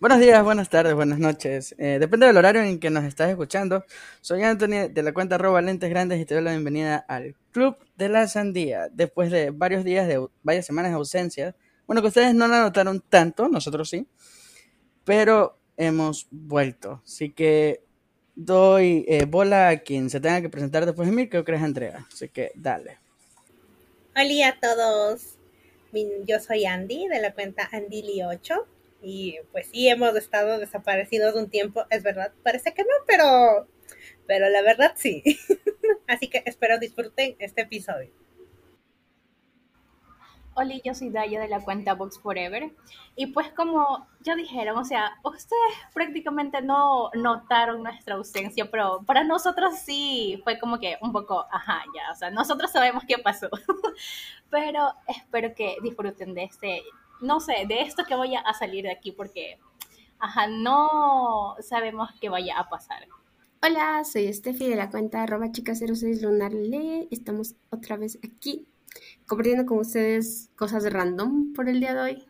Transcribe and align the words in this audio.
Buenos 0.00 0.20
días, 0.20 0.44
buenas 0.44 0.68
tardes, 0.68 0.94
buenas 0.94 1.18
noches. 1.18 1.74
Eh, 1.76 1.98
depende 1.98 2.26
del 2.26 2.36
horario 2.36 2.62
en 2.62 2.78
que 2.78 2.88
nos 2.88 3.02
estás 3.02 3.30
escuchando. 3.30 3.84
Soy 4.20 4.44
Anthony 4.44 4.88
de 4.88 5.02
la 5.02 5.12
cuenta 5.12 5.34
arroba 5.34 5.60
lentes 5.60 5.90
grandes 5.90 6.20
y 6.20 6.24
te 6.24 6.34
doy 6.34 6.44
la 6.44 6.52
bienvenida 6.52 6.98
al 7.08 7.34
Club 7.50 7.76
de 7.96 8.08
la 8.08 8.28
Sandía. 8.28 8.88
Después 8.92 9.32
de 9.32 9.50
varios 9.50 9.82
días 9.82 10.06
de 10.06 10.24
varias 10.44 10.66
semanas 10.66 10.92
de 10.92 10.96
ausencia. 10.98 11.56
Bueno, 11.88 12.00
que 12.00 12.08
ustedes 12.08 12.32
no 12.32 12.46
la 12.46 12.60
notaron 12.60 13.00
tanto, 13.00 13.48
nosotros 13.48 13.90
sí. 13.90 14.06
Pero 15.04 15.58
hemos 15.76 16.28
vuelto. 16.30 17.02
Así 17.04 17.30
que 17.30 17.82
doy 18.36 19.04
eh, 19.08 19.24
bola 19.24 19.70
a 19.70 19.78
quien 19.78 20.10
se 20.10 20.20
tenga 20.20 20.40
que 20.40 20.48
presentar 20.48 20.86
después 20.86 21.08
de 21.08 21.14
mí, 21.14 21.28
creo 21.28 21.44
que 21.44 21.54
es 21.54 21.62
Andrea. 21.62 22.06
Así 22.12 22.28
que 22.28 22.52
dale. 22.54 22.98
Hola 24.14 24.48
a 24.48 24.60
todos. 24.60 25.37
Yo 26.24 26.40
soy 26.40 26.66
Andy 26.66 27.08
de 27.08 27.20
la 27.20 27.34
cuenta 27.34 27.68
Andili8 27.70 28.64
y 29.02 29.38
pues 29.52 29.68
sí 29.72 29.88
hemos 29.88 30.14
estado 30.16 30.58
desaparecidos 30.58 31.34
un 31.34 31.50
tiempo, 31.50 31.84
es 31.90 32.02
verdad, 32.02 32.32
parece 32.42 32.74
que 32.74 32.82
no, 32.82 32.90
pero 33.06 33.68
pero 34.26 34.48
la 34.50 34.62
verdad 34.62 34.92
sí. 34.96 35.22
Así 36.06 36.28
que 36.28 36.42
espero 36.44 36.78
disfruten 36.78 37.36
este 37.38 37.62
episodio. 37.62 38.10
Hola, 40.60 40.74
yo 40.82 40.92
soy 40.92 41.10
Daya 41.10 41.40
de 41.40 41.46
la 41.46 41.60
cuenta 41.60 41.94
Box 41.94 42.18
Forever. 42.18 42.74
Y 43.14 43.26
pues 43.26 43.52
como 43.52 44.08
ya 44.22 44.34
dijeron, 44.34 44.76
o 44.76 44.84
sea, 44.84 45.16
ustedes 45.22 45.72
prácticamente 45.94 46.60
no 46.62 47.10
notaron 47.14 47.84
nuestra 47.84 48.16
ausencia, 48.16 48.68
pero 48.68 49.04
para 49.06 49.22
nosotros 49.22 49.78
sí 49.78 50.40
fue 50.42 50.58
como 50.58 50.80
que 50.80 50.98
un 51.00 51.12
poco, 51.12 51.46
ajá, 51.52 51.84
ya, 51.94 52.10
o 52.10 52.16
sea, 52.16 52.30
nosotros 52.32 52.72
sabemos 52.72 53.04
qué 53.06 53.18
pasó. 53.18 53.48
pero 54.50 54.94
espero 55.06 55.54
que 55.54 55.76
disfruten 55.80 56.34
de 56.34 56.42
este, 56.42 56.82
no 57.20 57.38
sé, 57.38 57.64
de 57.68 57.82
esto 57.82 58.02
que 58.02 58.16
vaya 58.16 58.40
a 58.40 58.52
salir 58.52 58.82
de 58.82 58.90
aquí, 58.90 59.12
porque, 59.12 59.60
ajá, 60.18 60.48
no 60.48 61.54
sabemos 61.60 62.10
qué 62.20 62.30
vaya 62.30 62.58
a 62.58 62.68
pasar. 62.68 63.06
Hola, 63.62 64.02
soy 64.04 64.32
Steffi 64.32 64.66
de 64.66 64.74
la 64.74 64.90
cuenta 64.90 65.22
arroba 65.22 65.46
chica06 65.46 66.20
lunarle. 66.20 67.06
Estamos 67.12 67.54
otra 67.70 67.96
vez 67.96 68.18
aquí 68.24 68.66
compartiendo 69.26 69.66
con 69.66 69.78
ustedes 69.78 70.50
cosas 70.56 70.90
random 70.92 71.52
por 71.52 71.68
el 71.68 71.80
día 71.80 71.94
de 71.94 72.00
hoy. 72.00 72.24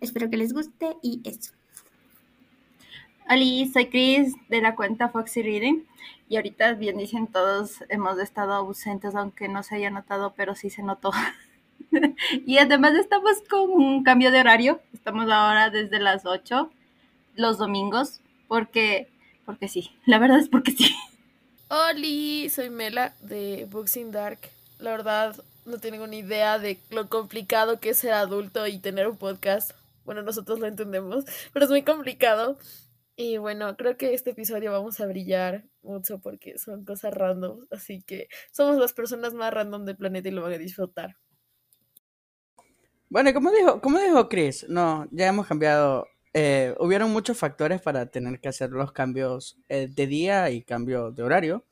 Espero 0.00 0.30
que 0.30 0.36
les 0.36 0.52
guste 0.52 0.96
y 1.02 1.20
eso. 1.24 1.52
Hola, 3.30 3.70
soy 3.72 3.86
Chris 3.86 4.34
de 4.48 4.62
la 4.62 4.74
cuenta 4.74 5.10
Foxy 5.10 5.42
Reading 5.42 5.84
y 6.28 6.36
ahorita 6.36 6.72
bien 6.74 6.96
dicen 6.96 7.26
todos 7.26 7.84
hemos 7.88 8.18
estado 8.18 8.54
ausentes 8.54 9.14
aunque 9.14 9.48
no 9.48 9.62
se 9.62 9.74
haya 9.76 9.90
notado 9.90 10.34
pero 10.36 10.54
sí 10.54 10.70
se 10.70 10.82
notó. 10.82 11.12
y 12.46 12.58
además 12.58 12.94
estamos 12.94 13.42
con 13.48 13.70
un 13.70 14.02
cambio 14.02 14.30
de 14.30 14.40
horario, 14.40 14.80
estamos 14.94 15.30
ahora 15.30 15.70
desde 15.70 15.98
las 15.98 16.26
8 16.26 16.70
los 17.34 17.58
domingos 17.58 18.20
porque 18.46 19.08
porque 19.44 19.68
sí, 19.68 19.90
la 20.04 20.18
verdad 20.18 20.40
es 20.40 20.48
porque 20.48 20.72
sí. 20.72 20.94
Hola, 21.70 22.50
soy 22.50 22.70
Mela 22.70 23.14
de 23.20 23.66
Books 23.70 23.98
in 23.98 24.10
Dark. 24.10 24.38
La 24.78 24.90
verdad, 24.90 25.36
no 25.68 25.78
tienen 25.78 26.00
una 26.00 26.16
idea 26.16 26.58
de 26.58 26.78
lo 26.90 27.08
complicado 27.08 27.80
que 27.80 27.90
es 27.90 27.98
ser 27.98 28.12
adulto 28.12 28.66
y 28.66 28.78
tener 28.78 29.08
un 29.08 29.16
podcast. 29.16 29.72
Bueno, 30.04 30.22
nosotros 30.22 30.58
lo 30.58 30.66
entendemos, 30.66 31.24
pero 31.52 31.64
es 31.64 31.70
muy 31.70 31.82
complicado. 31.82 32.58
Y 33.16 33.36
bueno, 33.36 33.76
creo 33.76 33.96
que 33.96 34.14
este 34.14 34.30
episodio 34.30 34.70
vamos 34.72 35.00
a 35.00 35.06
brillar 35.06 35.64
mucho 35.82 36.20
porque 36.20 36.56
son 36.58 36.84
cosas 36.84 37.12
random. 37.14 37.66
Así 37.70 38.00
que 38.02 38.28
somos 38.52 38.78
las 38.78 38.92
personas 38.92 39.34
más 39.34 39.52
random 39.52 39.84
del 39.84 39.96
planeta 39.96 40.28
y 40.28 40.32
lo 40.32 40.42
van 40.42 40.52
a 40.52 40.58
disfrutar. 40.58 41.16
Bueno, 43.10 43.32
como 43.32 43.50
dijo, 43.50 43.80
como 43.80 43.98
dijo 43.98 44.28
Chris, 44.28 44.66
no, 44.68 45.08
ya 45.10 45.28
hemos 45.28 45.46
cambiado. 45.46 46.06
Eh, 46.34 46.74
hubieron 46.78 47.10
muchos 47.10 47.38
factores 47.38 47.80
para 47.80 48.06
tener 48.06 48.38
que 48.38 48.48
hacer 48.48 48.70
los 48.70 48.92
cambios 48.92 49.58
eh, 49.68 49.88
de 49.90 50.06
día 50.06 50.50
y 50.50 50.62
cambio 50.62 51.10
de 51.10 51.22
horario. 51.22 51.64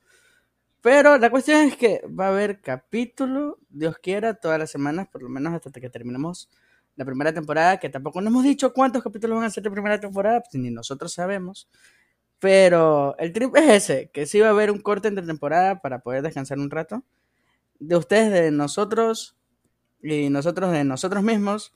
Pero 0.86 1.18
la 1.18 1.30
cuestión 1.30 1.62
es 1.62 1.76
que 1.76 2.00
va 2.06 2.26
a 2.26 2.28
haber 2.28 2.60
capítulo, 2.60 3.58
Dios 3.70 3.98
quiera, 3.98 4.34
todas 4.34 4.56
las 4.56 4.70
semanas, 4.70 5.08
por 5.08 5.20
lo 5.20 5.28
menos 5.28 5.52
hasta 5.52 5.80
que 5.80 5.90
terminemos 5.90 6.48
la 6.94 7.04
primera 7.04 7.34
temporada, 7.34 7.80
que 7.80 7.88
tampoco 7.88 8.20
nos 8.20 8.30
hemos 8.30 8.44
dicho 8.44 8.72
cuántos 8.72 9.02
capítulos 9.02 9.36
van 9.36 9.46
a 9.46 9.50
ser 9.50 9.64
de 9.64 9.72
primera 9.72 9.98
temporada, 9.98 10.42
pues 10.42 10.62
ni 10.62 10.70
nosotros 10.70 11.12
sabemos. 11.12 11.68
Pero 12.38 13.16
el 13.18 13.32
trip 13.32 13.56
es 13.56 13.68
ese, 13.68 14.10
que 14.12 14.26
sí 14.26 14.38
va 14.38 14.46
a 14.46 14.50
haber 14.50 14.70
un 14.70 14.78
corte 14.78 15.08
entre 15.08 15.26
temporada 15.26 15.80
para 15.80 15.98
poder 15.98 16.22
descansar 16.22 16.56
un 16.60 16.70
rato. 16.70 17.02
De 17.80 17.96
ustedes, 17.96 18.30
de 18.30 18.52
nosotros, 18.52 19.36
y 20.04 20.30
nosotros 20.30 20.70
de 20.70 20.84
nosotros 20.84 21.24
mismos. 21.24 21.74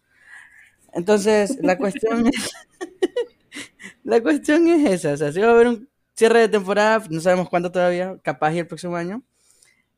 Entonces, 0.92 1.58
la 1.62 1.76
cuestión 1.78 2.28
es... 2.28 2.52
la 4.04 4.22
cuestión 4.22 4.68
es 4.68 4.88
esa, 4.88 5.14
o 5.14 5.16
sea, 5.16 5.32
sí 5.32 5.40
va 5.40 5.48
a 5.48 5.50
haber 5.50 5.66
un 5.66 5.89
Cierre 6.20 6.40
de 6.40 6.48
temporada, 6.50 7.02
no 7.08 7.18
sabemos 7.22 7.48
cuándo 7.48 7.72
todavía, 7.72 8.18
capaz 8.22 8.52
y 8.52 8.58
el 8.58 8.66
próximo 8.66 8.94
año. 8.94 9.22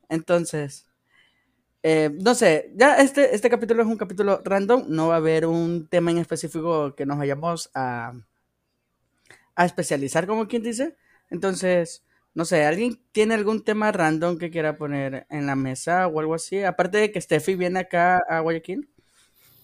Entonces, 0.07 0.87
eh, 1.83 2.11
no 2.13 2.33
sé, 2.33 2.71
ya 2.75 2.95
este, 2.95 3.35
este 3.35 3.49
capítulo 3.49 3.81
es 3.81 3.89
un 3.89 3.97
capítulo 3.97 4.41
random, 4.41 4.85
no 4.87 5.09
va 5.09 5.15
a 5.15 5.17
haber 5.17 5.45
un 5.45 5.85
tema 5.89 6.11
en 6.11 6.19
específico 6.19 6.95
que 6.95 7.05
nos 7.05 7.17
vayamos 7.17 7.71
a, 7.75 8.13
a 9.53 9.65
especializar, 9.65 10.25
como 10.25 10.47
quien 10.47 10.63
dice. 10.63 10.95
Entonces, 11.29 12.05
no 12.33 12.45
sé, 12.45 12.63
¿alguien 12.63 13.01
tiene 13.11 13.33
algún 13.33 13.61
tema 13.65 13.91
random 13.91 14.37
que 14.37 14.49
quiera 14.49 14.77
poner 14.77 15.27
en 15.29 15.45
la 15.45 15.57
mesa 15.57 16.07
o 16.07 16.21
algo 16.21 16.35
así? 16.35 16.63
Aparte 16.63 16.99
de 16.99 17.11
que 17.11 17.19
Steffi 17.19 17.55
viene 17.55 17.81
acá 17.81 18.23
a 18.29 18.39
Guayaquil. 18.39 18.87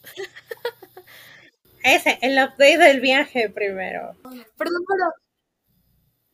Ese, 1.85 2.19
el 2.21 2.33
update 2.33 2.79
del 2.79 2.99
viaje 2.99 3.49
primero. 3.49 4.13
Perdón, 4.57 4.83
pero 4.85 5.28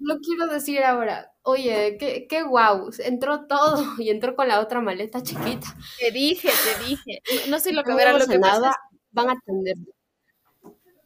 lo 0.06 0.20
quiero 0.20 0.48
decir 0.48 0.84
ahora. 0.84 1.32
Oye, 1.44 1.98
qué, 2.00 2.28
qué 2.28 2.44
guau, 2.44 2.90
entró 3.00 3.46
todo 3.48 3.84
y 4.00 4.10
entró 4.10 4.36
con 4.36 4.48
la 4.48 4.60
otra 4.60 4.82
maleta 4.82 5.22
chiquita. 5.22 5.68
Te 6.00 6.12
dije, 6.12 6.50
te 6.50 6.86
dije. 6.86 7.22
No 7.50 7.60
sé 7.60 7.74
lo 7.74 7.84
que 7.84 7.94
verá 7.94 8.14
lo 8.14 8.28
que 8.28 8.40
nada, 8.40 8.70
pasa. 8.70 8.80
Van 9.12 9.30
a 9.30 9.34
atender. 9.34 9.76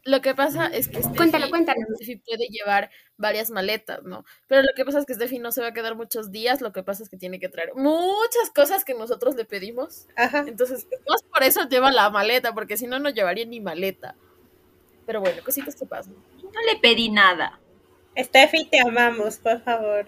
Lo 0.06 0.22
que 0.22 0.34
pasa 0.34 0.68
es 0.68 0.88
que 0.88 1.04
Steffi, 1.04 1.16
cuéntalo, 1.16 1.50
cuéntalo. 1.50 1.82
Steffi 1.96 2.16
puede 2.18 2.48
llevar 2.48 2.90
varias 3.18 3.52
maletas, 3.52 4.02
¿no? 4.04 4.26
Pero 4.48 4.62
lo 4.62 4.70
que 4.76 4.86
pasa 4.86 5.00
es 5.00 5.06
que 5.06 5.14
Steffi 5.14 5.40
no 5.40 5.52
se 5.52 5.62
va 5.62 5.68
a 5.68 5.74
quedar 5.74 5.96
muchos 5.96 6.32
días, 6.32 6.62
lo 6.62 6.72
que 6.72 6.84
pasa 6.84 7.04
es 7.04 7.10
que 7.10 7.18
tiene 7.18 7.40
que 7.40 7.50
traer 7.50 7.76
muchas 7.76 8.50
cosas 8.56 8.86
que 8.86 8.94
nosotros 8.94 9.36
le 9.36 9.46
pedimos. 9.46 10.08
Ajá. 10.16 10.46
Entonces, 10.48 10.88
más 11.08 11.22
por 11.24 11.44
eso 11.44 11.68
lleva 11.68 11.92
la 11.92 12.10
maleta, 12.10 12.54
porque 12.54 12.78
si 12.78 12.88
no, 12.88 12.98
no 12.98 13.10
llevaría 13.10 13.46
ni 13.46 13.60
maleta. 13.60 14.16
Pero 15.06 15.22
bueno, 15.22 15.44
cositas 15.44 15.76
que 15.76 15.86
pasan. 15.86 16.16
No 16.42 16.62
le 16.72 16.80
pedí 16.80 17.10
nada. 17.10 17.60
Steffi, 18.20 18.66
te 18.66 18.80
amamos, 18.80 19.38
por 19.38 19.62
favor. 19.64 20.06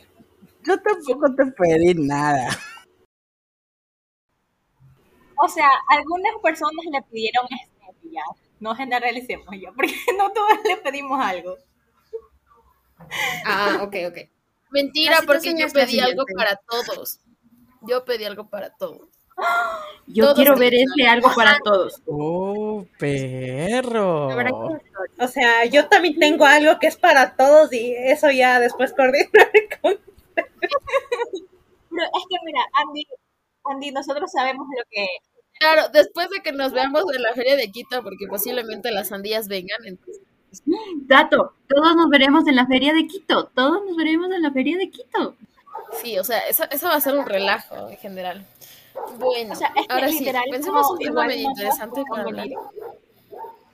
Yo 0.64 0.80
tampoco 0.82 1.34
te 1.36 1.46
pedí 1.52 1.94
nada. 1.96 2.50
O 5.44 5.48
sea, 5.48 5.70
algunas 5.90 6.34
personas 6.44 6.86
le 6.92 7.02
pidieron 7.04 7.46
Steffi 7.48 8.14
ya. 8.14 8.24
No 8.60 8.76
generalicemos 8.76 9.48
ya, 9.60 9.72
porque 9.72 9.94
no 10.18 10.32
todos 10.32 10.60
le 10.64 10.78
pedimos 10.78 11.20
algo. 11.20 11.58
Ah, 13.46 13.80
ok, 13.82 13.96
ok. 14.08 14.18
Mentira, 14.72 15.18
porque 15.26 15.54
yo 15.58 15.68
pedí 15.70 16.00
algo 16.00 16.24
para 16.36 16.56
todos. 16.56 17.20
Yo 17.82 18.06
pedí 18.06 18.26
algo 18.26 18.50
para 18.50 18.70
todos. 18.70 19.10
Yo 20.08 20.26
todos 20.26 20.36
quiero 20.36 20.56
ver 20.58 20.74
ese 20.74 21.08
algo 21.08 21.34
para 21.36 21.58
todos. 21.64 22.02
Oh, 22.06 22.86
perro. 23.00 24.30
O 25.20 25.28
sea, 25.28 25.66
yo 25.66 25.88
también 25.88 26.20
tengo 26.20 26.46
algo 26.46 26.80
que 26.80 26.88
es 26.88 26.98
para 26.98 27.36
todos 27.36 27.72
y 27.74 27.94
eso 27.96 28.30
ya 28.32 28.60
después 28.60 28.94
coordinar 28.94 29.30
con 29.82 29.98
Pero 30.36 32.04
es 32.04 32.24
que 32.30 32.38
mira, 32.46 32.62
Andy, 32.74 33.08
Andy, 33.66 33.92
nosotros 33.92 34.32
sabemos 34.32 34.68
lo 34.76 34.84
que 34.90 35.08
Claro, 35.62 35.90
después 35.94 36.28
de 36.32 36.40
que 36.42 36.54
nos 36.54 36.72
veamos 36.72 37.04
en 37.14 37.22
la 37.22 37.34
feria 37.34 37.56
de 37.56 37.72
Quito, 37.72 38.02
porque 38.02 38.26
posiblemente 38.28 38.92
las 38.92 39.10
sandías 39.10 39.48
vengan, 39.48 39.86
entonces... 39.86 40.24
Dato, 41.06 41.54
todos 41.68 41.96
nos 41.96 42.10
veremos 42.10 42.48
en 42.48 42.56
la 42.56 42.66
feria 42.66 42.94
de 42.94 43.06
Quito, 43.06 43.52
todos 43.54 43.86
nos 43.86 43.96
veremos 43.96 44.32
en 44.32 44.42
la 44.42 44.52
feria 44.52 44.76
de 44.78 44.90
Quito. 44.90 45.36
Sí, 46.02 46.18
o 46.18 46.24
sea, 46.24 46.40
eso, 46.48 46.64
eso 46.72 46.88
va 46.88 46.96
a 46.96 47.02
ser 47.02 47.16
un 47.16 47.28
relajo 47.28 47.90
en 47.90 47.98
general. 47.98 48.46
Bueno, 49.18 49.54
O 49.54 49.56
sea, 49.56 49.72
es 49.76 49.88
que 49.88 49.94
ahora 49.94 50.10
sí, 50.10 50.26
pensemos 50.52 50.90
un 50.92 51.00
tema 51.00 51.34
interesante. 51.34 52.04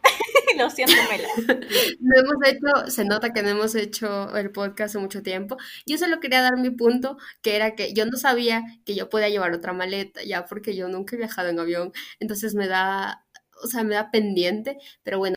Lo 0.57 0.69
siento, 0.69 0.93
Mela. 1.09 1.27
No 1.99 2.15
hemos 2.19 2.35
hecho, 2.45 2.91
se 2.91 3.05
nota 3.05 3.33
que 3.33 3.43
no 3.43 3.49
hemos 3.49 3.75
hecho 3.75 4.35
el 4.35 4.51
podcast 4.51 4.91
hace 4.91 4.99
mucho 4.99 5.21
tiempo. 5.21 5.57
Yo 5.85 5.97
solo 5.97 6.19
quería 6.19 6.41
dar 6.41 6.57
mi 6.57 6.69
punto, 6.69 7.17
que 7.41 7.55
era 7.55 7.75
que 7.75 7.93
yo 7.93 8.05
no 8.05 8.17
sabía 8.17 8.63
que 8.85 8.95
yo 8.95 9.09
podía 9.09 9.29
llevar 9.29 9.53
otra 9.53 9.73
maleta, 9.73 10.23
ya 10.23 10.45
porque 10.45 10.75
yo 10.75 10.87
nunca 10.87 11.15
he 11.15 11.19
viajado 11.19 11.49
en 11.49 11.59
avión, 11.59 11.91
entonces 12.19 12.55
me 12.55 12.67
da, 12.67 13.25
o 13.63 13.67
sea, 13.67 13.83
me 13.83 13.95
da 13.95 14.11
pendiente, 14.11 14.77
pero 15.03 15.19
bueno. 15.19 15.35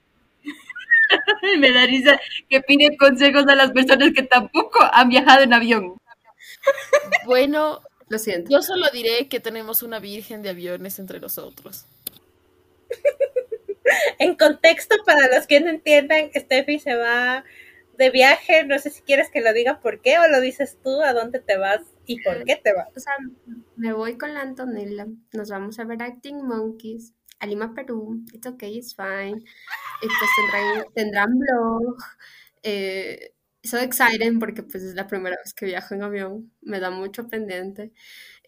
Me 1.60 1.72
da 1.72 1.86
risa 1.86 2.20
que 2.48 2.60
pide 2.60 2.96
consejos 2.96 3.44
a 3.48 3.54
las 3.56 3.72
personas 3.72 4.12
que 4.14 4.22
tampoco 4.22 4.78
han 4.92 5.08
viajado 5.08 5.42
en 5.42 5.52
avión. 5.52 5.96
Bueno, 7.24 7.80
Lo 8.10 8.18
siento. 8.18 8.50
yo 8.50 8.60
solo 8.60 8.86
diré 8.92 9.28
que 9.28 9.40
tenemos 9.40 9.82
una 9.82 10.00
virgen 10.00 10.42
de 10.42 10.50
aviones 10.50 10.98
entre 10.98 11.20
nosotros. 11.20 11.86
En 14.18 14.36
contexto, 14.36 14.94
para 15.04 15.34
los 15.34 15.46
que 15.48 15.60
no 15.60 15.68
entiendan, 15.68 16.30
Steffi 16.32 16.78
se 16.78 16.94
va 16.94 17.44
de 17.96 18.10
viaje. 18.10 18.64
No 18.64 18.78
sé 18.78 18.90
si 18.90 19.02
quieres 19.02 19.30
que 19.30 19.40
lo 19.40 19.52
diga 19.52 19.80
por 19.80 20.00
qué 20.00 20.18
o 20.18 20.28
lo 20.28 20.40
dices 20.40 20.78
tú, 20.82 21.02
a 21.02 21.12
dónde 21.12 21.40
te 21.40 21.56
vas 21.56 21.80
y 22.06 22.22
por 22.22 22.44
qué 22.44 22.56
te 22.56 22.72
vas. 22.72 22.88
O 22.96 23.00
sea, 23.00 23.12
me 23.76 23.92
voy 23.92 24.16
con 24.16 24.34
la 24.34 24.42
Antonella. 24.42 25.06
Nos 25.32 25.50
vamos 25.50 25.78
a 25.78 25.84
ver 25.84 26.02
Acting 26.02 26.46
Monkeys 26.46 27.14
a 27.40 27.46
Lima, 27.46 27.74
Perú. 27.74 28.22
It's 28.32 28.46
okay, 28.46 28.78
it's 28.78 28.94
fine. 28.94 29.42
Y 30.02 30.06
pues 30.06 30.30
tendrán, 30.36 30.84
tendrán 30.94 31.38
blog. 31.38 31.96
Eh, 32.62 33.32
so 33.62 33.78
excited 33.78 34.32
porque 34.38 34.62
pues 34.62 34.82
es 34.82 34.94
la 34.94 35.06
primera 35.06 35.36
vez 35.42 35.54
que 35.54 35.66
viajo 35.66 35.94
en 35.94 36.02
avión. 36.02 36.52
Me 36.62 36.80
da 36.80 36.90
mucho 36.90 37.28
pendiente. 37.28 37.92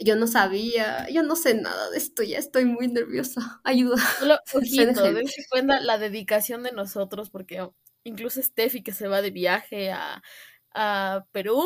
Yo 0.01 0.17
no 0.17 0.27
sabía, 0.27 1.09
yo 1.11 1.23
no 1.23 1.37
sé 1.37 1.55
nada 1.55 1.91
de 1.91 1.99
esto, 1.99 2.23
ya 2.23 2.39
estoy 2.39 2.65
muy 2.65 2.89
nerviosa. 2.89 3.61
Ayuda. 3.65 3.97
Solo, 4.19 4.39
gente. 4.65 5.13
dense 5.13 5.45
cuenta 5.51 5.81
la 5.81 5.99
dedicación 5.99 6.63
de 6.63 6.73
nosotros, 6.73 7.31
porque 7.31 7.69
incluso 8.05 8.43
Steffi 8.43 8.83
que 8.83 8.93
se 8.93 9.09
va 9.09 9.23
de 9.23 9.31
viaje 9.31 9.93
a, 9.93 10.23
a 10.75 11.27
Perú, 11.33 11.63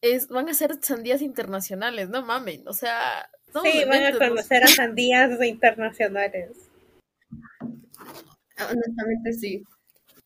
es, 0.00 0.28
van 0.28 0.48
a 0.48 0.54
ser 0.54 0.78
sandías 0.82 1.22
internacionales, 1.22 2.08
no 2.10 2.22
mamen, 2.22 2.66
o 2.68 2.72
sea, 2.72 3.28
no 3.54 3.62
Sí, 3.62 3.84
van 3.84 4.04
a 4.04 4.18
conocer 4.18 4.62
a 4.64 4.68
sandías 4.68 5.42
internacionales. 5.42 6.50
Honestamente 8.58 9.32
sí. 9.32 9.64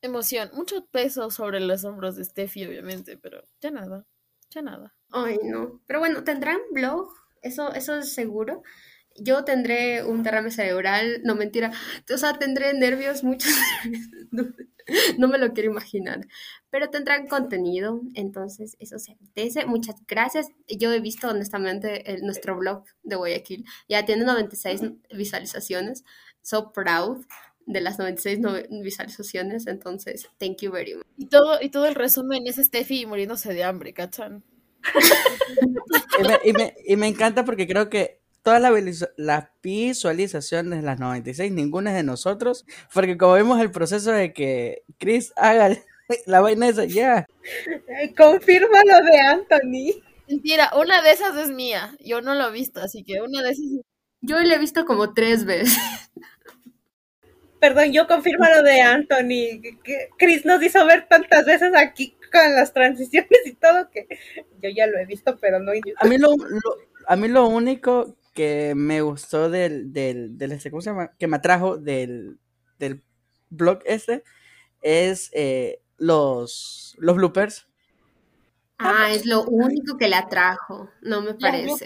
Emoción, 0.02 0.50
mucho 0.54 0.86
peso 0.86 1.30
sobre 1.30 1.60
los 1.60 1.84
hombros 1.84 2.16
de 2.16 2.24
Steffi, 2.24 2.64
obviamente, 2.66 3.16
pero 3.16 3.42
ya 3.60 3.70
nada, 3.70 4.06
ya 4.50 4.62
nada. 4.62 4.94
Ay, 5.10 5.38
no. 5.44 5.80
Pero 5.86 5.98
bueno, 6.00 6.24
tendrán 6.24 6.58
blog, 6.72 7.12
eso, 7.42 7.72
eso 7.74 7.96
es 7.96 8.12
seguro. 8.12 8.62
Yo 9.16 9.44
tendré 9.44 10.04
un 10.04 10.22
derrame 10.22 10.50
cerebral, 10.50 11.20
no 11.24 11.34
mentira. 11.34 11.72
O 12.12 12.16
sea, 12.16 12.38
tendré 12.38 12.72
nervios, 12.74 13.22
muchos. 13.24 13.52
No, 14.32 14.44
no 15.18 15.28
me 15.28 15.38
lo 15.38 15.52
quiero 15.52 15.70
imaginar. 15.70 16.26
Pero 16.70 16.88
tendrán 16.90 17.26
contenido, 17.28 18.00
entonces 18.14 18.76
eso 18.80 18.98
se 18.98 19.12
agradece. 19.12 19.66
Muchas 19.66 19.96
gracias. 20.06 20.48
Yo 20.68 20.92
he 20.92 21.00
visto 21.00 21.28
honestamente 21.28 22.10
el- 22.12 22.22
nuestro 22.22 22.56
blog 22.56 22.84
de 23.02 23.16
Guayaquil. 23.16 23.64
Ya 23.88 24.04
tiene 24.04 24.24
96 24.24 24.82
visualizaciones. 25.14 26.04
So 26.42 26.72
proud 26.72 27.24
de 27.66 27.80
las 27.80 27.98
96 27.98 28.40
no- 28.40 28.54
visualizaciones. 28.82 29.66
Entonces, 29.66 30.28
thank 30.38 30.58
you 30.62 30.70
very 30.72 30.94
much. 30.94 31.04
Y 31.16 31.26
todo, 31.26 31.58
y 31.60 31.68
todo 31.70 31.86
el 31.86 31.94
resumen 31.94 32.46
es 32.46 32.56
Steffi 32.56 33.06
muriéndose 33.06 33.52
de 33.54 33.64
hambre, 33.64 33.92
¿cachan? 33.94 34.42
Y 36.18 36.22
me, 36.26 36.38
y 36.44 36.52
me- 36.52 36.74
y 36.86 36.96
me 36.96 37.06
encanta 37.08 37.44
porque 37.44 37.66
creo 37.66 37.88
que 37.90 38.20
todas 38.42 38.60
las 38.60 38.72
las 39.16 39.48
visualizaciones 39.62 40.80
de 40.80 40.86
las 40.86 40.98
96, 40.98 41.52
ninguna 41.52 41.90
es 41.90 41.96
de 41.96 42.02
nosotros, 42.02 42.64
porque 42.94 43.16
como 43.18 43.34
vemos 43.34 43.60
el 43.60 43.70
proceso 43.70 44.12
de 44.12 44.32
que 44.32 44.82
Chris 44.98 45.32
haga 45.36 45.76
la 46.26 46.40
vaina 46.40 46.68
esa, 46.68 46.84
ya. 46.84 47.26
Eh, 48.00 48.14
Confirma 48.16 48.80
lo 48.84 49.04
de 49.04 49.18
Anthony. 49.20 50.02
Mentira, 50.28 50.70
una 50.80 51.02
de 51.02 51.10
esas 51.12 51.36
es 51.36 51.50
mía, 51.50 51.94
yo 52.00 52.20
no 52.22 52.34
lo 52.34 52.48
he 52.48 52.52
visto, 52.52 52.80
así 52.80 53.04
que 53.04 53.20
una 53.20 53.42
de 53.42 53.50
esas 53.50 53.64
es 53.66 53.80
Yo 54.22 54.38
le 54.40 54.54
he 54.54 54.58
visto 54.58 54.84
como 54.86 55.12
tres 55.12 55.44
veces. 55.44 55.76
Perdón, 57.60 57.92
yo 57.92 58.06
confirmo 58.06 58.46
lo 58.46 58.62
de 58.62 58.80
Anthony. 58.80 59.60
que 59.84 60.08
Chris 60.18 60.44
nos 60.44 60.62
hizo 60.62 60.84
ver 60.86 61.06
tantas 61.08 61.44
veces 61.44 61.72
aquí 61.76 62.16
con 62.32 62.54
las 62.54 62.72
transiciones 62.72 63.40
y 63.44 63.52
todo 63.54 63.90
que 63.90 64.06
yo 64.62 64.70
ya 64.70 64.86
lo 64.86 64.98
he 64.98 65.06
visto, 65.06 65.38
pero 65.40 65.58
no 65.60 65.72
A 65.72 66.06
mí 66.06 66.18
lo, 66.18 66.28
lo- 66.36 66.76
a 67.06 67.16
mí 67.16 67.28
lo 67.28 67.46
único 67.48 68.16
que 68.34 68.74
me 68.76 69.00
gustó 69.02 69.50
del, 69.50 69.92
del, 69.92 70.38
del 70.38 70.52
este, 70.52 70.70
¿cómo 70.70 70.80
se 70.80 70.90
llama? 70.90 71.12
Que 71.18 71.26
me 71.26 71.36
atrajo 71.36 71.76
del, 71.76 72.38
del 72.78 73.02
blog 73.50 73.80
este 73.84 74.22
es 74.82 75.30
eh, 75.34 75.80
los, 75.98 76.96
los 76.98 77.16
bloopers. 77.16 77.66
Ah, 78.82 79.10
es 79.12 79.26
lo 79.26 79.44
único 79.44 79.96
que 79.98 80.08
le 80.08 80.16
atrajo. 80.16 80.88
No 81.02 81.20
me 81.20 81.34
parece. 81.34 81.84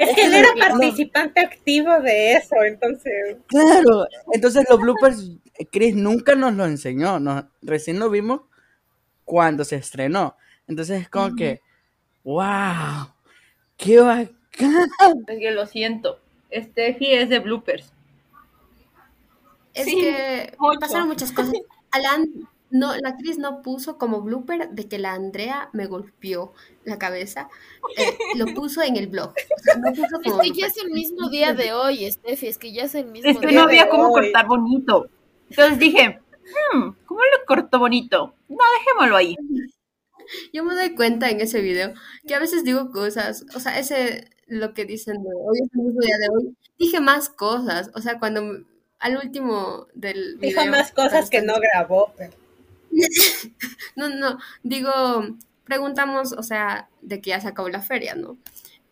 Es 0.00 0.14
que 0.14 0.24
él 0.24 0.34
era 0.34 0.48
No. 0.56 0.60
participante 0.68 1.40
activo 1.40 2.00
de 2.00 2.32
eso, 2.34 2.56
entonces. 2.66 3.36
Claro, 3.46 4.06
entonces 4.32 4.64
los 4.68 4.80
bloopers, 4.80 5.30
Chris 5.70 5.94
nunca 5.94 6.34
nos 6.34 6.54
lo 6.54 6.66
enseñó, 6.66 7.20
nos, 7.20 7.44
recién 7.62 7.98
lo 8.00 8.10
vimos 8.10 8.40
cuando 9.24 9.64
se 9.64 9.76
estrenó. 9.76 10.36
Entonces 10.66 11.02
es 11.02 11.08
como 11.08 11.36
que, 11.36 11.60
wow, 12.24 13.08
qué 13.76 14.00
bacán. 14.00 14.34
Es 15.28 15.38
que 15.38 15.50
lo 15.52 15.66
siento. 15.66 16.18
Steffi 16.52 17.12
es 17.12 17.28
de 17.28 17.38
bloopers. 17.38 17.92
Es 19.74 19.84
Sí, 19.84 20.00
que 20.00 20.54
mucho. 20.58 20.80
pasaron 20.80 21.08
muchas 21.08 21.30
cosas. 21.32 21.52
Alan, 21.90 22.26
no, 22.70 22.94
la 22.96 23.10
actriz 23.10 23.38
no 23.38 23.62
puso 23.62 23.96
como 23.98 24.22
blooper 24.22 24.70
de 24.70 24.88
que 24.88 24.98
la 24.98 25.12
Andrea 25.14 25.70
me 25.72 25.86
golpeó 25.86 26.52
la 26.84 26.98
cabeza. 26.98 27.48
Eh, 27.96 28.16
lo 28.36 28.46
puso 28.54 28.82
en 28.82 28.96
el 28.96 29.06
blog. 29.06 29.30
O 29.30 29.58
sea, 29.62 29.76
no 29.76 29.92
puso 29.92 30.20
Es 30.24 30.50
que 30.52 30.60
ya 30.60 30.66
es 30.66 30.76
el 30.78 30.90
mismo 30.90 31.28
día 31.28 31.54
de 31.54 31.72
hoy, 31.72 32.10
Steffi, 32.10 32.48
es 32.48 32.58
que 32.58 32.72
ya 32.72 32.84
es 32.84 32.94
el 32.94 33.06
mismo 33.06 33.30
Es 33.30 33.38
que 33.38 33.46
día 33.46 33.60
no 33.60 33.66
de 33.66 33.78
había 33.80 33.88
cómo 33.88 34.08
hoy. 34.08 34.22
cortar 34.24 34.46
bonito. 34.46 35.08
Entonces 35.50 35.78
dije, 35.78 36.20
hmm, 36.72 36.90
¿cómo 37.06 37.20
lo 37.20 37.44
corto 37.46 37.78
bonito? 37.78 38.34
No, 38.48 38.56
dejémoslo 38.78 39.16
ahí. 39.16 39.36
Yo 40.52 40.64
me 40.64 40.74
doy 40.74 40.94
cuenta 40.94 41.30
en 41.30 41.40
ese 41.40 41.60
video 41.60 41.92
que 42.26 42.34
a 42.34 42.40
veces 42.40 42.64
digo 42.64 42.90
cosas, 42.90 43.44
o 43.54 43.60
sea, 43.60 43.78
ese, 43.78 44.28
lo 44.48 44.74
que 44.74 44.84
dicen 44.84 45.22
de 45.22 45.28
hoy 45.28 45.58
es 45.62 45.68
el 45.72 45.82
mismo 45.82 46.00
día 46.00 46.16
de 46.18 46.28
hoy, 46.34 46.56
dije 46.78 46.98
más 47.00 47.28
cosas, 47.28 47.90
o 47.94 48.00
sea, 48.00 48.18
cuando 48.18 48.42
al 48.98 49.16
último 49.18 49.86
del 49.94 50.38
Dijo 50.40 50.60
video, 50.60 50.72
más 50.72 50.90
cosas 50.90 51.30
que 51.30 51.42
no 51.42 51.54
grabó. 51.60 52.12
pero- 52.18 52.32
No, 53.96 54.08
no, 54.08 54.38
digo, 54.62 54.90
preguntamos, 55.64 56.32
o 56.32 56.42
sea, 56.42 56.88
de 57.02 57.20
que 57.20 57.30
ya 57.30 57.40
se 57.40 57.52
la 57.70 57.82
feria, 57.82 58.14
¿no? 58.14 58.38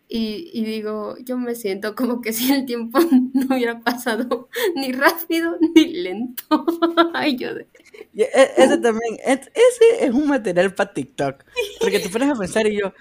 Y, 0.07 0.51
digo, 0.65 1.15
yo 1.19 1.37
me 1.37 1.55
siento 1.55 1.95
como 1.95 2.21
que 2.21 2.33
si 2.33 2.51
el 2.53 2.65
tiempo 2.65 2.99
no 3.33 3.55
hubiera 3.55 3.79
pasado 3.79 4.49
ni 4.75 4.91
rápido 4.91 5.57
ni 5.75 5.85
lento. 5.87 6.65
Ay, 7.13 7.37
yo 7.37 7.53
de... 7.55 7.67
Y 8.13 8.21
e- 8.23 8.29
ese 8.57 8.77
también, 8.77 9.17
es- 9.25 9.51
ese 9.53 10.05
es 10.05 10.11
un 10.11 10.27
material 10.27 10.73
para 10.75 10.93
TikTok, 10.93 11.43
porque 11.79 11.99
te 11.99 12.09
pones 12.09 12.29
a 12.29 12.35
pensar 12.35 12.67
y 12.67 12.79
yo, 12.79 12.93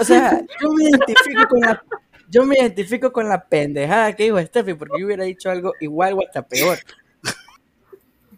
o 0.00 0.04
sea, 0.04 0.40
yo 0.60 0.70
me 0.72 0.84
identifico 0.90 1.48
con 1.48 1.60
la, 1.60 1.82
yo 2.28 2.44
me 2.44 2.56
identifico 2.58 3.12
con 3.12 3.28
la 3.28 3.46
pendejada 3.48 4.14
que 4.14 4.24
dijo 4.24 4.40
Steffi, 4.40 4.74
porque 4.74 5.00
yo 5.00 5.06
hubiera 5.06 5.24
dicho 5.24 5.50
algo 5.50 5.74
igual 5.80 6.14
o 6.14 6.22
hasta 6.26 6.46
peor. 6.46 6.78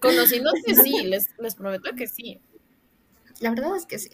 Conociéndote, 0.04 0.74
sí, 0.82 1.02
les, 1.04 1.28
les 1.38 1.54
prometo 1.54 1.90
que 1.96 2.06
sí. 2.06 2.40
La 3.40 3.50
verdad 3.50 3.76
es 3.76 3.87
que 3.87 3.99
sí. 3.99 4.11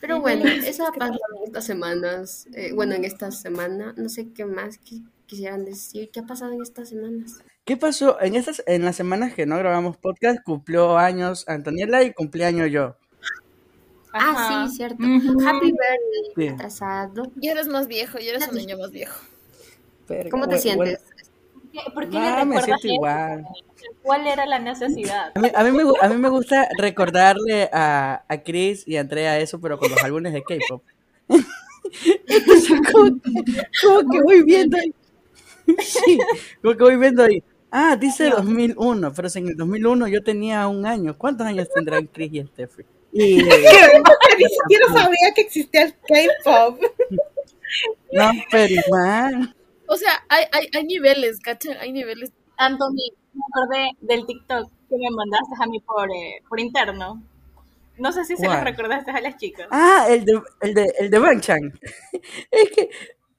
Pero 0.00 0.20
bueno, 0.20 0.42
bueno, 0.42 0.56
es 0.62 0.68
eso 0.68 0.86
ha 0.86 0.92
pasado 0.92 1.18
en 1.38 1.44
estas 1.44 1.64
semanas. 1.66 2.46
eh, 2.54 2.72
bueno, 2.74 2.94
en 2.94 3.04
esta 3.04 3.30
semana. 3.30 3.94
No 3.96 4.08
sé 4.08 4.32
qué 4.32 4.44
más 4.44 4.80
qui- 4.80 5.06
quisieran 5.26 5.64
decir. 5.64 6.10
¿Qué 6.12 6.20
ha 6.20 6.24
pasado 6.26 6.52
en 6.52 6.62
estas 6.62 6.88
semanas? 6.88 7.38
¿Qué 7.64 7.76
pasó? 7.76 8.20
En 8.20 8.34
estas, 8.34 8.62
en 8.66 8.84
las 8.84 8.96
semanas 8.96 9.34
que 9.34 9.46
no 9.46 9.56
grabamos 9.56 9.96
podcast, 9.96 10.40
cumplió 10.44 10.98
años 10.98 11.44
Antoniela 11.48 12.02
y 12.02 12.12
cumpleaños 12.12 12.70
yo. 12.70 12.96
Ah, 14.12 14.66
sí, 14.70 14.76
cierto. 14.76 15.02
Happy 15.02 15.72
birthday, 15.72 16.32
Sí. 16.36 16.48
atrasado. 16.48 17.24
Ya 17.36 17.52
eres 17.52 17.66
más 17.68 17.88
viejo, 17.88 18.18
ya 18.18 18.30
eres 18.30 18.48
un 18.48 18.56
niño 18.56 18.78
más 18.78 18.90
viejo. 18.90 19.18
Pero, 20.06 20.30
¿Cómo 20.30 20.44
te 20.44 20.56
bueno, 20.56 20.62
sientes? 20.62 21.00
¿Por 21.74 21.84
qué- 21.84 21.90
¿Por 21.92 22.08
qué 22.10 22.18
bueno, 22.18 22.36
le 22.36 22.40
ah, 22.40 22.44
me 22.44 22.56
recuerdas 22.56 22.80
siento 22.80 22.86
eso? 22.86 22.94
igual. 22.94 23.44
¿Cuál 24.02 24.26
era 24.26 24.46
la 24.46 24.58
necesidad? 24.58 25.32
A 25.34 25.40
mí, 25.40 25.48
a 25.54 25.64
mí 25.64 25.70
me, 25.72 25.82
a 26.00 26.08
mí 26.08 26.16
me 26.16 26.28
gusta 26.28 26.68
recordarle 26.78 27.68
a, 27.72 28.24
a 28.28 28.42
Chris 28.42 28.86
y 28.86 28.96
a 28.96 29.00
Andrea 29.00 29.38
eso, 29.38 29.60
pero 29.60 29.78
con 29.78 29.90
los 29.90 30.02
álbumes 30.02 30.32
de 30.32 30.42
K-pop. 30.42 30.82
Entonces, 32.26 32.68
como 32.92 33.20
que, 33.20 33.66
como 33.82 34.10
que 34.10 34.22
voy 34.22 34.42
viendo 34.42 34.76
ahí. 34.76 34.94
Sí, 35.80 36.18
como 36.62 36.76
que 36.76 36.84
voy 36.84 36.96
viendo 36.96 37.22
ahí. 37.24 37.42
Ah, 37.70 37.96
dice 37.96 38.30
2001, 38.30 39.12
pero 39.14 39.28
si 39.28 39.40
en 39.40 39.48
el 39.48 39.56
2001 39.56 40.08
yo 40.08 40.22
tenía 40.22 40.68
un 40.68 40.86
año. 40.86 41.16
¿Cuántos 41.18 41.46
años 41.46 41.68
tendrán 41.74 42.06
Chris 42.06 42.32
y 42.32 42.42
Steffi? 42.46 42.82
Y, 43.16 43.38
Que 43.38 43.48
ni 44.38 44.44
siquiera 44.48 44.86
sabía 44.92 45.32
que 45.36 45.42
existía 45.42 45.82
el 45.84 45.92
K-pop. 45.94 46.80
no, 48.12 48.30
pero 48.50 48.74
igual. 48.74 49.54
O 49.86 49.96
sea, 49.96 50.24
hay, 50.28 50.44
hay, 50.52 50.68
hay 50.74 50.84
niveles, 50.84 51.40
¿cachan? 51.40 51.76
Hay 51.78 51.92
niveles. 51.92 52.32
Anthony, 52.56 53.12
me 53.32 53.42
acordé 53.50 53.90
del 54.00 54.26
TikTok 54.26 54.70
que 54.88 54.96
me 54.96 55.10
mandaste 55.10 55.54
a 55.60 55.66
mí 55.66 55.80
por, 55.80 56.10
eh, 56.10 56.42
por 56.48 56.60
interno. 56.60 57.22
No 57.96 58.12
sé 58.12 58.24
si 58.24 58.36
se 58.36 58.46
los 58.46 58.60
recordaste 58.62 59.10
a 59.12 59.20
las 59.20 59.36
chicas. 59.36 59.68
Ah, 59.70 60.06
el 60.08 60.24
de, 60.24 60.40
el 60.62 60.74
de, 60.74 60.94
el 60.98 61.10
de 61.10 61.18
Banchan. 61.18 61.78
Es 62.50 62.70
que 62.70 62.90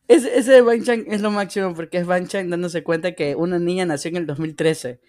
ese, 0.08 0.38
ese 0.38 0.52
de 0.52 0.62
Banchan 0.62 1.06
es 1.08 1.22
lo 1.22 1.32
máximo 1.32 1.74
porque 1.74 1.98
es 1.98 2.06
Banchan 2.06 2.50
dándose 2.50 2.84
cuenta 2.84 3.14
que 3.14 3.36
una 3.36 3.60
niña 3.60 3.86
nació 3.86 4.10
en 4.10 4.18
el 4.18 4.26
2013. 4.26 5.00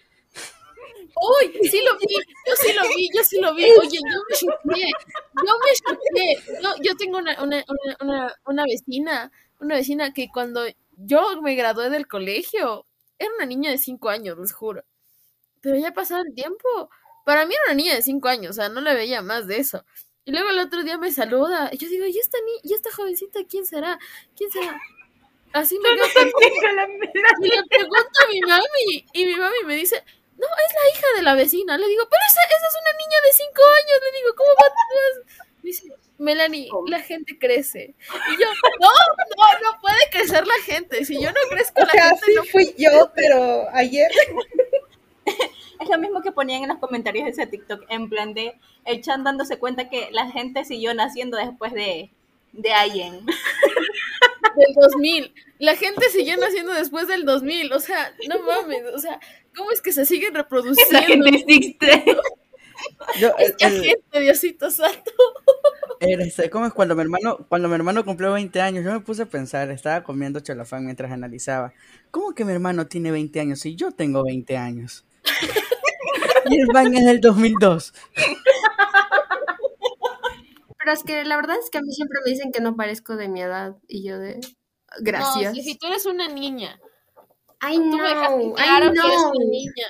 ¡Uy! 1.19 1.69
Sí 1.69 1.81
lo 1.83 1.97
vi, 1.97 2.15
yo 2.47 2.55
sí 2.55 2.73
lo 2.73 2.81
vi, 2.95 3.09
yo 3.15 3.23
sí 3.23 3.39
lo 3.39 3.55
vi. 3.55 3.63
Oye, 3.63 3.99
yo 3.99 4.19
me 4.29 4.35
choqué, 4.35 4.87
yo 5.35 5.53
me 5.63 5.97
choqué. 5.97 6.61
Yo, 6.61 6.69
yo 6.83 6.97
tengo 6.97 7.17
una, 7.17 7.41
una, 7.41 7.63
una, 7.67 7.97
una, 8.01 8.35
una 8.45 8.63
vecina, 8.65 9.31
una 9.59 9.75
vecina 9.75 10.13
que 10.13 10.29
cuando 10.33 10.65
yo 10.97 11.41
me 11.41 11.55
gradué 11.55 11.89
del 11.89 12.07
colegio, 12.07 12.85
era 13.19 13.31
una 13.35 13.45
niña 13.45 13.71
de 13.71 13.77
5 13.77 14.09
años, 14.09 14.37
les 14.37 14.53
juro. 14.53 14.83
pero 15.61 15.77
ya 15.77 15.89
ha 15.89 15.93
pasado 15.93 16.23
el 16.23 16.33
tiempo. 16.35 16.89
Para 17.25 17.45
mí 17.45 17.53
era 17.53 17.63
una 17.67 17.75
niña 17.75 17.95
de 17.95 18.01
cinco 18.01 18.29
años, 18.29 18.51
o 18.51 18.53
sea, 18.53 18.69
no 18.69 18.81
le 18.81 18.93
veía 18.95 19.21
más 19.21 19.47
de 19.47 19.57
eso. 19.59 19.85
Y 20.25 20.31
luego 20.31 20.49
el 20.49 20.59
otro 20.59 20.83
día 20.83 20.97
me 20.97 21.11
saluda, 21.11 21.69
y 21.73 21.77
yo 21.77 21.89
digo, 21.89 22.05
¿y 22.05 22.17
esta, 22.19 22.37
ni 22.45 22.71
¿y 22.71 22.73
esta 22.73 22.91
jovencita 22.93 23.41
quién 23.49 23.65
será? 23.65 23.99
¿Quién 24.35 24.51
será? 24.51 24.79
Así 25.53 25.79
me 25.79 25.93
quedo 25.93 26.07
pensando. 26.13 26.87
Y 27.39 27.49
le 27.49 27.63
pregunto 27.69 28.17
a 28.23 28.27
mi 28.31 28.41
mami, 28.41 29.05
y 29.13 29.25
mi 29.25 29.35
mami 29.35 29.57
me 29.65 29.75
dice, 29.75 30.03
no, 30.37 30.45
es 30.47 30.73
la 30.73 30.89
hija 30.93 31.07
de 31.17 31.23
la 31.23 31.35
vecina. 31.35 31.77
Le 31.77 31.87
digo, 31.87 32.03
pero 32.09 32.21
esa, 32.29 32.41
esa 32.55 32.67
es 32.67 32.75
una 32.81 32.93
niña 32.97 33.19
de 33.25 33.31
cinco 33.33 33.61
años. 33.65 33.97
Le 34.03 34.17
digo, 34.19 34.35
¿cómo 34.35 34.49
va? 34.61 34.67
Dice, 35.63 35.87
Melanie, 36.17 36.69
la 36.87 36.99
gente 36.99 37.37
crece. 37.37 37.93
Y 38.31 38.41
yo, 38.41 38.47
no, 38.79 38.87
no, 38.89 39.71
no 39.71 39.81
puede 39.81 39.97
crecer 40.11 40.45
la 40.47 40.53
gente. 40.65 41.03
Si 41.05 41.15
yo 41.21 41.29
no 41.29 41.39
crezco, 41.49 41.81
O 41.81 41.85
la 41.85 41.91
sea, 41.91 42.09
gente 42.09 42.25
sí 42.25 42.33
no 42.35 42.43
fui 42.45 42.75
yo, 42.77 43.11
pero 43.15 43.67
ayer. 43.73 44.09
Es 45.79 45.89
lo 45.89 45.99
mismo 45.99 46.21
que 46.23 46.31
ponían 46.31 46.63
en 46.63 46.69
los 46.69 46.79
comentarios 46.79 47.25
de 47.25 47.31
ese 47.31 47.45
TikTok, 47.45 47.83
en 47.89 48.09
plan 48.09 48.33
de 48.33 48.55
el 48.85 49.01
chan 49.03 49.23
dándose 49.23 49.59
cuenta 49.59 49.89
que 49.89 50.09
la 50.11 50.31
gente 50.31 50.65
siguió 50.65 50.93
naciendo 50.95 51.37
después 51.37 51.71
de, 51.71 52.09
de 52.53 52.71
alguien. 52.73 53.23
del 54.55 54.73
2000. 54.73 55.33
La 55.59 55.75
gente 55.75 56.09
siguió 56.09 56.35
naciendo 56.37 56.73
después 56.73 57.07
del 57.07 57.25
2000. 57.25 57.73
O 57.73 57.79
sea, 57.79 58.11
no 58.27 58.39
mames. 58.39 58.81
O 58.95 58.97
sea, 58.99 59.19
¿cómo 59.55 59.71
es 59.71 59.81
que 59.81 59.91
se 59.91 60.05
siguen 60.07 60.33
La 60.33 60.41
reproduciendo? 60.41 60.99
gente 61.01 61.29
existe. 61.29 62.05
Yo, 63.19 63.29
el- 63.37 63.55
La 63.59 63.67
el- 63.67 63.83
gente, 63.83 64.19
Diosito 64.19 64.71
Santo. 64.71 65.11
El, 65.99 66.21
este, 66.21 66.49
¿cómo 66.49 66.65
es? 66.65 66.73
Cuando 66.73 66.95
mi 66.95 67.01
hermano, 67.01 67.45
cuando 67.49 67.67
mi 67.67 67.75
hermano 67.75 68.05
cumplió 68.05 68.33
20 68.33 68.61
años, 68.61 68.83
yo 68.83 68.91
me 68.91 68.99
puse 68.99 69.23
a 69.23 69.25
pensar, 69.25 69.69
estaba 69.71 70.03
comiendo 70.03 70.39
cholafán 70.39 70.85
mientras 70.85 71.11
analizaba. 71.11 71.73
¿Cómo 72.11 72.33
que 72.33 72.45
mi 72.45 72.53
hermano 72.53 72.87
tiene 72.87 73.11
20 73.11 73.39
años 73.39 73.59
si 73.59 73.75
yo 73.75 73.91
tengo 73.91 74.23
20 74.23 74.57
años? 74.57 75.05
y 76.49 76.59
el 76.59 76.67
man 76.67 76.93
es 76.93 77.05
del 77.05 77.21
2002. 77.21 77.93
Pero 80.77 80.91
es 80.91 81.03
que 81.03 81.25
la 81.25 81.35
verdad 81.35 81.57
es 81.63 81.69
que 81.69 81.79
a 81.79 81.81
mí 81.81 81.91
siempre 81.91 82.19
me 82.23 82.31
dicen 82.31 82.51
que 82.51 82.61
no 82.61 82.75
parezco 82.75 83.15
de 83.15 83.27
mi 83.27 83.41
edad 83.41 83.75
y 83.87 84.07
yo 84.07 84.19
de 84.19 84.39
gracias. 84.99 85.53
No, 85.53 85.53
si, 85.53 85.63
si 85.63 85.77
tú 85.77 85.87
eres 85.87 86.05
una 86.05 86.27
niña. 86.27 86.79
Ay 87.59 87.79
no, 87.79 87.97
claro 87.97 88.93
que 88.93 88.99
eres 88.99 89.21
una 89.33 89.45
niña. 89.45 89.87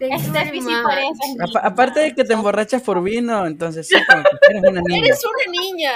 Steffi 0.00 0.62
sí 0.62 0.72
parece. 0.82 1.58
Aparte 1.62 2.00
de 2.00 2.14
que 2.14 2.24
te 2.24 2.32
emborrachas 2.32 2.82
por 2.82 3.02
vino, 3.02 3.46
entonces 3.46 3.88
sí, 3.88 3.96
como 4.08 4.22
que 4.22 4.30
eres 4.50 4.62
una 4.62 4.80
niña. 4.80 5.06
Eres 5.06 5.22
una 5.24 5.60
niña. 5.60 5.92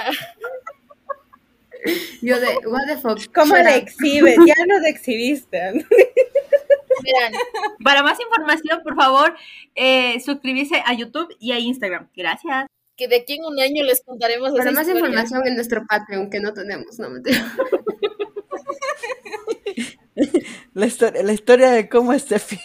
Yo 2.21 2.39
de 2.39 2.47
what 2.67 2.85
the 2.87 2.97
fuck. 2.97 3.19
¿Cómo 3.33 3.53
up. 3.53 3.67
exhibes? 3.67 4.37
Ya 4.45 4.55
nos 4.67 4.85
exhibiste. 4.85 5.85
Para 7.83 8.03
más 8.03 8.19
información, 8.19 8.81
por 8.83 8.95
favor, 8.95 9.35
eh, 9.75 10.19
suscribirse 10.21 10.81
a 10.85 10.93
YouTube 10.93 11.35
y 11.39 11.51
a 11.51 11.59
Instagram. 11.59 12.09
Gracias. 12.15 12.67
que 12.97 13.09
de 13.09 13.17
aquí 13.17 13.33
en 13.33 13.43
un 13.43 13.59
año 13.59 13.83
les 13.83 14.01
contaremos 14.03 14.51
Para 14.51 14.71
más 14.71 14.83
historia. 14.87 14.99
información 15.01 15.45
en 15.45 15.55
nuestro 15.55 15.85
Patreon 15.85 16.29
que 16.29 16.39
no 16.39 16.53
tenemos, 16.53 16.97
no 16.97 17.09
mentira. 17.09 17.45
La 20.73 20.85
historia, 20.85 21.23
la 21.23 21.33
historia 21.33 21.71
de 21.71 21.89
cómo 21.89 22.17
Steffi 22.17 22.57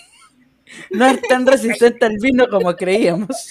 no 0.90 1.06
es 1.06 1.20
tan 1.22 1.46
resistente 1.46 2.04
al 2.06 2.16
vino 2.20 2.48
como 2.48 2.74
creíamos. 2.76 3.48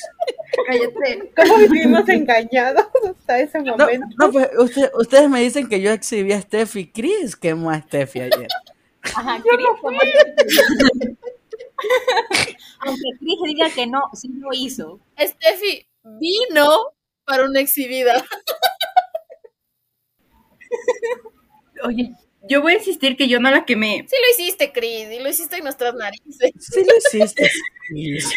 Cállate. 0.67 1.31
¿Cómo 1.35 1.57
vivimos 1.57 2.07
engañados 2.09 2.85
hasta 3.09 3.39
ese 3.39 3.61
No, 3.61 3.77
momento? 3.77 4.07
no, 4.19 4.31
pues 4.31 4.49
usted- 4.57 4.91
ustedes 4.95 5.29
me 5.29 5.41
dicen 5.41 5.67
que 5.69 5.79
yo 5.81 5.91
exhibí 5.91 6.33
a 6.33 6.41
Steffi. 6.41 6.91
Chris 6.91 7.35
quemó 7.35 7.69
a 7.71 7.81
Steffi 7.81 8.21
ayer. 8.21 8.47
Ajá, 9.15 9.41
Chris, 9.41 9.67
como- 9.81 9.99
Aunque 12.79 13.01
Chris 13.19 13.37
diga 13.45 13.69
que 13.69 13.87
no, 13.87 14.01
sí 14.13 14.29
lo 14.39 14.49
hizo. 14.53 14.99
Steffi 15.19 15.87
vino 16.03 16.67
para 17.25 17.45
una 17.45 17.59
exhibida. 17.59 18.23
Oye, 21.83 22.13
yo 22.47 22.61
voy 22.61 22.73
a 22.73 22.77
insistir 22.77 23.17
que 23.17 23.27
yo 23.27 23.39
no 23.39 23.51
la 23.51 23.65
quemé. 23.65 24.05
Sí 24.09 24.15
lo 24.21 24.29
hiciste, 24.43 24.71
Chris, 24.71 25.07
y 25.11 25.19
lo 25.19 25.29
hiciste 25.29 25.57
en 25.57 25.63
nuestras 25.63 25.93
narices. 25.95 26.51
Sí 26.59 26.83
lo 26.85 26.95
hiciste. 26.97 27.49
Chris. 27.87 28.31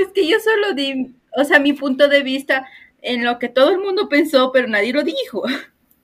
Es 0.00 0.08
que 0.14 0.26
yo 0.26 0.38
solo 0.40 0.72
di, 0.74 1.14
o 1.36 1.44
sea, 1.44 1.58
mi 1.58 1.72
punto 1.74 2.08
de 2.08 2.22
vista 2.22 2.66
en 3.02 3.24
lo 3.24 3.38
que 3.38 3.48
todo 3.48 3.70
el 3.70 3.78
mundo 3.78 4.08
pensó, 4.08 4.50
pero 4.52 4.68
nadie 4.68 4.92
lo 4.92 5.02
dijo. 5.02 5.42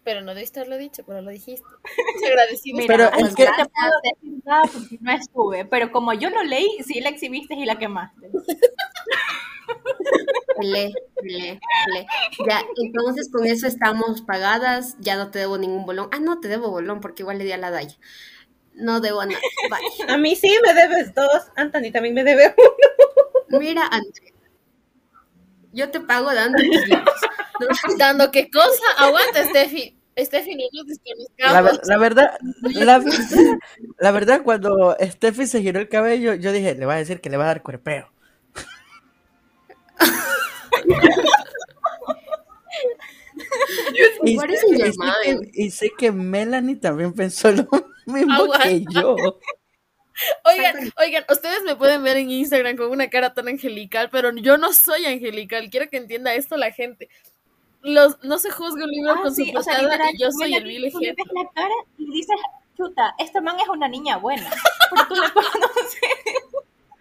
Pero 0.05 0.21
no 0.21 0.35
debiste 0.35 0.61
haberlo 0.61 0.79
dicho, 0.79 1.03
pero 1.05 1.21
lo 1.21 1.31
dijiste. 1.31 1.67
Te 2.21 2.27
agradecimos. 2.29 2.83
Mira, 2.83 3.11
Pero 3.11 3.27
es 3.27 3.35
que- 3.35 3.45
no 3.45 3.51
te 3.57 3.65
puedo 3.65 3.93
decir 4.05 4.43
nada 4.45 4.63
porque 4.73 4.99
no 5.01 5.13
estuve, 5.13 5.65
pero 5.65 5.91
como 5.91 6.13
yo 6.13 6.31
lo 6.31 6.45
leí, 6.45 6.69
sí 6.85 7.01
la 7.01 7.09
exhibiste 7.09 7.55
y 7.55 7.65
la 7.65 7.79
quemaste. 7.79 8.29
Pelé, 10.59 10.93
pelé, 11.15 11.61
pelé. 11.87 12.07
Ya, 12.49 12.63
entonces 12.83 13.31
con 13.31 13.47
eso 13.47 13.67
estamos 13.67 14.23
pagadas, 14.23 14.97
ya 15.01 15.17
no 15.17 15.31
te 15.31 15.39
debo 15.39 15.59
ningún 15.59 15.85
bolón. 15.87 16.09
Ah, 16.13 16.21
no 16.21 16.41
te 16.41 16.49
debo 16.49 16.71
bolón 16.71 17.01
porque 17.01 17.23
igual 17.23 17.39
le 17.39 17.45
di 17.45 17.53
a 17.53 17.59
la 17.59 17.71
Daya. 17.71 17.97
No 18.75 19.01
debo 19.01 19.25
nada. 19.25 19.41
Bye. 19.71 20.09
A 20.13 20.17
mí 20.19 20.37
sí 20.37 20.51
me 20.65 20.75
debes 20.75 21.15
dos. 21.15 21.51
Anthony 21.57 21.91
también 21.93 22.15
me 22.15 22.25
debe 22.25 22.55
uno. 22.57 23.59
Mira, 23.59 23.87
Andrea. 23.87 24.33
Yo 25.73 25.91
te 25.91 26.01
pago 26.01 26.33
dando. 26.35 26.59
No, 27.59 27.97
Dando 27.97 28.31
qué 28.31 28.51
cosa, 28.51 28.83
aguanta, 28.99 29.43
Steffi. 29.45 29.97
Steffi, 30.19 30.55
no 30.57 30.65
nos 30.73 30.87
desconozcamos. 30.87 31.87
la 31.87 31.97
verdad, 31.99 32.39
la 32.63 32.99
verdad, 32.99 33.05
la 33.99 34.11
verdad, 34.11 34.43
cuando 34.43 34.95
Steffi 35.01 35.47
se 35.47 35.63
giró 35.63 35.81
el 35.81 35.89
cabello, 35.89 36.35
yo 36.35 36.53
dije, 36.53 36.75
le 36.75 36.85
va 36.85 36.95
a 36.95 36.99
decir 36.99 37.23
que 37.23 37.31
le 37.31 37.39
va 37.39 37.45
a 37.45 37.49
dar 37.49 37.63
cuerpeo. 37.63 38.11
Y 44.25 44.39
sé, 44.39 44.57
y 44.71 44.77
que, 44.77 44.93
mind? 45.29 45.51
y 45.53 45.71
sé 45.71 45.91
que 45.97 46.13
Melanie 46.13 46.77
también 46.77 47.13
pensó 47.13 47.51
lo 47.53 47.67
mismo 48.07 48.35
Aguanta. 48.35 48.69
que 48.69 48.85
yo. 48.91 49.17
Oigan, 50.45 50.93
oigan, 50.99 51.25
ustedes 51.31 51.63
me 51.65 51.77
pueden 51.77 52.03
ver 52.03 52.17
en 52.17 52.31
Instagram 52.31 52.77
con 52.77 52.91
una 52.91 53.11
cara 53.11 53.35
tan 53.35 53.49
angelical, 53.49 54.09
pero 54.11 54.35
yo 54.35 54.57
no 54.57 54.73
soy 54.73 55.05
angelical. 55.05 55.69
Quiero 55.71 55.91
que 55.91 55.99
entienda 55.99 56.35
esto 56.35 56.57
la 56.57 56.73
gente. 56.73 57.09
Los, 57.83 58.23
no 58.25 58.39
se 58.39 58.51
juzga 58.51 58.85
un 58.85 58.91
libro 58.91 59.13
Ah, 59.13 59.21
con 59.23 59.35
sí, 59.35 59.53
su 59.53 59.59
o 59.59 59.63
sea, 59.63 59.75
portada 59.75 59.93
literal, 59.93 60.15
y 60.15 60.19
yo 60.23 60.31
soy 60.33 60.55
el 60.55 60.65
vil 60.65 60.85
ejemplo. 60.87 61.25
la 61.35 61.51
cara 61.55 61.75
y 61.99 62.11
dices, 62.11 62.37
chuta, 62.77 63.15
esta 63.19 63.41
man 63.43 63.61
es 63.61 63.69
una 63.69 63.89
niña 63.89 64.17
buena. 64.17 64.51
Pero 64.91 65.07
tú 65.09 65.15
le 65.15 65.31
conoces. 65.35 66.01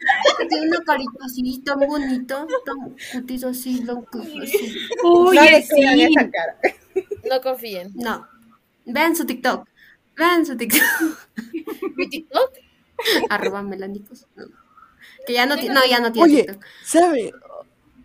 Tiene 0.50 0.68
una 0.68 0.80
carita 0.82 1.26
así, 1.26 1.60
tan 1.60 1.80
bonita, 1.80 2.46
tan 2.66 2.96
cutito 3.12 3.50
así, 3.50 3.82
blanco. 3.82 4.20
Así. 4.20 4.76
crean 5.32 5.64
sí. 5.64 6.04
esa 6.04 6.30
cara. 6.30 6.58
No 7.30 7.42
confíen. 7.42 7.92
No. 7.96 8.28
Vean 8.86 9.16
su 9.16 9.26
TikTok. 9.26 9.68
Vean 10.16 10.46
su 10.46 10.56
TikTok. 10.56 10.82
¿Mi 11.96 12.08
TikTok? 12.08 12.52
Arroba 13.30 13.64
melanicos. 13.64 14.28
No. 14.36 14.46
Que 15.26 15.34
ya 15.34 15.46
no, 15.46 15.56
no, 15.56 15.82
ya 15.90 16.00
no 16.00 16.12
tiene 16.12 16.32
Oye, 16.32 16.44
TikTok. 16.44 16.64
¿sabe? 16.84 17.34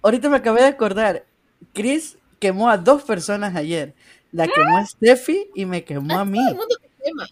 Ahorita 0.02 0.28
me 0.30 0.37
acabé 0.38 0.62
de 0.62 0.69
acordar. 0.69 1.26
Chris 1.75 2.16
quemó 2.38 2.71
a 2.71 2.78
dos 2.78 3.02
personas 3.02 3.54
ayer. 3.54 3.95
La 4.33 4.49
quemó 4.49 4.78
a 4.78 4.87
Steffi 4.87 5.50
y 5.54 5.66
me 5.66 5.85
quemó 5.85 6.19
a 6.19 6.25
mí. 6.25 6.38
Todo 6.38 6.50
el 6.50 6.57
mundo 6.57 6.76
te 6.80 6.90
quema. 7.04 7.26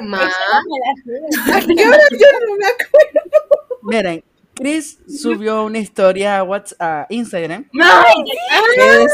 Ma, 0.00 0.26
¿A 0.26 1.60
qué 1.60 1.86
hora 1.86 2.04
yo 2.10 2.26
no 2.46 2.56
me 2.56 2.66
acuerdo? 2.66 3.19
Miren, 3.90 4.24
Chris 4.54 4.98
subió 5.08 5.64
una 5.64 5.78
historia 5.78 6.38
a, 6.38 6.42
WhatsApp, 6.42 6.80
a 6.80 7.06
Instagram. 7.10 7.68
Ay, 7.82 8.14
que 8.74 9.02
es 9.02 9.12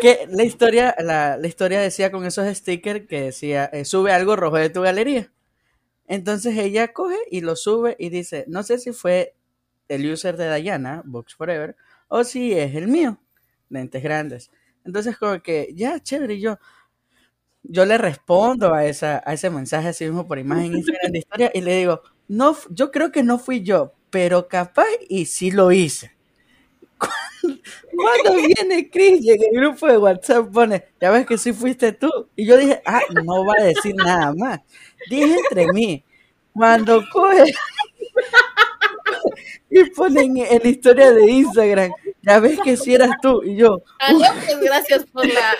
que 0.00 0.26
la 0.30 0.44
historia 0.44 0.94
la, 0.98 1.38
la 1.38 1.46
historia 1.46 1.80
decía 1.80 2.10
con 2.10 2.26
esos 2.26 2.46
stickers 2.54 3.06
que 3.06 3.22
decía 3.22 3.64
eh, 3.72 3.86
sube 3.86 4.12
algo 4.12 4.36
rojo 4.36 4.56
de 4.56 4.68
tu 4.68 4.82
galería 4.82 5.32
entonces 6.06 6.58
ella 6.58 6.92
coge 6.92 7.16
y 7.30 7.40
lo 7.40 7.56
sube 7.56 7.96
y 7.98 8.10
dice 8.10 8.44
no 8.46 8.62
sé 8.62 8.78
si 8.78 8.92
fue 8.92 9.34
el 9.88 10.10
user 10.10 10.36
de 10.36 10.54
Diana 10.60 11.02
Box 11.04 11.34
Forever 11.34 11.76
o 12.08 12.24
si 12.24 12.52
es 12.52 12.74
el 12.74 12.88
mío 12.88 13.18
lentes 13.68 14.02
grandes. 14.02 14.50
Entonces 14.84 15.16
como 15.16 15.40
que 15.42 15.72
ya 15.74 16.00
chévere 16.00 16.34
y 16.34 16.40
yo 16.40 16.58
yo 17.62 17.84
le 17.84 17.98
respondo 17.98 18.72
a 18.74 18.84
esa 18.86 19.22
a 19.26 19.32
ese 19.32 19.50
mensaje 19.50 19.88
así 19.88 20.04
mismo 20.04 20.26
por 20.26 20.38
imagen 20.38 20.66
en 20.66 20.76
Instagram 20.76 21.12
de 21.12 21.18
historia 21.18 21.50
y 21.52 21.60
le 21.60 21.76
digo 21.78 22.02
no 22.28 22.56
yo 22.70 22.90
creo 22.90 23.12
que 23.12 23.22
no 23.22 23.38
fui 23.38 23.62
yo 23.62 23.92
pero 24.10 24.48
capaz 24.48 24.86
y 25.08 25.26
sí 25.26 25.50
lo 25.50 25.72
hice 25.72 26.12
cuando 27.96 28.46
viene 28.46 28.90
Chris 28.90 29.24
y 29.24 29.30
en 29.30 29.42
el 29.42 29.60
grupo 29.60 29.86
de 29.86 29.98
WhatsApp 29.98 30.50
pone, 30.52 30.84
ya 31.00 31.10
ves 31.10 31.26
que 31.26 31.38
sí 31.38 31.52
fuiste 31.52 31.92
tú. 31.92 32.10
Y 32.34 32.46
yo 32.46 32.56
dije, 32.56 32.82
ah, 32.84 33.00
no 33.24 33.44
va 33.44 33.54
a 33.58 33.64
decir 33.64 33.94
nada 33.94 34.34
más. 34.34 34.60
Dije 35.10 35.36
entre 35.36 35.66
mí, 35.72 36.04
cuando 36.52 37.02
coge 37.12 37.44
y 39.70 39.84
ponen 39.90 40.36
en 40.38 40.62
la 40.62 40.68
historia 40.68 41.12
de 41.12 41.30
Instagram, 41.30 41.92
ya 42.22 42.40
ves 42.40 42.58
que 42.60 42.76
sí 42.76 42.94
eras 42.94 43.10
tú. 43.20 43.42
Y 43.42 43.56
yo, 43.56 43.82
pues 44.08 44.60
gracias 44.60 45.04
por 45.06 45.26
la. 45.26 45.54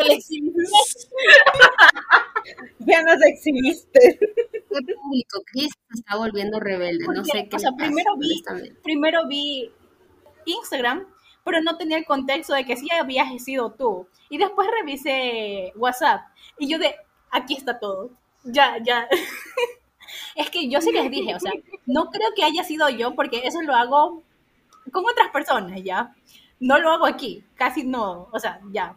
Ya 2.80 3.02
nos 3.02 3.22
exhibiste. 3.22 4.18
¿Qué 4.18 4.62
público? 4.68 5.42
Chris 5.46 5.72
se 5.90 6.00
está 6.00 6.16
volviendo 6.16 6.58
rebelde. 6.58 7.04
No 7.14 7.24
sé 7.24 7.48
qué 7.48 7.56
o 7.56 7.58
sea, 7.58 7.70
vi-. 8.18 8.42
Primero 8.82 9.26
vi 9.28 9.70
Instagram, 10.46 11.06
pero 11.44 11.60
no 11.60 11.76
tenía 11.76 11.98
el 11.98 12.04
contexto 12.04 12.54
de 12.54 12.64
que 12.64 12.76
sí 12.76 12.88
habías 12.90 13.42
sido 13.42 13.72
tú. 13.72 14.08
Y 14.28 14.38
después 14.38 14.68
revisé 14.80 15.72
WhatsApp 15.76 16.22
y 16.58 16.68
yo 16.68 16.78
de, 16.78 16.94
aquí 17.30 17.54
está 17.54 17.78
todo. 17.78 18.10
Ya, 18.44 18.78
ya. 18.82 19.08
es 20.34 20.50
que 20.50 20.68
yo 20.68 20.80
sí 20.80 20.92
les 20.92 21.10
dije, 21.10 21.34
o 21.34 21.40
sea, 21.40 21.52
no 21.86 22.10
creo 22.10 22.30
que 22.34 22.44
haya 22.44 22.64
sido 22.64 22.88
yo 22.88 23.14
porque 23.14 23.42
eso 23.44 23.62
lo 23.62 23.74
hago 23.74 24.22
con 24.92 25.04
otras 25.04 25.30
personas, 25.30 25.82
¿ya? 25.82 26.14
No 26.58 26.78
lo 26.78 26.90
hago 26.90 27.06
aquí, 27.06 27.44
casi 27.54 27.84
no, 27.84 28.28
o 28.32 28.38
sea, 28.38 28.60
ya. 28.72 28.96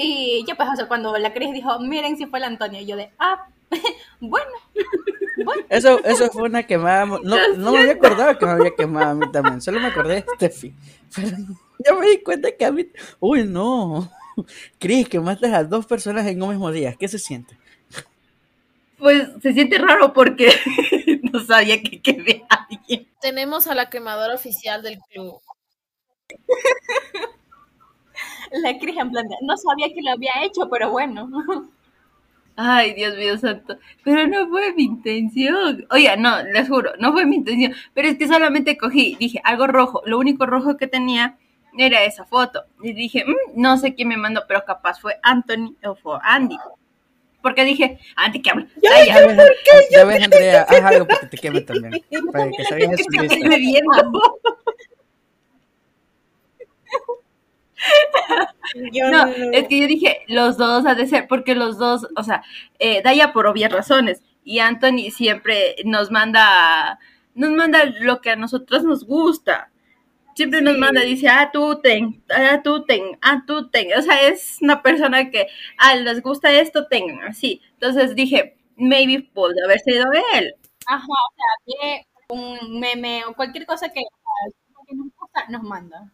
Y 0.00 0.44
ya 0.46 0.54
pues, 0.54 0.68
o 0.72 0.76
sea, 0.76 0.86
cuando 0.86 1.18
la 1.18 1.34
Cris 1.34 1.52
dijo, 1.52 1.80
miren 1.80 2.16
si 2.16 2.26
fue 2.26 2.38
el 2.38 2.44
Antonio, 2.44 2.80
y 2.80 2.86
yo 2.86 2.96
de, 2.96 3.10
ah, 3.18 3.48
bueno, 4.20 4.46
bueno. 5.44 5.62
Eso, 5.68 6.02
eso 6.04 6.30
fue 6.30 6.44
una 6.44 6.62
quemada. 6.62 7.04
No, 7.04 7.54
no 7.56 7.72
me 7.72 7.80
había 7.80 7.92
acordado 7.94 8.38
que 8.38 8.46
me 8.46 8.52
había 8.52 8.74
quemado 8.76 9.10
a 9.10 9.14
mí 9.14 9.30
también. 9.32 9.60
Solo 9.60 9.80
me 9.80 9.88
acordé 9.88 10.14
de 10.14 10.24
Steffi. 10.36 10.72
Pero 11.14 11.36
ya 11.84 11.94
me 11.94 12.10
di 12.10 12.22
cuenta 12.22 12.52
que 12.52 12.64
a 12.64 12.70
mí. 12.70 12.86
Uy, 13.18 13.44
no. 13.44 14.08
Cris, 14.78 15.08
que 15.08 15.18
matas 15.18 15.52
a 15.52 15.64
dos 15.64 15.84
personas 15.84 16.24
en 16.28 16.40
un 16.40 16.50
mismo 16.50 16.70
día. 16.70 16.94
¿Qué 16.94 17.08
se 17.08 17.18
siente? 17.18 17.58
Pues 18.98 19.28
se 19.42 19.52
siente 19.52 19.78
raro 19.78 20.12
porque 20.12 20.52
no 21.32 21.44
sabía 21.44 21.82
que 21.82 22.00
quemé 22.00 22.44
a 22.48 22.66
alguien. 22.70 23.08
Tenemos 23.20 23.66
a 23.66 23.74
la 23.74 23.90
quemadora 23.90 24.34
oficial 24.34 24.82
del 24.82 24.98
club. 25.10 25.40
La 28.62 28.78
Cris 28.78 28.96
en 28.96 29.10
plan 29.10 29.26
de, 29.28 29.36
no 29.42 29.56
sabía 29.56 29.88
que 29.88 30.02
lo 30.02 30.12
había 30.12 30.32
hecho, 30.42 30.68
pero 30.70 30.90
bueno. 30.90 31.30
Ay, 32.60 32.92
Dios 32.94 33.16
mío 33.16 33.38
santo. 33.38 33.78
Pero 34.02 34.26
no 34.26 34.48
fue 34.48 34.74
mi 34.74 34.82
intención. 34.82 35.86
Oiga, 35.90 36.16
no, 36.16 36.42
les 36.42 36.68
juro, 36.68 36.90
no 36.98 37.12
fue 37.12 37.24
mi 37.24 37.36
intención. 37.36 37.72
Pero 37.94 38.08
es 38.08 38.18
que 38.18 38.26
solamente 38.26 38.76
cogí, 38.76 39.16
dije, 39.20 39.40
algo 39.44 39.68
rojo. 39.68 40.02
Lo 40.06 40.18
único 40.18 40.44
rojo 40.44 40.76
que 40.76 40.88
tenía 40.88 41.36
era 41.78 42.02
esa 42.02 42.24
foto. 42.24 42.64
Y 42.82 42.94
dije, 42.94 43.24
"Mm, 43.24 43.60
no 43.62 43.78
sé 43.78 43.94
quién 43.94 44.08
me 44.08 44.16
mandó, 44.16 44.42
pero 44.48 44.64
capaz 44.64 44.98
fue 45.00 45.20
Anthony 45.22 45.76
o 45.84 45.94
fue 45.94 46.18
Andy. 46.24 46.56
Porque 47.40 47.64
dije, 47.64 48.00
Andy, 48.16 48.42
¿qué 48.42 48.50
habla? 48.50 48.66
Ay, 48.92 49.06
Ya 49.06 49.26
ves, 49.26 49.38
ya 49.92 50.04
ves, 50.04 50.24
Andrea, 50.24 50.62
haz 50.68 50.82
algo 50.82 51.06
para 51.06 51.20
que 51.20 51.26
te 51.28 51.36
queme 51.38 51.60
también. 51.60 51.92
Para 52.32 52.50
que 52.50 52.56
que. 52.56 53.04
Yo 58.92 59.10
No, 59.10 59.26
no, 59.26 59.52
es 59.52 59.68
que 59.68 59.80
yo 59.80 59.86
dije, 59.86 60.20
los 60.28 60.56
dos 60.56 60.84
ha 60.86 60.94
de 60.94 61.06
ser, 61.06 61.26
porque 61.28 61.54
los 61.54 61.78
dos, 61.78 62.06
o 62.16 62.22
sea, 62.22 62.42
eh, 62.78 63.02
Daya 63.02 63.32
por 63.32 63.46
obvias 63.46 63.72
razones, 63.72 64.22
y 64.44 64.60
Anthony 64.60 65.10
siempre 65.10 65.76
nos 65.84 66.10
manda, 66.10 66.98
nos 67.34 67.50
manda 67.50 67.84
lo 68.00 68.20
que 68.20 68.30
a 68.30 68.36
nosotros 68.36 68.82
nos 68.84 69.04
gusta. 69.04 69.70
Siempre 70.34 70.62
nos 70.62 70.78
manda, 70.78 71.00
dice, 71.00 71.28
ah, 71.28 71.50
tú 71.52 71.80
ten, 71.82 72.22
ah, 72.30 72.60
tú 72.62 72.84
ten, 72.84 73.18
ah, 73.22 73.42
tú 73.46 73.68
ten. 73.70 73.88
O 73.98 74.02
sea, 74.02 74.28
es 74.28 74.58
una 74.60 74.82
persona 74.82 75.30
que, 75.30 75.48
ah, 75.78 75.96
les 75.96 76.22
gusta 76.22 76.52
esto, 76.52 76.86
tengan, 76.86 77.20
así. 77.26 77.60
Entonces 77.72 78.14
dije, 78.14 78.56
maybe 78.76 79.28
puede 79.34 79.62
haber 79.64 79.80
sido 79.80 80.06
él. 80.34 80.54
Ajá, 80.86 81.04
o 81.04 81.34
sea, 81.34 82.04
un 82.30 82.80
meme 82.80 83.24
o 83.26 83.34
cualquier 83.34 83.66
cosa 83.66 83.88
que, 83.88 84.00
que 84.00 84.94
nos 84.94 85.08
gusta, 85.18 85.46
nos 85.48 85.62
manda. 85.62 86.12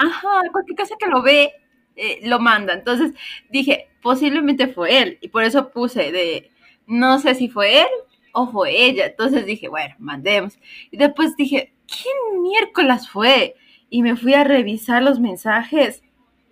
Ajá, 0.00 0.40
cualquier 0.50 0.78
cosa 0.78 0.96
que 0.98 1.08
lo 1.08 1.22
ve, 1.22 1.52
eh, 1.94 2.20
lo 2.22 2.40
manda. 2.40 2.72
Entonces 2.72 3.12
dije, 3.50 3.88
posiblemente 4.02 4.66
fue 4.66 5.02
él. 5.02 5.18
Y 5.20 5.28
por 5.28 5.44
eso 5.44 5.70
puse 5.70 6.10
de, 6.10 6.50
no 6.86 7.18
sé 7.18 7.34
si 7.34 7.48
fue 7.48 7.82
él 7.82 7.88
o 8.32 8.50
fue 8.50 8.82
ella. 8.82 9.06
Entonces 9.06 9.44
dije, 9.44 9.68
bueno, 9.68 9.94
mandemos. 9.98 10.58
Y 10.90 10.96
después 10.96 11.36
dije, 11.36 11.74
¿quién 11.86 12.42
miércoles 12.42 13.10
fue? 13.10 13.56
Y 13.90 14.02
me 14.02 14.16
fui 14.16 14.32
a 14.32 14.42
revisar 14.42 15.02
los 15.02 15.20
mensajes. 15.20 16.02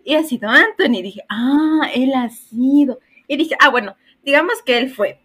Y 0.05 0.15
ha 0.15 0.25
sido 0.25 0.51
Anthony. 0.51 1.01
Dije, 1.03 1.23
ah, 1.31 1.89
él 1.95 2.13
ha 2.15 2.29
sido. 2.29 2.99
Y 3.27 3.39
dije, 3.39 3.57
ah, 3.61 3.71
bueno, 3.71 3.97
digamos 4.23 4.63
que 4.63 4.77
él 4.77 4.91
fue. 4.91 5.21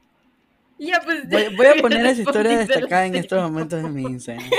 Y 0.78 0.88
ya 0.88 1.02
pues. 1.04 1.28
Voy, 1.28 1.54
voy 1.58 1.66
a 1.66 1.76
poner 1.82 2.06
esa 2.06 2.22
historia 2.22 2.58
destacada 2.58 3.06
en 3.06 3.16
estos 3.16 3.42
momentos 3.42 3.84
de 3.84 3.90
mi 3.90 4.04
Instagram. 4.04 4.50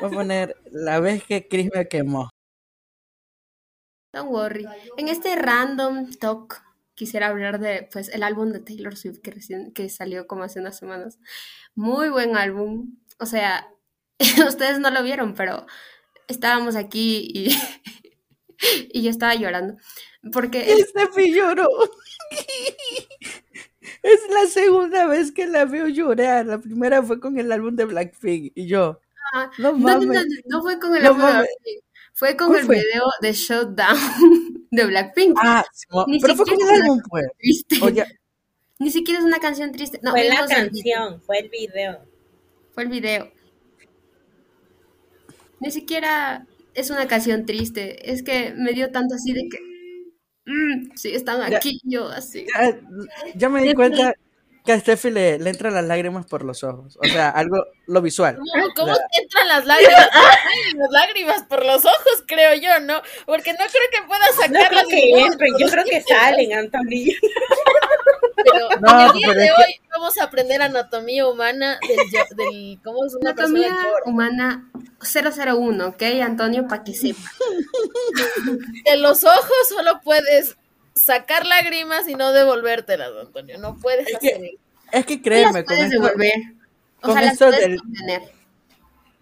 Voy 0.00 0.10
a 0.10 0.12
poner 0.12 0.56
la 0.72 0.98
vez 0.98 1.22
que 1.22 1.46
Chris 1.46 1.70
me 1.72 1.86
quemó. 1.86 2.33
Don't 4.14 4.30
worry. 4.30 4.66
En 4.96 5.08
este 5.08 5.36
random 5.36 6.10
talk 6.12 6.62
quisiera 6.94 7.28
hablar 7.28 7.58
de 7.58 7.88
pues 7.92 8.08
el 8.08 8.22
álbum 8.22 8.52
de 8.52 8.60
Taylor 8.60 8.96
Swift 8.96 9.18
que 9.20 9.32
recién 9.32 9.72
que 9.72 9.88
salió 9.88 10.26
como 10.26 10.44
hace 10.44 10.60
unas 10.60 10.78
semanas. 10.78 11.18
Muy 11.74 12.08
buen 12.08 12.36
álbum. 12.36 12.96
O 13.18 13.26
sea, 13.26 13.68
ustedes 14.48 14.78
no 14.80 14.90
lo 14.90 15.02
vieron, 15.02 15.34
pero 15.34 15.66
estábamos 16.28 16.76
aquí 16.76 17.28
y, 17.34 17.56
y 18.92 19.02
yo 19.02 19.10
estaba 19.10 19.34
llorando. 19.34 19.76
Porque 20.32 20.72
el- 20.72 20.84
Steffi 20.86 21.32
lloró. 21.34 21.68
Es 24.02 24.20
la 24.30 24.46
segunda 24.46 25.06
vez 25.06 25.32
que 25.32 25.46
la 25.46 25.64
veo 25.66 25.88
llorar. 25.88 26.46
La 26.46 26.58
primera 26.58 27.02
fue 27.02 27.20
con 27.20 27.38
el 27.38 27.50
álbum 27.52 27.76
de 27.76 27.84
Blackpink. 27.84 28.52
Y 28.54 28.66
yo, 28.66 29.00
Ah, 29.32 29.50
no 29.58 29.72
no, 29.72 29.98
no, 29.98 30.12
no, 30.12 30.20
no 30.46 30.62
fue 30.62 30.78
con 30.78 30.94
el 30.96 31.04
álbum 31.06 31.20
de. 31.22 31.32
Blackpink, 31.32 31.84
fue 32.14 32.36
con 32.36 32.48
¿Cuál 32.48 32.60
el 32.60 32.66
fue? 32.66 32.76
video 32.76 33.04
de 33.20 33.32
Shutdown 33.32 33.98
de 34.70 34.84
Blackpink. 34.86 35.36
Ah, 35.42 35.64
Simón, 35.72 36.04
Ni 36.08 36.18
pero 36.20 36.34
fue 36.36 36.46
con 36.46 36.54
el 36.54 36.60
siquiera- 36.60 36.82
álbum, 36.84 37.02
pues. 37.08 37.26
Triste. 37.38 37.76
Oye, 37.82 38.04
Ni 38.80 38.90
siquiera 38.90 39.20
es 39.20 39.24
una 39.26 39.38
canción 39.38 39.70
triste. 39.72 40.00
No, 40.02 40.10
fue 40.10 40.28
la 40.28 40.46
canción, 40.46 41.20
fue 41.22 41.38
el 41.38 41.48
video. 41.48 42.00
Fue 42.72 42.82
el 42.82 42.88
video. 42.88 43.30
Ni 45.60 45.70
siquiera 45.70 46.46
es 46.74 46.90
una 46.90 47.06
canción 47.06 47.46
triste. 47.46 48.10
Es 48.10 48.22
que 48.22 48.52
me 48.56 48.72
dio 48.72 48.90
tanto 48.90 49.14
así 49.14 49.32
de 49.32 49.48
que. 49.48 49.58
mm, 50.46 50.96
sí, 50.96 51.14
están 51.14 51.48
Ya. 51.50 51.56
aquí, 51.58 51.80
yo 51.84 52.08
así. 52.08 52.46
ya, 52.52 52.80
ya 53.36 53.48
me 53.48 53.62
di 53.62 53.74
cuenta 53.74 54.12
que 54.64 54.72
a 54.72 54.80
Steffi 54.80 55.10
le, 55.10 55.38
le 55.38 55.50
entran 55.50 55.74
las 55.74 55.84
lágrimas 55.84 56.24
por 56.24 56.42
los 56.42 56.64
ojos. 56.64 56.96
O 56.98 57.04
sea, 57.06 57.28
algo, 57.28 57.66
lo 57.86 58.00
visual. 58.00 58.38
No, 58.38 58.64
¿Cómo 58.74 58.92
O 58.92 58.94
sea, 58.94 59.04
te 59.12 59.22
entran 59.22 59.48
las 59.48 59.66
lágrimas? 59.66 60.08
Las 60.76 60.90
lágrimas 60.90 61.42
por 61.44 61.64
los 61.66 61.84
ojos, 61.84 62.24
creo 62.26 62.54
yo, 62.54 62.80
¿no? 62.80 63.00
Porque 63.26 63.52
no 63.52 63.58
creo 63.58 63.90
que 63.92 64.02
pueda 64.06 64.26
No 64.26 64.32
sacarlas. 64.32 64.84
creo 64.86 64.88
que 64.88 65.20
entren, 65.20 65.52
yo 65.58 65.66
creo 65.68 65.84
que 65.84 66.00
salen, 66.02 66.52
Anthony. 66.54 67.12
Pero 68.36 68.68
No, 68.80 69.00
en 69.00 69.06
el 69.06 69.12
día 69.12 69.28
pero 69.28 69.40
de 69.40 69.46
que- 69.46 69.52
hoy 69.52 69.80
vamos 69.90 70.18
a 70.18 70.24
aprender 70.24 70.62
anatomía 70.62 71.26
humana 71.28 71.78
del, 71.86 71.98
yo- 72.10 72.34
del 72.36 72.80
cómo 72.82 73.04
es 73.04 73.14
una 73.14 73.34
persona 73.34 73.66
Anatomía 73.66 73.92
humana 74.06 74.70
001, 75.00 75.88
¿ok, 75.88 76.02
Antonio? 76.22 76.66
Para 76.66 76.82
que 76.84 76.94
sepa. 76.94 77.20
En 78.86 79.02
los 79.02 79.24
ojos 79.24 79.52
solo 79.68 80.00
puedes 80.02 80.56
sacar 80.94 81.46
lágrimas 81.46 82.08
y 82.08 82.14
no 82.14 82.32
devolvértelas, 82.32 83.10
Antonio. 83.20 83.58
No 83.58 83.76
puedes 83.78 84.06
Es 84.08 84.16
hacer 84.16 84.40
que- 84.40 84.58
es 84.92 85.06
que 85.06 85.20
créeme, 85.22 85.64
con 85.64 85.76
puedes 85.76 85.92
esto, 85.92 86.02
devolver. 86.02 86.32
O 86.98 87.00
con 87.02 87.12
sea, 87.14 87.22
las 87.22 87.32
esto 87.32 87.46
puedes 87.46 87.60
del- 87.60 87.80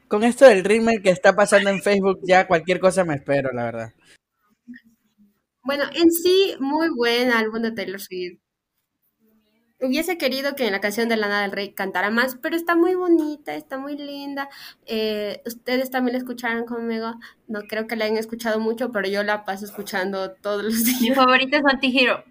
con 0.09 0.25
esto 0.25 0.45
del 0.45 0.63
rímel 0.65 1.03
que 1.03 1.09
está 1.11 1.35
pasando 1.35 1.71
en 1.71 1.83
Facebook, 1.83 2.21
ya 2.25 2.47
cualquier 2.47 2.79
cosa 2.81 3.03
me 3.05 3.15
espero, 3.15 3.51
la 3.53 3.65
verdad. 3.65 3.93
Bueno, 5.63 5.85
en 5.95 6.11
sí, 6.11 6.55
muy 6.59 6.89
buen 6.91 7.31
álbum 7.31 7.63
de 7.63 7.73
Taylor 7.73 8.01
Swift. 8.01 8.39
Hubiese 9.83 10.16
querido 10.16 10.55
que 10.55 10.64
en 10.66 10.73
la 10.73 10.81
canción 10.81 11.09
de 11.09 11.16
Lana 11.16 11.42
del 11.42 11.51
Rey 11.53 11.73
cantara 11.73 12.11
más, 12.11 12.37
pero 12.40 12.55
está 12.57 12.77
muy 12.77 12.95
bonita, 12.95 13.55
está 13.55 13.79
muy 13.79 13.97
linda. 13.97 14.49
Eh, 14.87 15.42
ustedes 15.45 15.90
también 15.90 16.12
la 16.12 16.18
escucharon 16.18 16.64
conmigo. 16.66 17.14
No 17.49 17.62
creo 17.62 17.87
que 17.88 17.97
la 17.97 18.05
hayan 18.05 18.16
escuchado 18.16 18.61
mucho, 18.61 18.92
pero 18.92 19.09
yo 19.09 19.23
la 19.25 19.45
paso 19.45 19.64
escuchando 19.64 20.31
todos 20.33 20.62
los 20.62 20.75
Mi 20.85 20.92
días. 21.01 21.16
favorita 21.16 21.57
es 21.59 21.64
Antihero. 21.66 22.25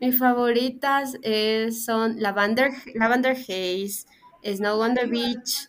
Mis 0.00 0.18
favoritas 0.18 1.18
eh, 1.22 1.70
son 1.72 2.20
Lavender, 2.22 2.70
Lavender 2.94 3.36
Haze, 3.36 4.06
Snow 4.42 4.80
on 4.80 4.94
the 4.94 5.04
Beach 5.04 5.68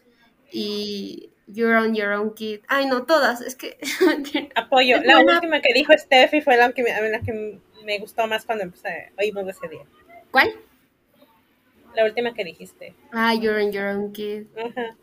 y 0.52 1.30
You're 1.48 1.76
on 1.78 1.94
Your 1.94 2.14
Own 2.14 2.34
Kid. 2.34 2.62
Ay, 2.70 2.86
no, 2.86 3.04
todas. 3.04 3.42
Es 3.42 3.56
que 3.56 3.78
Apoyo. 4.56 4.98
Es 4.98 5.06
La 5.06 5.16
buena. 5.16 5.36
última 5.36 5.60
que 5.62 5.74
dijo 5.74 5.92
Steffi 5.98 6.40
fue 6.42 6.56
la 6.58 6.72
que, 6.72 6.84
me, 6.84 7.10
la 7.10 7.20
que 7.20 7.60
me 7.84 8.00
gustó 8.00 8.26
más 8.28 8.46
cuando 8.46 8.64
empecé, 8.64 9.12
oímos 9.20 9.46
ese 9.50 9.68
día. 9.68 9.84
¿Cuál? 10.32 10.50
La 11.96 12.06
última 12.06 12.34
que 12.34 12.44
dijiste. 12.44 12.96
Ah, 13.12 13.34
You're 13.34 13.64
on 13.64 13.72
Your 13.72 13.86
Own 13.88 14.12
Kid. 14.12 14.48
Ajá. 14.58 14.98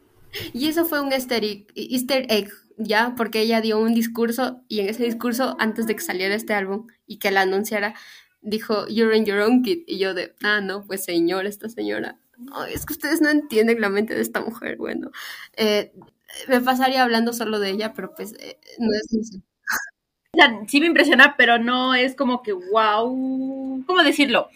Y 0.53 0.69
eso 0.69 0.85
fue 0.85 1.01
un 1.01 1.13
easter 1.13 1.45
egg, 1.45 1.67
easter 1.75 2.27
egg, 2.29 2.51
¿ya? 2.77 3.15
Porque 3.17 3.41
ella 3.41 3.61
dio 3.61 3.79
un 3.79 3.95
discurso 3.95 4.63
y 4.69 4.81
en 4.81 4.89
ese 4.89 5.05
discurso, 5.05 5.57
antes 5.59 5.87
de 5.87 5.95
que 5.95 6.03
saliera 6.03 6.35
este 6.35 6.55
álbum 6.55 6.87
y 7.07 7.19
que 7.19 7.31
la 7.31 7.43
anunciara, 7.43 7.95
dijo, 8.41 8.87
You're 8.89 9.17
in 9.17 9.25
your 9.25 9.41
own 9.41 9.63
kid. 9.63 9.83
Y 9.87 9.99
yo 9.99 10.15
de, 10.15 10.35
ah, 10.43 10.61
no, 10.61 10.85
pues 10.85 11.05
señor, 11.05 11.47
esta 11.47 11.69
señora. 11.69 12.19
Ay, 12.53 12.75
es 12.75 12.87
que 12.87 12.93
ustedes 12.93 13.21
no 13.21 13.31
entienden 13.31 13.81
la 13.81 13.89
mente 13.89 14.15
de 14.15 14.21
esta 14.21 14.41
mujer. 14.41 14.77
Bueno, 14.77 15.11
eh, 15.57 15.93
me 16.47 16.61
pasaría 16.61 17.03
hablando 17.03 17.33
solo 17.33 17.59
de 17.59 17.71
ella, 17.71 17.95
pero 17.95 18.15
pues 18.15 18.35
eh, 18.39 18.59
no 18.79 18.89
es 18.95 19.13
necesario. 19.13 19.45
sea, 20.35 20.61
sí 20.69 20.81
me 20.81 20.87
impresiona, 20.87 21.35
pero 21.37 21.59
no 21.59 21.95
es 21.95 22.15
como 22.15 22.43
que 22.43 22.53
wow. 22.53 23.85
¿Cómo 23.87 24.03
decirlo? 24.03 24.49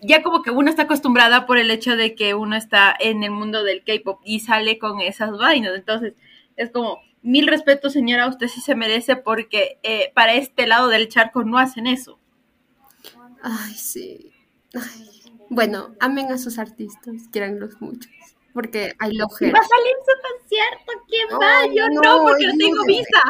Ya 0.00 0.22
como 0.22 0.42
que 0.42 0.50
uno 0.50 0.70
está 0.70 0.82
acostumbrada 0.82 1.46
por 1.46 1.58
el 1.58 1.70
hecho 1.70 1.96
de 1.96 2.14
que 2.14 2.34
uno 2.34 2.56
está 2.56 2.94
en 2.98 3.24
el 3.24 3.30
mundo 3.30 3.64
del 3.64 3.82
K-pop 3.84 4.20
y 4.24 4.40
sale 4.40 4.78
con 4.78 5.00
esas 5.00 5.36
vainas. 5.36 5.74
Entonces, 5.74 6.14
es 6.56 6.70
como, 6.70 7.00
mil 7.22 7.46
respetos, 7.48 7.92
señora, 7.92 8.28
usted 8.28 8.48
sí 8.48 8.60
se 8.60 8.74
merece 8.74 9.16
porque 9.16 9.78
eh, 9.82 10.12
para 10.14 10.34
este 10.34 10.66
lado 10.66 10.88
del 10.88 11.08
charco 11.08 11.42
no 11.44 11.58
hacen 11.58 11.86
eso. 11.86 12.18
Ay, 13.42 13.74
sí. 13.74 14.32
Ay. 14.74 15.10
Bueno, 15.50 15.94
amen 16.00 16.30
a 16.30 16.38
sus 16.38 16.58
artistas, 16.58 17.14
quieranlos 17.32 17.80
mucho. 17.80 18.08
Porque 18.52 18.94
hay 18.98 19.16
Va 19.16 19.24
lojeros. 19.24 19.60
a 19.60 19.62
salir 19.68 19.94
su 20.04 20.28
concierto, 20.28 20.92
¿quién 21.08 21.28
va? 21.40 21.58
Ay, 21.60 21.70
Yo 21.76 21.88
no, 21.88 22.00
no, 22.02 22.22
porque 22.24 22.46
no 22.46 22.52
tengo 22.58 22.84
visa. 22.84 23.22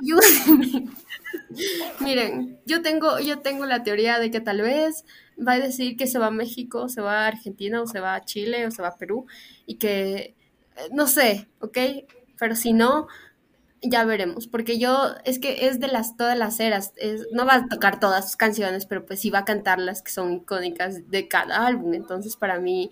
Ayúdenme. 0.00 0.88
Miren, 2.00 2.58
yo 2.66 2.82
tengo, 2.82 3.18
yo 3.20 3.40
tengo 3.40 3.66
la 3.66 3.82
teoría 3.82 4.18
de 4.18 4.30
que 4.30 4.40
tal 4.40 4.60
vez 4.62 5.04
va 5.46 5.52
a 5.52 5.58
decir 5.60 5.96
que 5.96 6.06
se 6.06 6.18
va 6.18 6.26
a 6.26 6.30
México, 6.30 6.88
se 6.88 7.00
va 7.00 7.24
a 7.24 7.28
Argentina, 7.28 7.82
o 7.82 7.86
se 7.86 8.00
va 8.00 8.14
a 8.14 8.24
Chile, 8.24 8.66
o 8.66 8.70
se 8.70 8.82
va 8.82 8.88
a 8.88 8.96
Perú, 8.96 9.26
y 9.66 9.76
que 9.76 10.34
eh, 10.76 10.88
no 10.92 11.06
sé, 11.06 11.48
¿ok? 11.60 11.78
Pero 12.38 12.54
si 12.56 12.72
no, 12.72 13.08
ya 13.82 14.04
veremos, 14.04 14.48
porque 14.48 14.78
yo, 14.78 15.14
es 15.24 15.38
que 15.40 15.68
es 15.68 15.80
de 15.80 15.88
las, 15.88 16.16
todas 16.16 16.38
las 16.38 16.60
eras, 16.60 16.92
es- 16.96 17.26
no 17.32 17.46
va 17.46 17.56
a 17.56 17.68
tocar 17.68 18.00
todas 18.00 18.26
sus 18.26 18.36
canciones, 18.36 18.86
pero 18.86 19.06
pues 19.06 19.20
sí 19.20 19.30
va 19.30 19.40
a 19.40 19.46
cantar 19.46 19.80
las 19.80 20.02
que 20.02 20.12
son 20.12 20.32
icónicas 20.34 21.10
de 21.10 21.28
cada 21.28 21.66
álbum, 21.66 21.94
entonces 21.94 22.36
para 22.36 22.60
mí 22.60 22.90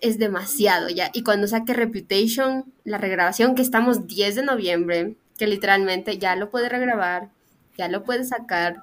es 0.00 0.18
demasiado 0.18 0.88
ya. 0.88 1.10
Y 1.12 1.22
cuando 1.22 1.46
saque 1.46 1.72
Reputation, 1.74 2.72
la 2.84 2.98
regrabación 2.98 3.54
que 3.54 3.62
estamos 3.62 4.06
10 4.06 4.34
de 4.34 4.42
noviembre, 4.44 5.16
que 5.38 5.46
literalmente 5.46 6.18
ya 6.18 6.36
lo 6.36 6.50
puede 6.50 6.68
regrabar, 6.68 7.30
ya 7.76 7.88
lo 7.88 8.04
puede 8.04 8.24
sacar 8.24 8.82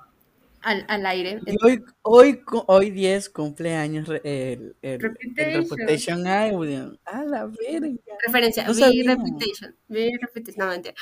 al, 0.61 0.85
al 0.87 1.05
aire. 1.05 1.39
Y 1.45 1.55
hoy, 1.63 1.83
hoy, 2.01 2.41
hoy 2.67 2.91
10 2.91 3.29
cumpleaños 3.29 4.09
el, 4.09 4.21
el, 4.23 4.75
el 4.81 4.99
Reputation. 4.99 5.63
Reputation 5.63 6.27
Audio. 6.27 6.97
A 7.05 7.23
la 7.23 7.45
verga. 7.45 7.89
Referencia, 8.25 8.67
No 8.67 8.73
sabía. 8.73 9.15
Reputation, 9.15 9.75
vi 9.87 10.17
Reputation, 10.17 10.65
no 10.65 10.71
mentira. 10.71 10.95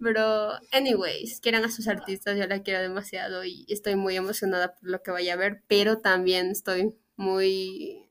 Pero, 0.00 0.52
anyways, 0.72 1.40
quieran 1.40 1.64
a 1.64 1.70
sus 1.70 1.88
artistas, 1.88 2.38
yo 2.38 2.46
la 2.46 2.62
quiero 2.62 2.80
demasiado 2.80 3.44
y 3.44 3.66
estoy 3.68 3.96
muy 3.96 4.16
emocionada 4.16 4.74
por 4.76 4.88
lo 4.88 5.02
que 5.02 5.10
vaya 5.10 5.32
a 5.34 5.36
ver, 5.36 5.62
pero 5.66 5.98
también 5.98 6.50
estoy 6.50 6.94
muy... 7.16 8.08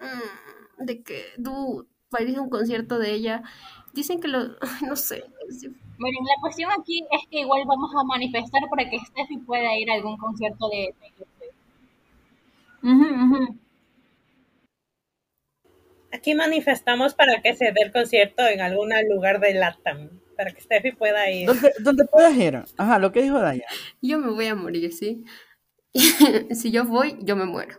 mm, 0.00 0.84
de 0.84 1.02
que, 1.02 1.24
ir 2.20 2.36
a 2.36 2.42
un 2.42 2.50
concierto 2.50 2.98
de 2.98 3.12
ella, 3.12 3.42
dicen 3.94 4.20
que 4.20 4.28
lo... 4.28 4.38
ay, 4.60 4.82
no 4.88 4.96
sé, 4.96 5.24
Miren, 5.98 6.24
la 6.24 6.40
cuestión 6.40 6.70
aquí 6.70 7.04
es 7.10 7.26
que 7.28 7.40
igual 7.40 7.64
vamos 7.66 7.90
a 7.96 8.04
manifestar 8.04 8.62
para 8.70 8.88
que 8.88 8.98
Steffi 9.00 9.38
pueda 9.38 9.76
ir 9.76 9.90
a 9.90 9.94
algún 9.94 10.16
concierto 10.18 10.68
de 10.68 10.94
Taylor 11.00 11.26
Swift. 11.36 11.54
Ujú, 12.82 13.06
ujú. 13.24 13.40
Aquí 16.12 16.34
manifestamos 16.34 17.14
para 17.14 17.42
que 17.42 17.54
se 17.54 17.66
dé 17.72 17.82
el 17.82 17.92
concierto 17.92 18.46
en 18.46 18.60
algún 18.60 18.90
lugar 19.10 19.40
de 19.40 19.54
Latam, 19.54 20.10
para 20.36 20.52
que 20.52 20.60
Steffi 20.60 20.92
pueda 20.92 21.28
ir. 21.30 21.46
¿Dónde, 21.48 21.72
dónde 21.80 22.04
puedas 22.04 22.36
ir? 22.36 22.62
Ajá, 22.76 22.98
lo 22.98 23.10
que 23.10 23.22
dijo 23.22 23.40
Daya. 23.40 23.66
Yo 24.00 24.18
me 24.18 24.30
voy 24.30 24.46
a 24.46 24.54
morir, 24.54 24.92
¿sí? 24.92 25.24
si 26.54 26.70
yo 26.72 26.84
voy, 26.84 27.18
yo 27.22 27.36
me 27.36 27.46
muero. 27.46 27.78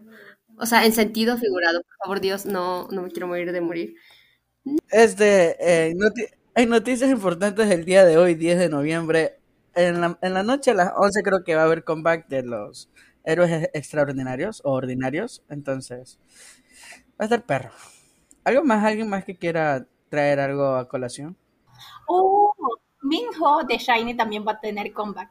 O 0.58 0.65
sea, 0.65 0.86
en 0.86 0.93
sentido 0.93 1.38
figurado, 1.38 1.82
por 1.84 1.97
favor, 2.04 2.21
Dios, 2.21 2.45
no, 2.45 2.88
no 2.89 3.04
me 3.04 3.12
quiero 3.12 3.28
morir 3.28 3.51
de 3.51 3.62
morir. 3.62 3.95
Este, 4.91 5.58
eh, 5.60 5.93
noti- 5.95 6.30
hay 6.56 6.65
noticias 6.65 7.12
importantes 7.12 7.68
del 7.68 7.84
día 7.84 8.06
de 8.06 8.18
hoy, 8.18 8.34
10 8.34 8.58
de 8.58 8.70
noviembre. 8.70 9.39
En 9.76 10.00
la, 10.00 10.18
en 10.22 10.34
la 10.34 10.41
noche 10.41 10.72
a 10.72 10.74
las 10.74 10.94
11 10.96 11.22
creo 11.22 11.44
que 11.44 11.54
va 11.54 11.63
a 11.63 11.65
haber 11.65 11.84
comeback 11.84 12.30
de 12.30 12.44
los 12.44 12.89
héroes 13.26 13.70
extraordinarios 13.74 14.62
o 14.63 14.72
ordinarios. 14.72 15.44
Entonces, 15.50 16.18
va 17.12 17.20
a 17.20 17.24
estar 17.26 17.46
perro. 17.46 17.72
¿Algo 18.46 18.63
más? 18.63 18.86
¿Alguien 18.86 19.10
más 19.10 19.26
que 19.26 19.36
quiera 19.36 19.86
traer 20.08 20.39
algo 20.39 20.76
a 20.76 20.88
colación? 20.88 21.36
Uh, 22.08 22.50
Minho 23.02 23.60
de 23.68 23.78
Shiny 23.78 24.15
también 24.15 24.48
va 24.48 24.54
a 24.54 24.60
tener 24.62 24.94
comeback. 24.94 25.30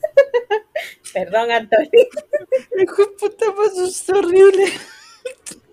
Perdón, 1.12 1.50
Antonio. 1.50 1.90
De 2.76 2.86
puta, 2.86 3.46
me 3.58 3.66
asustó 3.66 4.18
horrible. 4.18 4.72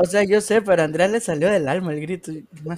O 0.00 0.04
sea, 0.04 0.22
yo 0.22 0.40
sé, 0.40 0.62
pero 0.62 0.82
a 0.82 0.84
Andrea 0.84 1.08
le 1.08 1.18
salió 1.18 1.50
del 1.50 1.66
alma 1.66 1.92
el 1.92 2.00
grito. 2.00 2.30
Me. 2.30 2.76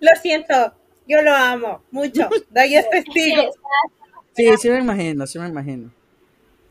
Lo 0.00 0.16
siento, 0.20 0.72
yo 1.06 1.22
lo 1.22 1.32
amo 1.32 1.80
mucho. 1.92 2.28
Daya 2.50 2.80
es 2.80 2.90
testigo. 2.90 3.52
Sí, 4.34 4.50
sí 4.58 4.68
me 4.70 4.80
imagino, 4.80 5.28
sí 5.28 5.38
me 5.38 5.46
imagino. 5.46 5.92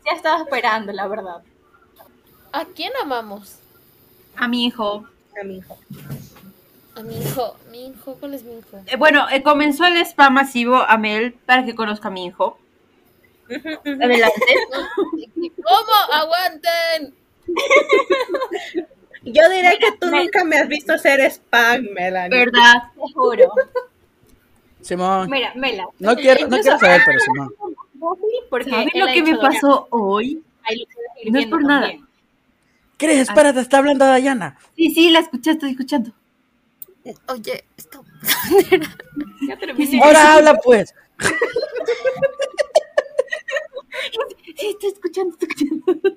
Ya 0.04 0.12
estaba 0.12 0.42
esperando, 0.42 0.92
la 0.92 1.08
verdad. 1.08 1.42
¿A 2.52 2.66
quién 2.66 2.92
amamos? 3.02 3.56
A 4.36 4.46
mi 4.48 4.66
hijo. 4.66 5.06
A 5.40 5.44
mi 5.44 5.56
hijo. 5.56 5.78
A 6.94 7.02
mi 7.02 7.18
hijo. 7.18 7.56
Mi 7.70 7.86
hijo, 7.86 8.16
¿cuál 8.20 8.34
es 8.34 8.42
mi 8.42 8.58
hijo? 8.58 8.82
Eh, 8.86 8.96
bueno, 8.96 9.26
eh, 9.30 9.42
comenzó 9.42 9.86
el 9.86 9.96
spam 10.04 10.34
masivo 10.34 10.76
a 10.76 10.98
Mel 10.98 11.32
para 11.46 11.64
que 11.64 11.74
conozca 11.74 12.08
a 12.08 12.10
mi 12.10 12.26
hijo. 12.26 12.58
Adelante. 13.48 14.40
¿Cómo? 15.64 16.12
¡Aguanten! 16.12 17.14
Yo 19.26 19.50
diré 19.50 19.76
que 19.78 19.92
tú 20.00 20.08
nunca 20.08 20.44
me 20.44 20.56
has 20.56 20.68
visto 20.68 20.96
ser 20.98 21.20
spam, 21.20 21.88
Melanie. 21.92 22.38
¿Verdad? 22.38 22.74
Te 22.94 23.12
juro. 23.12 23.52
Simón, 24.80 25.28
Mira, 25.28 25.52
Mela. 25.56 25.84
no 25.98 26.14
quiero, 26.14 26.46
no 26.46 26.58
quiero 26.58 26.78
saber, 26.78 27.02
pero 27.04 27.18
Simón. 27.18 27.52
Porque 28.48 28.70
¿Sabes 28.70 28.92
lo 28.94 29.06
que 29.06 29.22
me 29.22 29.36
pasó 29.36 29.88
hoy? 29.90 30.42
No 31.28 31.38
es 31.40 31.46
por 31.46 31.62
nada. 31.62 31.80
también. 31.88 32.06
¿Crees? 32.96 33.28
Espérate, 33.28 33.60
está 33.60 33.78
hablando 33.78 34.04
Dayana. 34.06 34.56
Sí, 34.76 34.90
sí, 34.94 35.10
la 35.10 35.18
escuché, 35.18 35.50
estoy 35.52 35.70
escuchando. 35.72 36.12
Oye, 37.28 37.64
esto... 37.76 38.04
Ya. 39.40 40.04
Ahora 40.04 40.34
habla 40.34 40.54
pues. 40.54 40.94
Sí, 44.56 44.66
estoy 44.70 44.90
escuchando, 44.90 45.36
estoy 45.38 45.48
escuchando. 45.48 46.16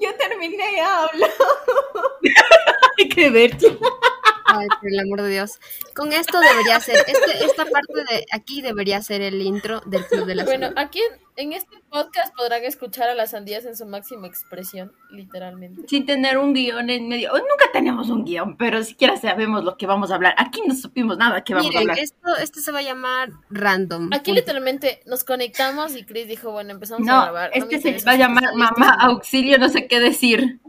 Yo 0.00 0.14
terminé 0.16 0.72
y 0.76 0.78
hablo. 0.80 1.26
Que 3.24 3.30
ver. 3.30 3.56
Ay, 4.46 4.68
por 4.80 4.88
el 4.88 5.00
amor 5.00 5.22
de 5.22 5.30
Dios. 5.30 5.58
Con 5.96 6.12
esto 6.12 6.38
debería 6.38 6.78
ser, 6.78 6.96
este, 6.96 7.44
esta 7.44 7.64
parte 7.64 7.92
de 8.08 8.24
aquí 8.30 8.60
debería 8.62 9.02
ser 9.02 9.20
el 9.22 9.40
intro 9.42 9.80
del 9.86 10.06
Club 10.06 10.26
de 10.26 10.34
la 10.36 10.44
Bueno, 10.44 10.66
Sombra. 10.66 10.82
aquí 10.82 11.00
en, 11.36 11.48
en 11.48 11.52
este 11.54 11.76
podcast 11.90 12.32
podrán 12.36 12.62
escuchar 12.62 13.08
a 13.08 13.14
las 13.14 13.30
sandías 13.32 13.64
en 13.64 13.74
su 13.74 13.84
máxima 13.86 14.28
expresión, 14.28 14.92
literalmente. 15.10 15.82
Sin 15.88 16.06
tener 16.06 16.38
un 16.38 16.52
guion 16.52 16.88
en 16.90 17.08
medio. 17.08 17.32
Oh, 17.32 17.38
Nunca 17.38 17.72
tenemos 17.72 18.10
un 18.10 18.24
guion, 18.24 18.56
pero 18.56 18.84
siquiera 18.84 19.16
sabemos 19.16 19.64
lo 19.64 19.76
que 19.76 19.86
vamos 19.86 20.12
a 20.12 20.16
hablar. 20.16 20.34
Aquí 20.38 20.60
no 20.66 20.74
supimos 20.74 21.16
nada 21.16 21.42
que 21.42 21.54
vamos 21.54 21.66
a 21.74 21.78
Miren, 21.78 21.90
hablar. 21.90 21.98
esto, 22.04 22.36
esto 22.40 22.60
se 22.60 22.70
va 22.70 22.78
a 22.78 22.82
llamar 22.82 23.30
random. 23.50 24.10
Aquí 24.12 24.30
punto. 24.30 24.40
literalmente 24.40 25.00
nos 25.06 25.24
conectamos 25.24 25.96
y 25.96 26.04
Chris 26.04 26.28
dijo, 26.28 26.52
bueno, 26.52 26.70
empezamos 26.70 27.08
a 27.08 27.12
No, 27.12 27.22
grabar. 27.22 27.50
No 27.56 27.64
este 27.64 27.80
se 27.98 28.04
va 28.06 28.12
a 28.12 28.16
llamar 28.16 28.54
mamá 28.54 28.90
auxilio, 29.00 29.58
no 29.58 29.68
sé 29.68 29.88
qué 29.88 29.98
decir. 29.98 30.60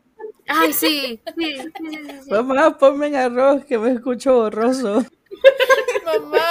Ay, 0.47 0.73
sí, 0.73 1.19
sí, 1.25 1.33
sí, 1.37 1.57
sí, 1.57 1.71
sí, 1.79 2.19
sí. 2.25 2.31
Mamá, 2.31 2.77
ponme 2.77 3.07
en 3.07 3.15
arroz 3.15 3.65
que 3.65 3.77
me 3.77 3.91
escucho 3.93 4.33
borroso. 4.35 5.05
Mamá. 6.05 6.45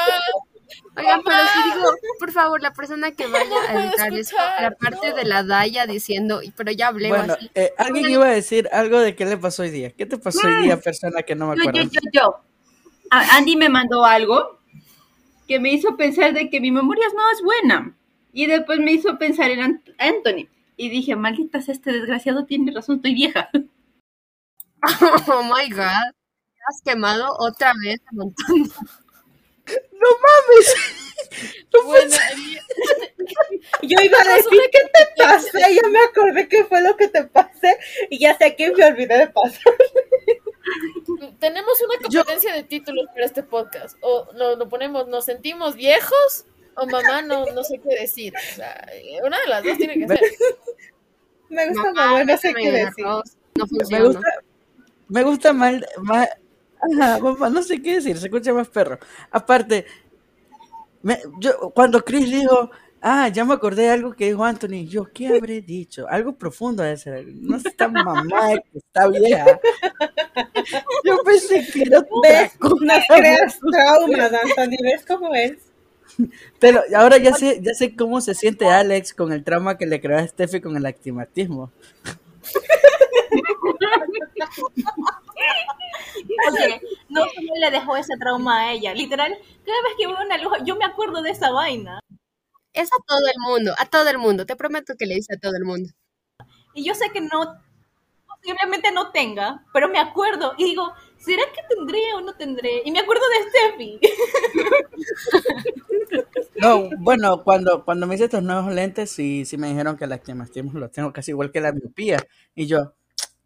Oigan, 0.96 1.22
pero 1.24 1.38
sí 1.38 1.59
digo, 1.72 1.87
por 2.20 2.30
favor, 2.33 2.62
la 2.62 2.72
persona 2.72 3.11
que 3.12 3.26
vaya 3.26 3.57
a 3.68 3.74
editar 3.85 4.12
esto, 4.14 4.37
la 4.61 4.70
parte 4.72 5.11
no. 5.11 5.16
de 5.16 5.24
la 5.24 5.42
Daya 5.42 5.87
diciendo, 5.87 6.40
"Y- 6.42 6.50
pero 6.52 6.70
ya 6.72 6.88
hablé 6.88 7.09
Bueno, 7.09 7.35
así. 7.35 7.50
eh, 7.54 7.72
alguien 7.78 8.11
iba 8.11 8.26
a 8.26 8.30
decir 8.30 8.68
algo 8.72 9.00
de 9.00 9.14
qué 9.16 9.24
le 9.26 9.37
pasó 9.37 9.62
hoy 9.62 9.70
día. 9.70 9.90
¿Qué 9.90 10.07
te 10.07 10.18
pasó 10.18 10.46
hoy 10.46 10.62
día, 10.64 10.80
persona 10.80 11.22
que 11.22 11.35
no 11.35 11.48
me 11.48 11.57
Yo, 11.57 11.62
yo, 11.64 11.68
acuerdo? 11.70 11.90
yo, 11.92 12.00
yo. 12.12 12.37
A- 13.11 13.37
Andy 13.37 13.57
me 13.57 13.68
mandó 13.68 14.04
algo 14.04 14.61
que 15.48 15.59
me 15.61 15.72
hizo 15.72 15.96
pensar 15.96 16.33
de 16.33 16.48
que 16.48 16.61
mi 16.61 16.70
memoria 16.70 17.07
no 17.14 17.22
es 17.33 17.42
buena. 17.42 17.94
Y 18.33 18.46
después 18.46 18.78
me 18.80 18.92
hizo 18.92 19.18
pensar 19.18 19.50
en 19.50 19.61
Ant- 19.61 19.94
Anthony. 19.98 20.48
Y 20.76 20.88
dije, 20.90 21.14
malditas, 21.16 21.68
este 21.68 21.92
desgraciado 21.92 22.44
tiene 22.46 22.72
razón, 22.72 22.96
estoy 22.96 23.14
vieja. 23.14 23.50
Oh 25.28 25.42
my 25.44 25.68
god. 25.70 26.12
Has 26.68 26.80
quemado 26.84 27.26
otra 27.38 27.72
vez 27.84 28.00
un 28.12 28.18
montón. 28.18 28.56
¡No 29.92 30.08
mames! 30.24 30.74
Bueno, 31.84 32.14
Yo 33.82 33.96
iba 34.02 34.18
a 34.20 34.34
decir 34.36 34.60
que 34.70 34.80
te 34.92 35.22
pasé, 35.24 35.74
ya 35.74 35.88
me 35.88 35.98
acordé 36.00 36.48
qué 36.48 36.64
fue 36.64 36.80
lo 36.82 36.96
que 36.96 37.08
te 37.08 37.24
pasé 37.24 37.76
y 38.10 38.18
ya 38.20 38.36
sé 38.36 38.54
que 38.54 38.70
me 38.70 38.84
olvidé 38.84 39.18
de 39.18 39.26
pasar. 39.28 39.74
tenemos 41.40 41.80
una 41.82 41.98
competencia 42.02 42.54
de 42.54 42.62
títulos 42.64 43.06
para 43.12 43.26
este 43.26 43.42
podcast. 43.42 43.96
O 44.02 44.28
lo, 44.34 44.56
lo 44.56 44.68
ponemos, 44.68 45.08
¿nos 45.08 45.24
sentimos 45.24 45.74
viejos? 45.74 46.44
O 46.76 46.86
mamá, 46.86 47.22
no, 47.22 47.46
no 47.46 47.64
sé 47.64 47.80
qué 47.82 48.00
decir. 48.00 48.32
O 48.36 48.54
sea, 48.56 48.86
una 49.24 49.40
de 49.40 49.46
las 49.48 49.64
dos 49.64 49.76
tiene 49.76 49.94
que 49.98 50.08
ser. 50.08 50.20
Me 51.48 51.66
gusta 51.68 51.82
Mamá, 51.84 52.06
mamá, 52.06 52.24
no 52.24 52.36
sé 52.38 52.54
qué 52.54 52.70
decir. 52.70 53.04
No 53.04 53.22
Me 53.56 53.66
funciona. 53.68 54.04
gusta, 54.04 54.28
me 55.08 55.22
gusta 55.22 55.52
mal, 55.52 55.86
más, 56.02 56.28
ajá, 56.80 57.18
papá, 57.20 57.50
no 57.50 57.62
sé 57.62 57.82
qué 57.82 57.96
decir, 57.96 58.16
se 58.18 58.26
escucha 58.26 58.52
más 58.52 58.68
perro. 58.68 58.98
Aparte, 59.30 59.86
me- 61.02 61.20
yo, 61.38 61.70
cuando 61.74 62.02
Chris 62.04 62.30
dijo, 62.30 62.70
ah, 63.02 63.28
ya 63.28 63.44
me 63.44 63.54
acordé 63.54 63.82
de 63.84 63.90
algo 63.90 64.12
que 64.14 64.26
dijo 64.26 64.44
Anthony, 64.44 64.86
yo, 64.88 65.06
¿qué 65.12 65.28
habré 65.28 65.60
dicho? 65.60 66.06
Algo 66.08 66.32
profundo 66.36 66.82
de 66.82 66.96
ser, 66.96 67.26
no 67.28 67.56
está 67.56 67.88
mamá, 67.88 68.24
que 68.72 68.78
está 68.78 69.08
vieja. 69.08 69.60
Yo 71.04 71.18
pensé 71.24 71.66
que 71.72 71.82
era 71.82 72.00
¿Ves? 72.22 72.52
Cosa. 72.58 73.02
creas 73.08 73.58
traumas, 73.60 74.32
Anthony. 74.32 74.76
¿Ves 74.82 75.04
cómo 75.06 75.34
es? 75.34 75.56
Pero 76.58 76.82
ahora 76.96 77.18
ya 77.18 77.34
sé, 77.34 77.60
ya 77.62 77.74
sé 77.74 77.94
cómo 77.96 78.20
se 78.20 78.34
siente 78.34 78.66
Alex 78.68 79.14
con 79.14 79.32
el 79.32 79.42
trauma 79.44 79.76
que 79.78 79.86
le 79.86 80.00
creó 80.00 80.18
a 80.18 80.26
Steffi 80.26 80.60
con 80.60 80.76
el 80.76 80.86
actimatismo. 80.86 81.70
Porque 86.44 86.80
no 87.08 87.22
solo 87.22 87.52
le 87.60 87.70
dejó 87.70 87.96
ese 87.96 88.16
trauma 88.18 88.60
a 88.60 88.72
ella. 88.72 88.94
Literal, 88.94 89.36
cada 89.64 89.82
vez 89.82 89.92
que 89.98 90.06
veo 90.06 90.16
una 90.24 90.38
luz, 90.38 90.52
yo 90.64 90.76
me 90.76 90.84
acuerdo 90.84 91.22
de 91.22 91.30
esa 91.30 91.50
vaina. 91.50 91.98
Es 92.72 92.88
a 92.88 93.02
todo 93.06 93.26
el 93.26 93.40
mundo, 93.40 93.74
a 93.78 93.86
todo 93.86 94.08
el 94.08 94.18
mundo. 94.18 94.46
Te 94.46 94.56
prometo 94.56 94.94
que 94.98 95.06
le 95.06 95.16
dice 95.16 95.34
a 95.34 95.38
todo 95.38 95.54
el 95.56 95.64
mundo. 95.64 95.90
Y 96.74 96.84
yo 96.84 96.94
sé 96.94 97.10
que 97.12 97.20
no, 97.20 97.60
posiblemente 98.26 98.90
no 98.92 99.10
tenga, 99.12 99.64
pero 99.72 99.88
me 99.88 99.98
acuerdo 99.98 100.54
y 100.58 100.64
digo, 100.64 100.92
¿será 101.16 101.42
que 101.54 101.62
tendré 101.74 102.12
o 102.14 102.20
no 102.20 102.34
tendré? 102.34 102.82
Y 102.84 102.90
me 102.90 103.00
acuerdo 103.00 103.22
de 103.28 103.50
Steffi. 103.50 104.00
No, 106.56 106.88
bueno, 106.98 107.42
cuando, 107.42 107.84
cuando 107.84 108.06
me 108.06 108.14
hice 108.14 108.24
estos 108.24 108.42
nuevos 108.42 108.72
lentes, 108.72 109.10
sí, 109.10 109.44
sí 109.44 109.56
me 109.58 109.68
dijeron 109.68 109.96
que 109.96 110.04
el 110.04 110.12
astigmatismo 110.12 110.78
lo 110.78 110.88
tengo 110.88 111.12
casi 111.12 111.32
igual 111.32 111.50
que 111.50 111.60
la 111.60 111.72
miopía. 111.72 112.18
Y 112.54 112.66
yo, 112.66 112.94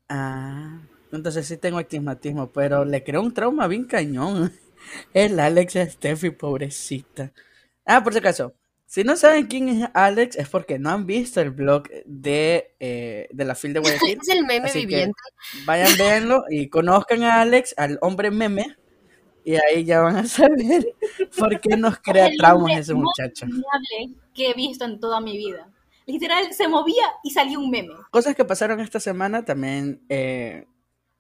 ah, 0.09 0.81
entonces 1.13 1.47
sí 1.47 1.57
tengo 1.57 1.79
astigmatismo, 1.79 2.51
pero 2.53 2.85
le 2.85 3.03
creó 3.05 3.23
un 3.23 3.33
trauma 3.35 3.67
bien 3.67 3.85
cañón. 3.85 4.53
El 5.15 5.41
Alex 5.41 5.75
Steffi, 5.93 6.31
pobrecita. 6.31 7.33
Ah, 7.87 8.03
por 8.05 8.13
si 8.13 8.21
acaso, 8.21 8.55
si 8.87 9.05
no 9.05 9.17
saben 9.17 9.47
quién 9.47 9.69
es 9.69 9.89
Alex, 9.95 10.37
es 10.37 10.49
porque 10.49 10.79
no 10.79 10.91
han 10.91 11.07
visto 11.07 11.41
el 11.41 11.51
blog 11.51 11.85
de, 12.07 12.75
eh, 12.81 13.29
de 13.33 13.45
la 13.45 13.55
fil 13.55 13.73
de 13.75 13.81
Guayaquil. 13.81 14.19
Es 14.23 14.29
el 14.29 14.45
meme 14.47 14.69
Así 14.69 14.81
que 14.87 14.87
viviente. 14.87 15.21
vayan, 15.67 15.97
véanlo 15.99 16.45
y 16.51 16.69
conozcan 16.69 17.23
a 17.25 17.41
Alex, 17.43 17.75
al 17.77 17.99
hombre 18.03 18.31
meme, 18.31 18.77
y 19.45 19.57
ahí 19.57 19.85
ya 19.85 20.01
van 20.01 20.17
a 20.17 20.27
saber 20.27 20.87
por 21.39 21.61
qué 21.61 21.77
nos 21.77 21.99
crea 21.99 22.31
traumas 22.39 22.79
ese 22.79 22.95
muchacho. 22.95 23.47
que 24.35 24.51
he 24.51 24.55
visto 24.55 24.85
en 24.85 25.01
toda 25.01 25.21
mi 25.21 25.37
vida. 25.37 25.69
Literal, 26.09 26.55
se 26.55 26.69
movía 26.69 27.05
y 27.23 27.33
salía 27.33 27.59
un 27.59 27.69
meme. 27.69 27.93
Cosas 28.11 28.35
que 28.35 28.47
pasaron 28.47 28.81
esta 28.81 28.99
semana 28.99 29.45
también 29.45 30.01
eh, 30.09 30.65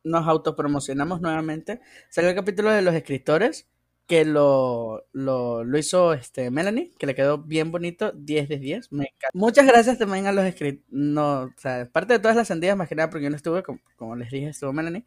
nos 0.03 0.27
autopromocionamos 0.27 1.21
nuevamente. 1.21 1.83
Salió 2.09 2.31
el 2.31 2.37
capítulo 2.37 2.71
de 2.71 2.81
los 2.81 2.95
escritores 2.95 3.69
que 4.07 4.25
lo, 4.25 5.07
lo, 5.13 5.79
hizo 5.79 6.15
este, 6.15 6.51
Melanie, 6.51 6.91
que 6.99 7.07
le 7.07 7.15
quedó 7.15 7.37
bien 7.37 7.71
bonito, 7.71 8.13
10 8.13 8.49
de 8.49 8.59
10. 8.59 8.93
Me 8.93 9.05
encanta. 9.05 9.29
Muchas 9.35 9.67
gracias 9.67 9.99
también 9.99 10.27
a 10.27 10.33
los 10.33 10.47
escritores. 10.47 10.87
No, 10.89 11.43
o 11.43 11.53
sea, 11.59 11.87
parte 11.93 12.15
de 12.15 12.19
todas 12.19 12.35
las 12.39 12.49
sandías, 12.49 12.75
más 12.75 12.89
que 12.89 12.95
nada 12.95 13.11
porque 13.11 13.25
yo 13.25 13.31
no 13.31 13.37
estuve, 13.37 13.63
como, 13.63 13.81
como 13.97 14.17
les 14.17 14.31
dije, 14.31 14.49
estuvo 14.49 14.73
Melanie. 14.73 15.05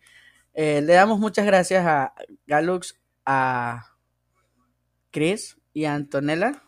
Eh, 0.53 0.83
le 0.83 0.93
damos 0.93 1.17
muchas 1.17 1.47
gracias 1.47 1.83
a 1.87 2.13
Galux, 2.45 3.01
a 3.25 3.95
Chris 5.09 5.57
y 5.73 5.85
a 5.85 5.95
Antonella 5.95 6.61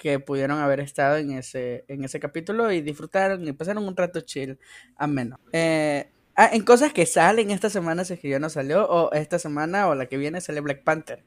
que 0.00 0.20
pudieron 0.20 0.58
haber 0.58 0.80
estado 0.80 1.16
en 1.16 1.32
ese, 1.32 1.84
en 1.88 2.04
ese 2.04 2.20
capítulo 2.20 2.70
y 2.72 2.80
disfrutaron 2.80 3.46
y 3.46 3.52
pasaron 3.52 3.86
un 3.86 3.96
rato 3.96 4.20
chill, 4.20 4.58
ameno. 4.96 5.40
Eh, 5.52 6.08
ah, 6.36 6.50
en 6.52 6.64
cosas 6.64 6.92
que 6.92 7.06
salen 7.06 7.50
esta 7.50 7.68
semana, 7.68 8.04
si 8.04 8.14
es 8.14 8.20
que 8.20 8.28
ya 8.28 8.38
no 8.38 8.48
salió, 8.48 8.88
o 8.88 9.12
esta 9.12 9.38
semana 9.38 9.88
o 9.88 9.94
la 9.94 10.06
que 10.06 10.16
viene 10.16 10.40
sale 10.40 10.60
Black 10.60 10.84
Panther. 10.84 11.24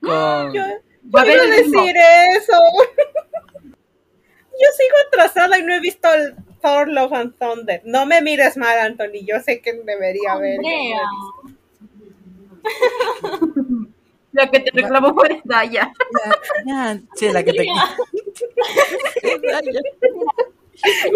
Con... 0.00 0.52
Yo, 0.52 0.62
Va 1.14 1.22
a 1.22 1.24
yo 1.24 1.32
a 1.32 1.46
decir 1.46 1.94
eso. 2.36 2.52
Yo 4.60 4.66
sigo 4.76 4.96
atrasada 5.06 5.56
y 5.58 5.62
no 5.62 5.72
he 5.72 5.80
visto 5.80 6.12
el 6.12 6.34
Thor 6.60 6.88
Love 6.88 7.12
and 7.12 7.38
Thunder. 7.38 7.80
No 7.84 8.06
me 8.06 8.20
mires 8.20 8.56
mal, 8.56 8.76
Anthony. 8.78 9.24
Yo 9.24 9.38
sé 9.40 9.60
que 9.60 9.72
debería 9.72 10.32
haber. 10.32 10.58
La 14.38 14.48
que 14.48 14.60
te 14.60 14.70
reclamó 14.70 15.12
fue 15.14 15.40
Daya. 15.44 15.92
Ya, 16.64 16.94
ya, 16.94 17.00
sí, 17.16 17.28
la 17.32 17.42
que 17.42 17.52
te... 17.52 17.66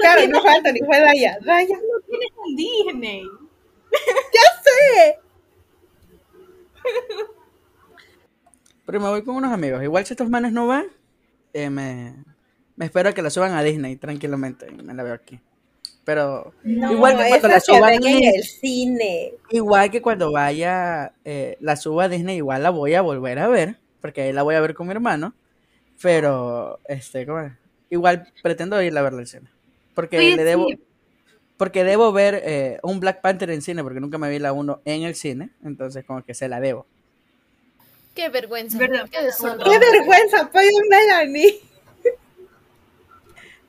Claro, 0.00 0.26
no 0.28 0.40
fue 0.40 0.50
Anthony, 0.50 0.84
fue 0.84 0.98
Daya. 1.00 1.38
Daya, 1.40 1.76
No 1.76 2.00
tienes 2.08 2.30
un 2.44 2.56
Disney. 2.56 3.22
ya 4.34 4.40
sé. 4.64 5.18
Pero 8.84 8.98
me 8.98 9.08
voy 9.08 9.22
con 9.22 9.36
unos 9.36 9.52
amigos. 9.52 9.80
Igual 9.84 10.04
si 10.04 10.14
estos 10.14 10.28
manes 10.28 10.52
no 10.52 10.66
van, 10.66 10.86
eh, 11.52 11.70
me, 11.70 12.16
me 12.74 12.86
espero 12.86 13.10
a 13.10 13.12
que 13.12 13.22
la 13.22 13.30
suban 13.30 13.52
a 13.52 13.62
Disney 13.62 13.94
tranquilamente. 13.94 14.68
Me 14.72 14.94
la 14.94 15.04
veo 15.04 15.14
aquí. 15.14 15.40
Pero 16.04 16.52
No, 16.64 16.92
igual 16.92 17.16
que 17.16 17.28
cuando 17.28 17.48
la 17.48 17.60
se 17.60 17.72
suban 17.72 18.00
ven 18.00 18.04
en 18.04 18.34
el 18.34 18.42
cine. 18.42 19.34
Igual 19.50 19.90
que 19.90 20.02
cuando 20.02 20.32
vaya, 20.32 21.12
eh, 21.24 21.56
la 21.60 21.76
suba 21.76 22.04
a 22.04 22.08
Disney, 22.08 22.36
igual 22.36 22.62
la 22.62 22.70
voy 22.70 22.94
a 22.94 23.02
volver 23.02 23.38
a 23.38 23.48
ver, 23.48 23.76
porque 24.00 24.22
ahí 24.22 24.32
la 24.32 24.42
voy 24.42 24.56
a 24.56 24.60
ver 24.60 24.74
con 24.74 24.88
mi 24.88 24.92
hermano, 24.92 25.34
pero, 26.00 26.80
este, 26.88 27.24
¿cómo? 27.24 27.50
Igual 27.90 28.32
pretendo 28.42 28.82
ir 28.82 28.96
a 28.96 29.02
verla 29.02 29.20
al 29.20 29.26
cine, 29.26 29.48
porque 29.94 30.34
le 30.34 30.42
debo, 30.42 30.66
sí. 30.68 30.80
porque 31.56 31.84
debo 31.84 32.10
ver 32.12 32.42
eh, 32.44 32.78
un 32.82 32.98
Black 32.98 33.20
Panther 33.20 33.50
en 33.50 33.62
cine, 33.62 33.84
porque 33.84 34.00
nunca 34.00 34.18
me 34.18 34.28
vi 34.28 34.40
la 34.40 34.52
uno 34.52 34.80
en 34.84 35.02
el 35.02 35.14
cine, 35.14 35.50
entonces 35.62 36.04
como 36.04 36.24
que 36.24 36.34
se 36.34 36.48
la 36.48 36.58
debo. 36.58 36.86
Qué 38.14 38.28
vergüenza. 38.28 38.78
Qué. 38.78 38.88
Qué 38.88 39.78
vergüenza, 39.78 40.40
apoyo 40.42 40.68
a 40.68 40.88
Melanie. 40.90 41.60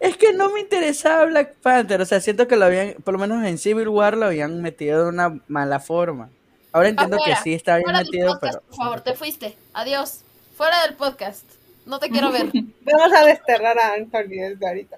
Es 0.03 0.17
que 0.17 0.33
no 0.33 0.49
me 0.51 0.59
interesaba 0.59 1.23
Black 1.23 1.55
Panther, 1.61 2.01
o 2.01 2.05
sea, 2.05 2.19
siento 2.19 2.45
que 2.45 2.57
lo 2.57 2.65
habían, 2.65 2.95
por 3.05 3.13
lo 3.13 3.19
menos 3.21 3.41
en 3.45 3.57
Civil 3.57 3.87
War 3.87 4.17
lo 4.17 4.25
habían 4.25 4.61
metido 4.61 5.01
de 5.01 5.09
una 5.09 5.39
mala 5.47 5.79
forma. 5.79 6.29
Ahora 6.73 6.89
entiendo 6.89 7.15
Afuera. 7.15 7.37
que 7.37 7.41
sí 7.41 7.53
está 7.53 7.77
bien 7.77 7.89
metido, 7.89 8.33
podcast, 8.33 8.55
pero... 8.55 8.67
por 8.67 8.75
favor, 8.75 9.01
te 9.01 9.13
fuiste. 9.13 9.55
Adiós. 9.71 10.25
Fuera 10.57 10.81
del 10.85 10.95
podcast. 10.95 11.45
No 11.85 11.99
te 11.99 12.09
quiero 12.09 12.33
ver. 12.33 12.47
Vamos 12.81 13.13
a 13.17 13.23
desterrar 13.23 13.79
a 13.79 13.93
Anthony 13.93 14.41
desde 14.49 14.67
ahorita. 14.67 14.97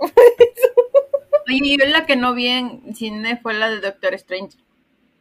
Oye, 1.48 1.78
yo 1.78 1.86
la 1.86 2.08
que 2.08 2.15
no 2.15 2.34
vi 2.34 2.48
en 2.48 2.96
cine 2.96 3.38
fue 3.38 3.54
la 3.54 3.70
de 3.70 3.82
Doctor 3.82 4.15
Strange. 4.15 4.58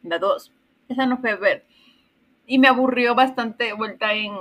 La 0.03 0.19
2. 0.19 0.51
Esa 0.89 1.05
no 1.05 1.19
fue 1.19 1.33
a 1.33 1.37
ver. 1.37 1.67
Y 2.47 2.59
me 2.59 2.69
aburrió 2.69 3.15
bastante 3.15 3.75
vuelta 3.75 4.15
en... 4.15 4.33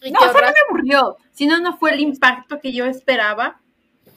¿Y 0.00 0.10
No, 0.12 0.18
o 0.18 0.32
sea, 0.32 0.32
no 0.32 0.40
me 0.40 0.54
aburrió. 0.70 1.18
Sino 1.32 1.60
no 1.60 1.76
fue 1.76 1.92
el 1.92 2.00
impacto 2.00 2.58
que 2.58 2.72
yo 2.72 2.86
esperaba 2.86 3.60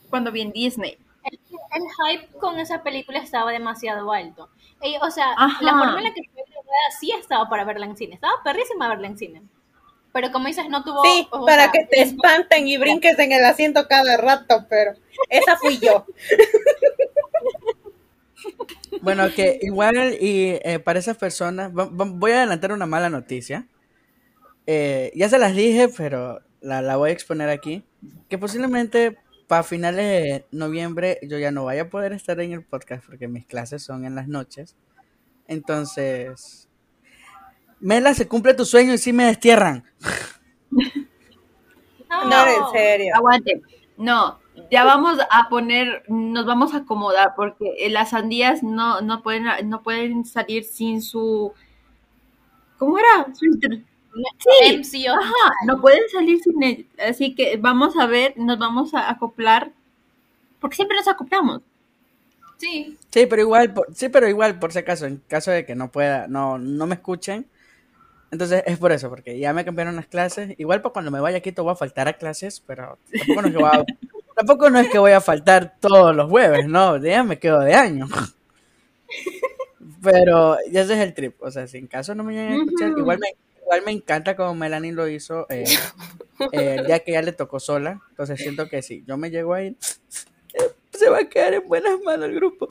cuando 0.10 0.32
vi 0.32 0.41
en 0.41 0.52
Disney. 0.52 0.98
El 1.24 1.84
hype 2.12 2.38
con 2.38 2.60
esa 2.60 2.84
película 2.84 3.20
estaba 3.20 3.52
demasiado 3.52 4.12
alto. 4.12 4.50
Y, 4.82 4.98
o 5.02 5.10
sea, 5.10 5.34
Ajá. 5.38 5.63
la 5.63 5.72
forma 5.72 5.98
en 5.98 6.04
la 6.04 6.13
que 6.13 6.22
fue 6.32 6.44
grabada 6.44 7.00
sí 7.00 7.12
estaba 7.12 7.50
para 7.50 7.65
verla 7.65 7.86
en 7.86 7.98
cine. 7.98 8.15
Estaba 8.15 8.44
perrísima 8.44 8.88
verla 8.88 9.08
en 9.08 9.18
cine. 9.18 9.41
Pero 10.13 10.32
como 10.32 10.48
dices, 10.48 10.70
no 10.70 10.84
tuvo... 10.84 11.04
Sí, 11.04 11.28
o 11.32 11.46
para 11.46 11.63
sea, 11.63 11.72
que 11.72 11.86
te 11.86 12.02
espanten 12.02 12.68
y 12.68 12.78
brinques 12.78 13.20
en 13.20 13.34
el 13.34 13.44
asiento 13.44 13.88
cada 13.88 14.15
rato, 14.15 14.65
pero 14.70 14.94
esa 15.30 15.58
fui 15.58 15.80
yo. 15.80 16.06
Bueno, 19.02 19.26
que 19.36 19.60
igual 19.62 20.18
y 20.20 20.60
eh, 20.63 20.80
para 20.84 21.00
esas 21.00 21.18
personas, 21.18 21.72
voy 21.74 22.32
a 22.32 22.38
adelantar 22.38 22.72
una 22.72 22.86
mala 22.86 23.10
noticia. 23.10 23.68
Eh, 24.68 25.12
ya 25.15 25.30
se 25.30 25.38
las 25.38 25.56
dije, 25.56 25.89
pero 25.89 26.41
la, 26.62 26.82
la 26.82 26.96
voy 26.96 27.10
a 27.10 27.13
exponer 27.13 27.50
aquí. 27.50 27.84
Que 28.30 28.38
posiblemente 28.38 29.18
para 29.47 29.63
finales 29.63 30.23
de 30.23 30.45
noviembre 30.51 31.19
yo 31.23 31.38
ya 31.38 31.51
no 31.51 31.65
vaya 31.65 31.84
a 31.84 31.89
poder 31.89 32.13
estar 32.13 32.39
en 32.39 32.53
el 32.53 32.63
podcast 32.63 33.05
porque 33.05 33.27
mis 33.27 33.45
clases 33.45 33.84
son 33.84 34.05
en 34.05 34.15
las 34.15 34.27
noches. 34.27 34.75
Entonces, 35.47 36.69
Mela, 37.79 38.13
se 38.13 38.27
cumple 38.27 38.53
tu 38.53 38.65
sueño 38.65 38.93
y 38.93 38.97
sí 38.97 39.13
me 39.13 39.25
destierran. 39.25 39.84
no, 40.71 42.29
No, 42.29 42.47
en 42.47 42.71
serio. 42.73 43.13
Aguante. 43.15 43.62
No, 43.97 44.39
ya 44.71 44.84
vamos 44.84 45.19
a 45.29 45.49
poner, 45.49 46.03
nos 46.10 46.45
vamos 46.45 46.73
a 46.73 46.77
acomodar 46.77 47.34
porque 47.36 47.75
eh, 47.77 47.89
las 47.89 48.10
sandías 48.10 48.63
no, 48.63 49.01
no 49.01 49.21
pueden, 49.23 49.45
no 49.69 49.84
pueden 49.84 50.25
salir 50.25 50.63
sin 50.63 51.01
su, 51.01 51.53
¿cómo 52.77 52.97
era? 52.97 53.34
Su 53.34 53.45
Sí, 54.15 54.78
MCO. 54.78 55.13
ajá, 55.13 55.54
no 55.65 55.82
pueden 55.82 56.08
salir 56.12 56.39
sin 56.41 56.63
él. 56.63 56.88
Así 56.97 57.36
que 57.36 57.58
vamos 57.58 57.97
a 57.97 58.08
ver, 58.08 58.34
nos 58.38 58.58
vamos 58.58 58.93
a 58.93 59.10
acoplar, 59.10 59.71
porque 60.60 60.78
siempre 60.78 60.97
nos 60.97 61.08
acoplamos. 61.08 61.62
Sí. 62.58 62.97
Sí, 63.10 63.25
pero 63.25 63.41
igual, 63.41 63.73
por, 63.73 63.93
sí, 63.93 64.10
pero 64.10 64.30
igual, 64.30 64.60
por 64.60 64.71
si 64.71 64.80
acaso, 64.80 65.06
en 65.06 65.21
caso 65.28 65.51
de 65.51 65.65
que 65.65 65.75
no 65.75 65.91
pueda, 65.91 66.28
no, 66.28 66.58
no 66.58 66.88
me 66.88 66.95
escuchen. 66.95 67.45
Entonces 68.32 68.63
es 68.65 68.78
por 68.78 68.91
eso, 68.91 69.10
porque 69.10 69.38
ya 69.38 69.54
me 69.54 69.65
cambiaron 69.65 69.95
las 69.95 70.08
clases. 70.08 70.56
Igual 70.58 70.82
para 70.82 70.93
cuando 70.93 71.12
me 71.12 71.19
vaya 71.19 71.38
a 71.38 71.41
Quito 71.41 71.63
voy 71.63 71.73
a 71.73 71.75
faltar 71.75 72.08
a 72.08 72.13
clases, 72.13 72.62
pero 72.65 72.97
tampoco 73.12 73.41
no 73.41 73.47
es 73.47 73.54
que 73.54 73.60
voy 73.60 73.69
a, 73.71 73.86
tampoco 74.36 74.69
no 74.69 74.80
es 74.80 74.89
que 74.89 74.99
voy 74.99 75.12
a 75.12 75.21
faltar 75.21 75.75
todos 75.80 76.15
los 76.15 76.30
jueves, 76.30 76.67
no, 76.67 76.97
ya 76.97 77.23
me 77.23 77.39
quedo 77.39 77.60
de 77.60 77.73
año. 77.73 78.08
Pero 80.01 80.58
ya 80.71 80.82
ese 80.82 80.93
es 80.93 80.99
el 80.99 81.13
trip, 81.13 81.41
o 81.41 81.49
sea, 81.49 81.65
si 81.67 81.78
en 81.78 81.88
caso 81.88 82.13
no 82.13 82.23
me 82.23 82.34
llegan 82.34 82.54
a 82.54 82.63
escuchar, 82.63 82.93
igual 82.95 83.17
me, 83.17 83.30
igual 83.65 83.82
me 83.86 83.91
encanta 83.91 84.36
como 84.36 84.54
Melanie 84.56 84.93
lo 84.93 85.08
hizo 85.08 85.45
eh, 85.49 85.65
eh, 86.54 86.75
el 86.80 86.86
día 86.86 86.99
que 86.99 87.12
ya 87.13 87.21
le 87.21 87.32
tocó 87.34 87.60
sola, 87.60 87.99
entonces 88.12 88.39
siento 88.39 88.69
que 88.69 88.82
si 88.82 89.04
yo 89.06 89.17
me 89.17 89.30
llego 89.32 89.54
a 89.54 89.63
ir, 89.63 89.75
eh, 90.54 90.71
se 90.93 91.10
va 91.10 91.19
a 91.19 91.30
quedar 91.30 91.54
en 91.56 91.67
buenas 91.67 91.99
manos 92.04 92.30
el 92.30 92.36
grupo. 92.36 92.67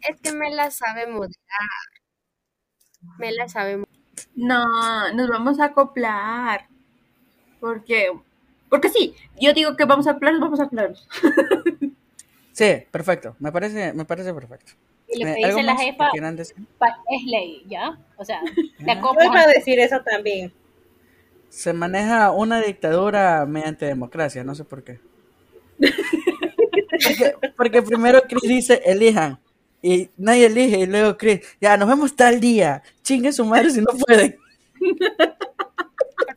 Es 0.00 0.20
que 0.22 0.32
me 0.32 0.50
la 0.50 0.70
sabe 0.70 1.06
moderar. 1.06 1.34
Me 3.18 3.32
la 3.32 3.48
sabe 3.48 3.76
mo- 3.78 3.86
No, 4.34 5.12
nos 5.14 5.28
vamos 5.28 5.60
a 5.60 5.66
acoplar. 5.66 6.66
Porque, 7.60 8.10
porque 8.70 8.88
sí, 8.88 9.14
yo 9.40 9.52
digo 9.52 9.76
que 9.76 9.84
vamos 9.84 10.06
a 10.06 10.12
acoplarnos, 10.12 10.40
vamos 10.40 10.60
a 10.60 10.64
acoplarnos. 10.64 11.08
Sí, 12.52 12.84
perfecto, 12.90 13.36
me 13.38 13.52
parece, 13.52 13.92
me 13.94 14.04
parece 14.04 14.34
perfecto. 14.34 14.72
Y 15.12 15.24
lo 15.24 15.34
que 15.34 15.44
¿algo 15.44 15.56
dice 15.58 15.62
la 15.62 15.76
jefa 15.76 16.10
es 16.14 17.24
ley, 17.26 17.64
¿ya? 17.68 17.98
O 18.16 18.24
sea, 18.24 18.40
te 18.84 18.90
Ah. 18.90 19.00
Yo 19.00 19.24
iba 19.24 19.40
a 19.40 19.46
decir 19.46 19.78
eso 19.80 20.00
también. 20.02 20.52
Se 21.48 21.72
maneja 21.72 22.30
una 22.30 22.60
dictadura 22.60 23.44
mediante 23.46 23.86
democracia, 23.86 24.44
no 24.44 24.54
sé 24.54 24.64
por 24.64 24.84
qué. 24.84 25.00
Porque, 25.78 27.34
porque 27.56 27.82
primero 27.82 28.22
Chris 28.28 28.42
dice, 28.42 28.82
elijan. 28.84 29.40
Y 29.82 30.10
nadie 30.16 30.46
elige. 30.46 30.80
Y 30.80 30.86
luego 30.86 31.16
Chris, 31.16 31.40
ya, 31.60 31.76
nos 31.76 31.88
vemos 31.88 32.14
tal 32.14 32.38
día. 32.38 32.82
Chingue 33.02 33.32
su 33.32 33.44
madre 33.44 33.70
si 33.70 33.80
no 33.80 33.92
pueden. 34.06 34.38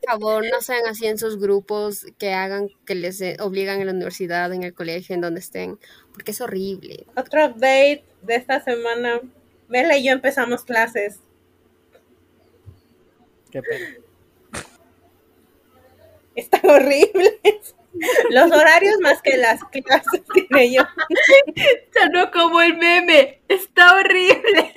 Por 0.04 0.20
favor, 0.20 0.44
no 0.50 0.60
sean 0.60 0.86
así 0.86 1.06
en 1.06 1.18
sus 1.18 1.38
grupos 1.38 2.06
que 2.18 2.32
hagan, 2.32 2.68
que 2.84 2.94
les 2.94 3.20
eh, 3.20 3.36
obligan 3.40 3.80
en 3.80 3.86
la 3.86 3.92
universidad, 3.92 4.52
en 4.52 4.62
el 4.62 4.74
colegio, 4.74 5.14
en 5.14 5.20
donde 5.20 5.40
estén, 5.40 5.78
porque 6.12 6.32
es 6.32 6.40
horrible. 6.40 7.06
Otro 7.16 7.46
update 7.46 8.04
de 8.22 8.34
esta 8.34 8.60
semana. 8.62 9.20
Mela 9.68 9.96
y 9.96 10.04
yo 10.04 10.12
empezamos 10.12 10.64
clases. 10.64 11.20
Qué 13.50 13.62
pena. 13.62 13.96
Están 16.34 16.68
horribles. 16.68 17.74
Los 18.30 18.50
horarios 18.50 18.96
más 19.00 19.22
que 19.22 19.36
las 19.36 19.62
clases 19.64 20.22
tiene 20.34 20.74
yo. 20.74 20.82
Sonó 21.92 22.30
como 22.32 22.60
el 22.60 22.76
meme. 22.76 23.40
Está 23.48 23.94
horrible. 23.94 24.72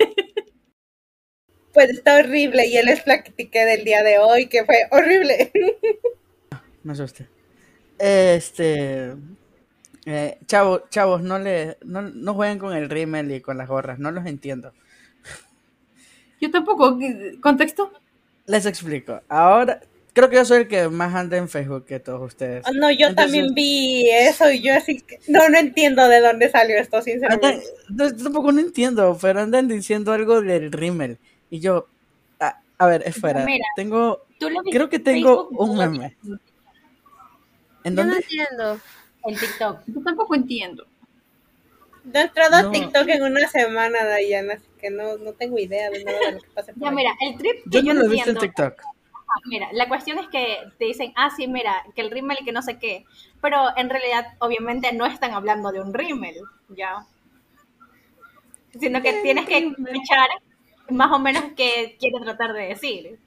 Pues 1.74 1.90
está 1.90 2.16
horrible. 2.18 2.66
Y 2.66 2.76
él 2.76 2.86
les 2.86 3.00
platiqué 3.02 3.64
del 3.64 3.84
día 3.84 4.02
de 4.02 4.18
hoy, 4.18 4.46
que 4.46 4.64
fue 4.64 4.76
horrible. 4.90 5.52
Me 6.82 6.92
asusté. 6.92 7.28
Este. 7.98 9.12
eh, 10.06 10.38
chavos, 10.46 10.82
chavos, 10.90 11.22
no, 11.22 11.38
le, 11.38 11.76
no, 11.84 12.02
no 12.02 12.34
jueguen 12.34 12.58
con 12.58 12.72
el 12.74 12.88
rímel 12.88 13.30
y 13.32 13.40
con 13.40 13.58
las 13.58 13.68
gorras. 13.68 13.98
No 13.98 14.10
los 14.10 14.24
entiendo. 14.26 14.72
Yo 16.40 16.50
tampoco. 16.50 16.98
¿Contexto? 17.40 17.92
Les 18.46 18.64
explico. 18.64 19.20
Ahora, 19.28 19.80
creo 20.12 20.30
que 20.30 20.36
yo 20.36 20.44
soy 20.44 20.58
el 20.62 20.68
que 20.68 20.88
más 20.88 21.14
anda 21.14 21.36
en 21.36 21.48
Facebook 21.48 21.84
que 21.84 21.98
todos 22.00 22.22
ustedes. 22.22 22.64
Oh, 22.66 22.72
no, 22.72 22.90
yo 22.90 23.08
Entonces- 23.08 23.16
también 23.16 23.54
vi 23.54 24.08
eso 24.10 24.50
y 24.50 24.62
yo 24.62 24.74
así 24.74 25.00
que 25.00 25.18
no, 25.26 25.48
no 25.48 25.58
entiendo 25.58 26.08
de 26.08 26.20
dónde 26.20 26.48
salió 26.48 26.78
esto, 26.78 27.02
sinceramente. 27.02 27.62
no, 27.90 28.14
tampoco 28.16 28.52
no 28.52 28.60
entiendo, 28.60 29.18
pero 29.20 29.40
andan 29.40 29.66
diciendo 29.68 30.12
algo 30.12 30.40
del 30.40 30.70
rímel. 30.72 31.18
Y 31.50 31.60
yo, 31.60 31.86
a, 32.40 32.60
a 32.78 32.86
ver, 32.86 33.02
espera, 33.06 33.44
Mira. 33.44 33.64
tengo, 33.76 34.22
Tú 34.38 34.50
lo 34.50 34.62
viste 34.62 34.76
creo 34.76 34.88
que 34.88 34.96
en 34.96 35.04
tengo 35.04 35.48
Facebook, 35.48 35.60
un 35.60 35.78
meme. 35.78 36.16
viste 36.22 36.44
¿En 37.84 37.96
Yo 37.96 38.04
no 38.04 38.14
entiendo. 38.14 38.80
En 39.24 39.36
TikTok. 39.36 39.80
Yo 39.86 40.02
tampoco 40.02 40.34
entiendo. 40.34 40.86
Entrado 42.12 42.56
a 42.56 42.62
No. 42.62 42.70
TikTok 42.70 43.08
en 43.08 43.22
una 43.22 43.46
semana, 43.48 44.04
Dayana, 44.04 44.54
así 44.54 44.66
que 44.80 44.90
no, 44.90 45.18
no 45.18 45.32
tengo 45.34 45.58
idea 45.58 45.90
de 45.90 46.04
nada 46.04 46.18
de 46.20 46.32
lo 46.32 46.40
que 46.40 46.48
pasa 46.50 46.72
por 46.72 46.82
Ya, 46.82 46.88
ahí. 46.88 46.94
mira, 46.94 47.12
el 47.20 47.36
trip 47.36 47.64
que 47.64 47.70
Yo 47.70 47.80
yo, 47.80 47.94
no 47.94 48.00
lo 48.00 48.06
he 48.06 48.08
visto 48.08 48.30
en. 48.30 48.38
TikTok. 48.38 48.80
Ah, 48.80 49.40
Mira, 49.46 49.68
la 49.72 49.88
cuestión 49.88 50.18
es 50.18 50.26
que 50.28 50.58
te 50.78 50.86
dicen, 50.86 51.12
ah, 51.14 51.30
sí, 51.36 51.46
mira, 51.48 51.84
que 51.94 52.00
el 52.00 52.10
rímel 52.10 52.38
que 52.44 52.52
no 52.52 52.62
sé 52.62 52.78
qué, 52.78 53.04
pero 53.42 53.76
en 53.76 53.90
realidad, 53.90 54.26
obviamente, 54.38 54.92
no 54.94 55.04
están 55.04 55.32
hablando 55.32 55.70
de 55.70 55.80
un 55.82 55.92
rímel, 55.92 56.36
¿ya? 56.70 57.04
Sino 58.78 59.02
que 59.02 59.20
tienes 59.22 59.46
que 59.46 59.58
escuchar 59.58 60.28
más 60.90 61.12
o 61.12 61.18
menos 61.18 61.42
qué 61.56 61.96
quiere 61.98 62.20
tratar 62.20 62.52
de 62.52 62.68
decir. 62.68 63.18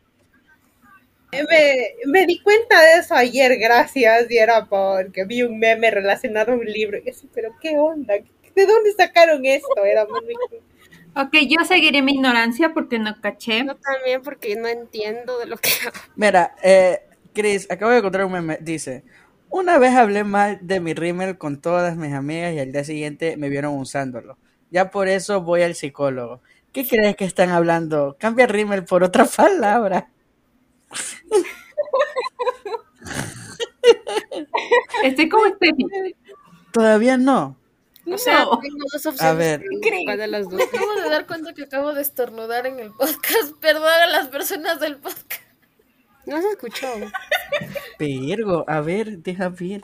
Me, 1.32 1.96
me 2.08 2.26
di 2.26 2.40
cuenta 2.42 2.82
de 2.82 3.00
eso 3.00 3.16
ayer, 3.16 3.58
gracias, 3.58 4.30
y 4.30 4.38
era 4.38 4.66
porque 4.66 5.24
vi 5.26 5.44
un 5.44 5.60
meme 5.60 5.90
relacionado 5.90 6.52
a 6.52 6.56
un 6.56 6.66
libro. 6.66 6.98
Y 7.04 7.10
así, 7.10 7.30
pero 7.34 7.56
¿qué 7.62 7.78
onda? 7.78 8.16
¿De 8.56 8.66
dónde 8.66 8.92
sacaron 8.94 9.46
esto? 9.46 9.86
Era 9.86 10.06
muy... 10.06 10.36
Ok, 11.14 11.34
yo 11.50 11.66
seguiré 11.66 12.02
mi 12.02 12.14
ignorancia 12.14 12.74
porque 12.74 12.98
no 12.98 13.20
caché. 13.20 13.66
Yo 13.66 13.76
también 13.76 14.22
porque 14.22 14.56
no 14.56 14.70
entiendo 14.70 15.38
de 15.40 15.46
lo 15.46 15.58
que. 15.58 15.70
Mira, 16.16 16.56
eh, 16.64 17.02
Chris, 17.34 17.70
acabo 17.70 17.92
de 17.92 17.98
encontrar 17.98 18.26
un 18.26 18.32
meme. 18.32 18.58
Dice, 18.62 19.04
una 19.50 19.78
vez 19.78 19.94
hablé 19.94 20.24
mal 20.24 20.60
de 20.62 20.80
mi 20.80 20.94
rímel 20.94 21.38
con 21.38 21.60
todas 21.60 21.98
mis 21.98 22.14
amigas 22.14 22.54
y 22.54 22.60
al 22.60 22.72
día 22.72 22.86
siguiente 22.86 23.36
me 23.36 23.50
vieron 23.50 23.78
usándolo. 23.78 24.38
Ya 24.70 24.90
por 24.90 25.10
eso 25.10 25.42
voy 25.42 25.64
al 25.64 25.76
psicólogo. 25.76 26.42
¿Qué 26.74 26.88
crees 26.88 27.16
que 27.16 27.26
están 27.26 27.50
hablando? 27.50 28.16
Cambia 28.20 28.48
rímel 28.48 28.86
por 28.86 29.04
otra 29.04 29.26
palabra. 29.38 30.10
Estoy 35.04 35.30
como 35.30 35.46
Steffi. 35.56 35.86
Todavía 36.72 37.18
no. 37.18 37.58
O 38.08 38.18
sea, 38.18 38.46
No. 38.46 38.60
tengo 38.60 38.78
dos 38.92 39.06
A 39.06 39.10
opciones. 39.10 39.38
ver. 39.38 39.64
¿Cuál 40.06 40.18
de 40.18 40.28
las 40.28 40.46
dos? 40.50 40.54
Me 40.56 40.64
acabo 40.64 40.94
de 40.96 41.10
dar 41.10 41.28
cuenta 41.28 41.54
que 41.54 41.64
acabo 41.64 41.94
de 41.94 42.02
estornudar 42.02 42.66
en 42.68 42.80
el 42.80 42.92
podcast. 42.92 43.54
Perdón 43.62 43.88
a 43.90 44.08
las 44.08 44.28
personas 44.28 44.80
del 44.80 44.98
podcast. 44.98 45.42
No 46.26 46.42
se 46.42 46.50
escuchó. 46.50 46.88
Virgo, 48.00 48.64
a 48.68 48.82
ver, 48.82 49.20
deja 49.20 49.50
ver. 49.50 49.84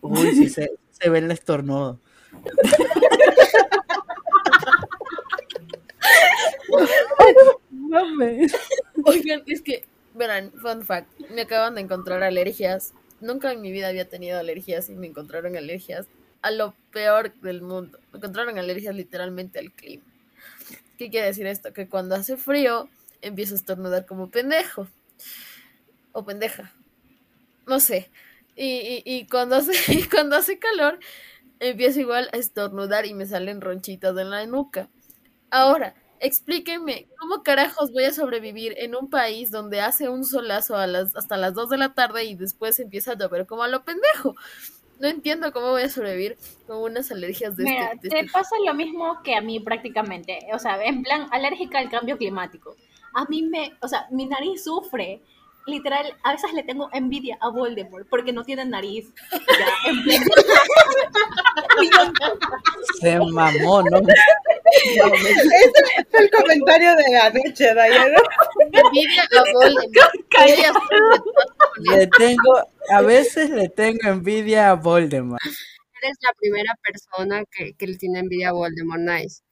Uy, 0.00 0.32
sí 0.34 0.48
se, 0.48 0.70
se 0.90 1.08
ve 1.08 1.18
el 1.20 1.30
estornudo. 1.30 2.00
Oigan, 9.04 9.42
es 9.46 9.62
que, 9.62 9.84
verán, 10.14 10.52
fun 10.52 10.84
fact, 10.84 11.08
me 11.30 11.42
acaban 11.42 11.74
de 11.74 11.82
encontrar 11.82 12.22
alergias. 12.22 12.92
Nunca 13.20 13.52
en 13.52 13.60
mi 13.60 13.70
vida 13.70 13.88
había 13.88 14.08
tenido 14.08 14.38
alergias 14.38 14.88
y 14.88 14.94
me 14.94 15.06
encontraron 15.06 15.56
alergias 15.56 16.06
a 16.42 16.50
lo 16.50 16.74
peor 16.92 17.34
del 17.40 17.62
mundo. 17.62 17.98
Me 18.12 18.18
encontraron 18.18 18.58
alergias 18.58 18.94
literalmente 18.94 19.58
al 19.58 19.72
clima. 19.72 20.04
¿Qué 20.98 21.10
quiere 21.10 21.26
decir 21.26 21.46
esto? 21.46 21.72
Que 21.72 21.88
cuando 21.88 22.14
hace 22.14 22.36
frío 22.36 22.88
empiezo 23.22 23.54
a 23.54 23.58
estornudar 23.58 24.06
como 24.06 24.30
pendejo. 24.30 24.86
O 26.12 26.24
pendeja. 26.24 26.72
No 27.66 27.80
sé. 27.80 28.10
Y, 28.56 28.66
y, 28.66 29.02
y 29.04 29.26
cuando, 29.26 29.56
hace, 29.56 29.72
y 29.92 30.04
cuando 30.04 30.36
hace 30.36 30.58
calor 30.58 30.98
empiezo 31.60 32.00
igual 32.00 32.28
a 32.32 32.36
estornudar 32.36 33.06
y 33.06 33.14
me 33.14 33.26
salen 33.26 33.60
ronchitas 33.60 34.16
en 34.18 34.30
la 34.30 34.44
nuca. 34.46 34.88
Ahora, 35.50 35.94
explíquenme, 36.20 37.08
¿cómo 37.18 37.42
carajos 37.42 37.92
voy 37.92 38.04
a 38.04 38.12
sobrevivir 38.12 38.74
en 38.78 38.94
un 38.94 39.10
país 39.10 39.50
donde 39.50 39.80
hace 39.80 40.08
un 40.08 40.24
solazo 40.24 40.76
a 40.76 40.86
las, 40.86 41.16
hasta 41.16 41.36
las 41.36 41.54
2 41.54 41.70
de 41.70 41.78
la 41.78 41.94
tarde 41.94 42.24
y 42.24 42.34
después 42.34 42.78
empieza 42.80 43.12
a 43.12 43.16
llover 43.18 43.46
como 43.46 43.62
a 43.62 43.68
lo 43.68 43.82
pendejo? 43.84 44.34
No 45.00 45.08
entiendo 45.08 45.50
cómo 45.52 45.70
voy 45.70 45.82
a 45.82 45.88
sobrevivir 45.88 46.36
con 46.66 46.76
unas 46.78 47.10
alergias 47.10 47.56
de 47.56 47.64
Mira, 47.64 47.92
este... 47.92 48.08
de 48.08 48.08
te 48.10 48.20
este- 48.20 48.32
pasa 48.32 48.54
lo 48.66 48.74
mismo 48.74 49.22
que 49.24 49.34
a 49.34 49.40
mí 49.40 49.58
prácticamente, 49.58 50.38
o 50.52 50.58
sea, 50.58 50.82
en 50.84 51.02
plan 51.02 51.26
alérgica 51.32 51.78
al 51.78 51.88
cambio 51.90 52.18
climático. 52.18 52.76
A 53.14 53.24
mí 53.24 53.42
me, 53.42 53.72
o 53.80 53.88
sea, 53.88 54.06
mi 54.10 54.26
nariz 54.26 54.62
sufre. 54.64 55.20
Literal, 55.66 56.16
a 56.22 56.32
veces 56.32 56.52
le 56.54 56.62
tengo 56.62 56.88
envidia 56.92 57.36
a 57.40 57.48
Voldemort 57.50 58.08
porque 58.08 58.32
no 58.32 58.44
tiene 58.44 58.64
nariz. 58.64 59.12
Ya, 59.30 59.90
en 59.90 60.02
plan- 60.02 60.22
Se 63.00 63.18
mamó, 63.18 63.82
¿no? 63.82 64.00
Ese 64.72 66.04
fue 66.10 66.20
el 66.24 66.30
comentario 66.30 66.94
de 66.96 67.16
anoche, 67.18 67.74
Dayana. 67.74 68.18
Envidia 68.72 69.22
a 69.22 69.42
Voldemort. 69.52 70.14
Le 71.96 72.06
tengo, 72.06 72.68
a 72.90 73.00
veces 73.00 73.50
le 73.50 73.68
tengo 73.68 74.08
envidia 74.08 74.70
a 74.70 74.74
Voldemort. 74.74 75.40
Eres 75.42 76.16
la 76.22 76.32
primera 76.38 76.74
persona 76.82 77.44
que, 77.50 77.72
que 77.74 77.86
le 77.86 77.96
tiene 77.96 78.18
envidia 78.20 78.50
a 78.50 78.52
Voldemort. 78.52 79.00
Nice. 79.00 79.42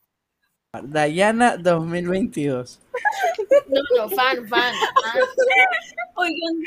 Dayana 0.82 1.56
2022. 1.56 2.80
No, 3.68 3.80
no, 3.96 4.08
fan, 4.10 4.46
fan, 4.48 4.74
fan. 4.74 5.22
Oigan, 6.16 6.62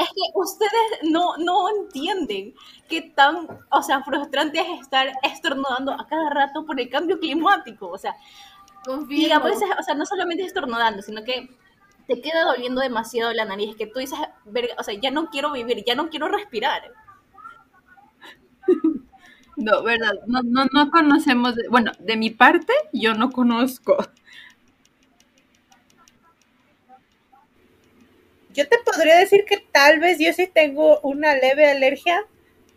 es 0.00 0.08
que 0.08 0.22
ustedes 0.34 0.72
no, 1.04 1.36
no 1.38 1.68
entienden 1.70 2.54
qué 2.88 3.02
tan, 3.02 3.46
o 3.70 3.82
sea, 3.82 4.02
frustrante 4.04 4.60
es 4.60 4.80
estar 4.80 5.12
estornudando 5.22 5.92
a 5.92 6.06
cada 6.06 6.30
rato 6.30 6.64
por 6.66 6.80
el 6.80 6.88
cambio 6.90 7.18
climático. 7.20 7.88
O 7.88 7.98
sea, 7.98 8.16
y 9.14 9.28
Confirmo. 9.28 9.34
a 9.34 9.38
veces, 9.40 9.68
o 9.78 9.82
sea, 9.82 9.94
no 9.94 10.06
solamente 10.06 10.44
estornudando, 10.44 11.02
sino 11.02 11.24
que 11.24 11.50
te 12.06 12.20
queda 12.20 12.44
doliendo 12.44 12.80
demasiado 12.80 13.32
la 13.32 13.44
nariz, 13.44 13.76
que 13.76 13.86
tú 13.86 14.00
dices, 14.00 14.18
"Verga, 14.46 14.74
o 14.78 14.82
sea, 14.82 14.94
ya 14.94 15.10
no 15.10 15.30
quiero 15.30 15.52
vivir, 15.52 15.84
ya 15.86 15.94
no 15.94 16.08
quiero 16.10 16.28
respirar. 16.28 16.82
No, 19.56 19.82
verdad, 19.82 20.12
no, 20.26 20.40
no, 20.42 20.64
no 20.72 20.90
conocemos, 20.90 21.54
de- 21.54 21.68
bueno, 21.68 21.92
de 21.98 22.16
mi 22.16 22.30
parte, 22.30 22.72
yo 22.92 23.14
no 23.14 23.30
conozco. 23.30 23.96
Yo 28.52 28.68
te 28.68 28.78
podría 28.84 29.16
decir 29.16 29.44
que 29.44 29.58
tal 29.72 30.00
vez 30.00 30.18
yo 30.18 30.32
sí 30.32 30.46
tengo 30.46 31.00
una 31.00 31.34
leve 31.36 31.70
alergia 31.70 32.24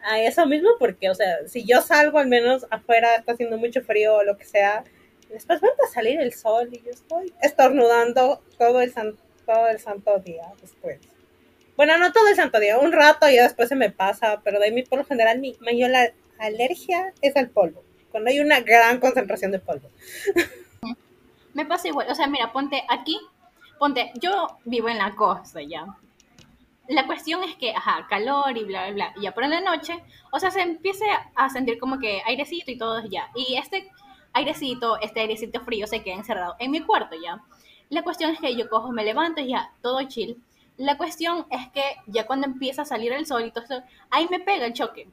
a 0.04 0.20
eso 0.20 0.46
mismo, 0.46 0.70
porque, 0.80 1.10
o 1.10 1.16
sea, 1.16 1.48
si 1.48 1.66
yo 1.66 1.82
salgo 1.82 2.20
al 2.20 2.28
menos 2.28 2.66
afuera, 2.70 3.16
está 3.16 3.32
haciendo 3.34 3.58
mucho 3.58 3.82
frío 3.82 4.16
o 4.16 4.24
lo 4.24 4.38
que 4.38 4.46
sea, 4.46 4.84
después 5.30 5.60
vuelve 5.62 5.78
a 5.88 5.92
salir 5.94 6.20
el 6.20 6.34
sol 6.34 6.70
y 6.72 6.78
yo 6.84 6.92
estoy 6.92 7.34
estornudando 7.42 8.44
todo 8.60 8.82
el, 8.82 8.92
san- 8.94 9.18
todo 9.46 9.68
el 9.70 9.80
santo 9.80 10.20
día 10.20 10.44
después. 10.62 11.00
Bueno, 11.76 11.98
no 11.98 12.12
todo 12.12 12.28
el 12.28 12.36
santo 12.36 12.60
día, 12.60 12.78
un 12.78 12.92
rato 12.92 13.28
y 13.30 13.36
después 13.38 13.68
se 13.70 13.76
me 13.76 13.90
pasa, 13.90 14.42
pero 14.44 14.60
de 14.60 14.72
mí 14.72 14.84
por 14.84 15.00
lo 15.00 15.06
general 15.06 15.40
mi 15.40 15.56
mayor 15.62 15.90
la- 15.90 16.12
alergia 16.38 17.14
es 17.22 17.36
al 17.36 17.50
polvo, 17.50 17.84
cuando 18.12 18.30
hay 18.30 18.40
una 18.42 18.60
gran 18.60 19.00
concentración 19.00 19.52
de 19.52 19.60
polvo. 19.60 19.90
Me 21.54 21.66
pasa 21.66 21.88
igual, 21.88 22.08
o 22.10 22.16
sea, 22.16 22.28
mira, 22.28 22.52
ponte 22.52 22.84
aquí, 22.90 23.18
ponte, 23.84 24.14
yo 24.22 24.60
vivo 24.64 24.88
en 24.88 24.98
la 24.98 25.14
costa 25.14 25.62
ya. 25.62 25.86
La 26.88 27.06
cuestión 27.06 27.44
es 27.44 27.58
que, 27.58 27.72
ajá, 27.72 28.08
calor 28.10 28.58
y 28.58 28.64
bla, 28.64 28.86
bla, 28.86 28.94
bla, 28.94 29.14
ya 29.22 29.34
por 29.34 29.46
la 29.46 29.60
noche, 29.60 30.02
o 30.32 30.40
sea, 30.40 30.52
se 30.52 30.62
empieza 30.62 31.04
a 31.36 31.50
sentir 31.50 31.78
como 31.80 32.00
que 32.00 32.22
airecito 32.26 32.72
y 32.72 32.78
todo 32.78 33.04
ya. 33.10 33.30
Y 33.36 33.56
este 33.58 33.92
airecito, 34.32 35.02
este 35.02 35.20
airecito 35.20 35.60
frío 35.60 35.86
se 35.86 36.02
queda 36.02 36.16
encerrado 36.16 36.56
en 36.60 36.72
mi 36.72 36.80
cuarto 36.80 37.18
ya. 37.22 37.44
La 37.90 38.04
cuestión 38.04 38.32
es 38.32 38.40
que 38.40 38.56
yo 38.56 38.70
cojo, 38.70 38.94
me 38.94 39.04
levanto 39.04 39.42
y 39.42 39.50
ya, 39.50 39.74
todo 39.82 40.02
chill. 40.04 40.42
La 40.78 40.98
cuestión 40.98 41.46
es 41.52 41.68
que 41.72 41.84
ya 42.08 42.26
cuando 42.26 42.48
empieza 42.48 42.84
a 42.84 42.86
salir 42.86 43.12
el 43.12 43.26
sol 43.26 43.44
y 43.44 43.52
todo 43.52 43.66
eso, 43.66 43.84
ahí 44.12 44.30
me 44.32 44.40
pega 44.40 44.66
el 44.66 44.72
choque. 44.72 45.10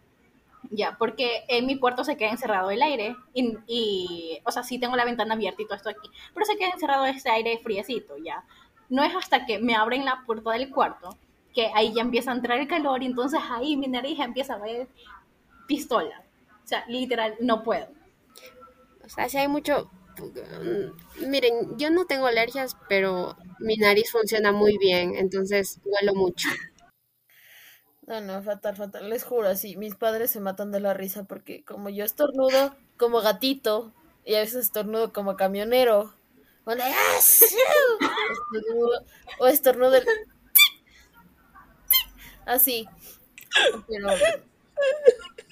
Ya, 0.68 0.97
porque 0.99 1.45
en 1.49 1.66
mi 1.66 1.79
cuarto 1.79 2.05
se 2.05 2.16
queda 2.16 2.31
encerrado 2.31 2.71
el 2.71 2.83
aire 2.83 3.16
y, 3.33 3.57
y, 3.66 4.39
o 4.45 4.53
sea, 4.53 4.62
sí 4.62 4.79
tengo 4.79 4.95
la 4.95 5.05
ventana 5.05 5.35
abierta 5.35 5.62
y 5.62 5.64
todo 5.64 5.77
esto 5.77 5.89
aquí, 5.89 6.09
pero 6.35 6.45
se 6.47 6.57
queda 6.57 6.71
encerrado 6.71 7.07
este 7.07 7.31
aire 7.31 7.59
friecito, 7.59 8.16
ya. 8.18 8.45
No 8.91 9.03
es 9.03 9.14
hasta 9.14 9.47
que 9.47 9.59
me 9.59 9.74
abren 9.74 10.05
la 10.05 10.22
puerta 10.26 10.53
del 10.53 10.70
cuarto 10.70 11.16
que 11.55 11.70
ahí 11.74 11.93
ya 11.95 12.03
empieza 12.03 12.30
a 12.30 12.34
entrar 12.34 12.59
el 12.61 12.68
calor 12.68 13.03
y 13.03 13.07
entonces 13.07 13.41
ahí 13.51 13.76
mi 13.76 13.88
nariz 13.88 14.18
empieza 14.20 14.55
a 14.55 14.59
ver 14.59 14.88
pistola. 15.66 16.22
O 16.64 16.66
sea, 16.66 16.84
literal, 16.86 17.34
no 17.41 17.62
puedo. 17.62 17.88
O 19.05 19.09
sea, 19.09 19.28
si 19.28 19.38
hay 19.38 19.49
mucho... 19.49 19.91
mm, 20.18 21.28
Miren, 21.28 21.76
yo 21.78 21.91
no 21.91 22.05
tengo 22.07 22.26
alergias, 22.26 22.76
pero 22.88 23.36
mi 23.59 23.76
nariz 23.76 24.11
funciona 24.11 24.53
muy 24.53 24.78
bien, 24.78 25.14
entonces 25.16 25.80
huelo 25.84 26.14
mucho. 26.14 26.49
No, 28.07 28.20
no, 28.20 28.43
fatal, 28.43 28.76
fatal. 28.76 29.09
Les 29.09 29.24
juro, 29.24 29.49
así, 29.49 29.76
mis 29.76 29.95
padres 29.95 30.30
se 30.30 30.41
matan 30.41 30.72
de 30.72 30.80
la 30.80 30.95
risa 30.95 31.24
porque 31.24 31.64
como 31.64 31.88
yo 31.91 32.05
estornudo 32.05 32.74
como 32.97 33.20
gatito 33.20 33.93
y 34.24 34.34
a 34.34 34.41
veces 34.41 34.64
estornudo 34.66 35.12
como 35.12 35.36
camionero. 35.36 36.12
O, 36.65 36.75
le- 36.75 36.83
¡Ah! 36.83 37.19
Estornudo- 37.19 39.05
o 39.41 39.47
estornudo 39.47 39.95
el- 39.97 40.07
Así. 42.47 42.87
Pero, 43.89 44.09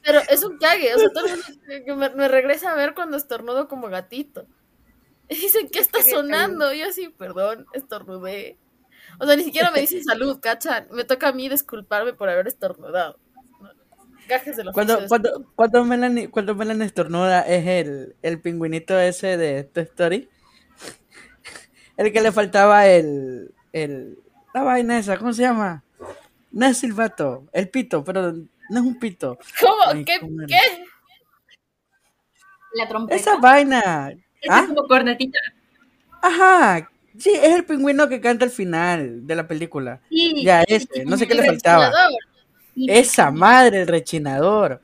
pero 0.04 0.20
es 0.28 0.42
un 0.44 0.58
cague, 0.58 0.94
o 0.94 0.98
sea, 0.98 1.08
todo 1.10 1.26
el 1.26 1.36
mundo 1.36 1.96
me, 1.96 2.10
me 2.10 2.28
regresa 2.28 2.72
a 2.72 2.76
ver 2.76 2.94
cuando 2.94 3.16
estornudo 3.16 3.68
como 3.68 3.88
gatito. 3.88 4.46
Y 5.28 5.34
dicen, 5.36 5.68
¿qué 5.68 5.80
está 5.80 6.02
sonando? 6.02 6.72
Y 6.72 6.78
yo 6.80 6.88
así, 6.88 7.08
perdón, 7.10 7.66
estornudé. 7.74 8.56
O 9.20 9.26
sea, 9.26 9.36
ni 9.36 9.44
siquiera 9.44 9.70
me 9.70 9.80
dicen 9.80 10.02
salud, 10.04 10.38
¿cachan? 10.40 10.86
Me 10.90 11.04
toca 11.04 11.28
a 11.28 11.32
mí 11.32 11.48
disculparme 11.48 12.14
por 12.14 12.28
haber 12.30 12.48
estornudado. 12.48 13.18
Gajes 14.28 14.56
de 14.56 14.64
la 14.64 14.72
Cuando, 14.72 15.06
cuando, 15.08 15.52
cuando, 15.54 15.84
Melanie, 15.84 16.30
cuando 16.30 16.54
Melanie 16.54 16.86
estornuda 16.86 17.42
es 17.42 17.66
el, 17.66 18.16
el 18.22 18.40
pingüinito 18.40 18.98
ese 18.98 19.36
de 19.36 19.64
Toy 19.64 19.82
Story. 19.84 20.28
El 21.98 22.12
que 22.12 22.20
le 22.22 22.32
faltaba 22.32 22.86
el, 22.86 23.52
el... 23.72 24.18
La 24.54 24.62
vaina 24.62 24.98
esa, 24.98 25.18
¿cómo 25.18 25.32
se 25.34 25.42
llama? 25.42 25.84
No 26.52 26.66
es 26.66 26.78
silbato, 26.78 27.46
el 27.52 27.68
pito, 27.68 28.02
pero 28.02 28.32
no 28.32 28.80
es 28.80 28.80
un 28.80 28.98
pito. 28.98 29.38
¿Cómo? 29.60 29.82
Ay, 29.92 30.04
¿Qué? 30.04 30.20
¿cómo? 30.20 30.36
¿Qué? 30.46 30.56
La 32.74 32.88
trompeta. 32.88 33.20
Esa 33.20 33.36
vaina. 33.36 34.10
Es 34.40 34.48
¿Ah? 34.48 34.64
como 34.66 34.86
cornetita. 34.86 35.38
Ajá. 36.22 36.90
Sí, 37.18 37.30
es 37.34 37.54
el 37.54 37.64
pingüino 37.64 38.08
que 38.08 38.20
canta 38.20 38.44
al 38.44 38.50
final 38.50 39.26
de 39.26 39.34
la 39.34 39.48
película. 39.48 40.00
Sí, 40.08 40.44
Ya, 40.44 40.62
ese. 40.62 41.04
No 41.04 41.16
sé 41.16 41.26
qué 41.26 41.34
le 41.34 41.42
El 41.42 41.46
faltaba. 41.48 41.92
Esa 42.76 43.30
madre, 43.30 43.82
el 43.82 43.88
rechinador. 43.88 44.80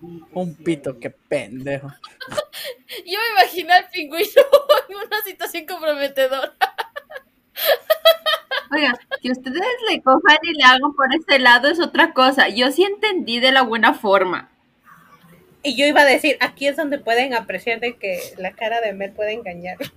Un 0.00 0.54
pito, 0.54 0.98
qué 0.98 1.10
pendejo. 1.10 1.88
Yo 3.06 3.18
me 3.18 3.42
imaginé 3.42 3.72
al 3.72 3.88
pingüino 3.90 4.42
en 4.88 4.96
una 4.96 5.22
situación 5.24 5.66
comprometedora. 5.66 6.54
Oiga, 8.72 8.98
que 9.20 9.32
ustedes 9.32 9.62
le 9.90 10.00
cojan 10.02 10.38
y 10.42 10.54
le 10.54 10.64
hagan 10.64 10.94
por 10.94 11.08
ese 11.14 11.38
lado 11.38 11.68
es 11.68 11.80
otra 11.80 12.12
cosa. 12.12 12.48
Yo 12.48 12.70
sí 12.70 12.84
entendí 12.84 13.40
de 13.40 13.52
la 13.52 13.62
buena 13.62 13.94
forma. 13.94 14.50
Y 15.62 15.76
yo 15.76 15.84
iba 15.86 16.00
a 16.00 16.06
decir, 16.06 16.38
aquí 16.40 16.66
es 16.66 16.76
donde 16.76 16.98
pueden 16.98 17.34
apreciar 17.34 17.80
de 17.80 17.96
que 17.96 18.18
la 18.38 18.52
cara 18.52 18.80
de 18.80 18.94
Mel 18.94 19.12
puede 19.12 19.32
engañar. 19.32 19.76
Perdón, 19.78 19.90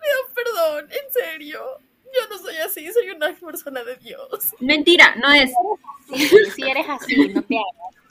pido 0.00 0.34
perdón, 0.34 0.88
en 0.90 1.12
serio. 1.12 1.60
Yo 2.04 2.28
no 2.30 2.38
soy 2.38 2.56
así, 2.56 2.90
soy 2.92 3.10
una 3.10 3.34
persona 3.34 3.82
de 3.82 3.96
Dios. 3.96 4.54
Mentira, 4.60 5.14
no 5.16 5.32
es. 5.32 5.52
Sí, 6.14 6.28
si 6.54 6.62
eres 6.62 6.86
así, 6.88 7.28
no 7.28 7.42
te 7.42 7.56
hagas. 7.56 8.03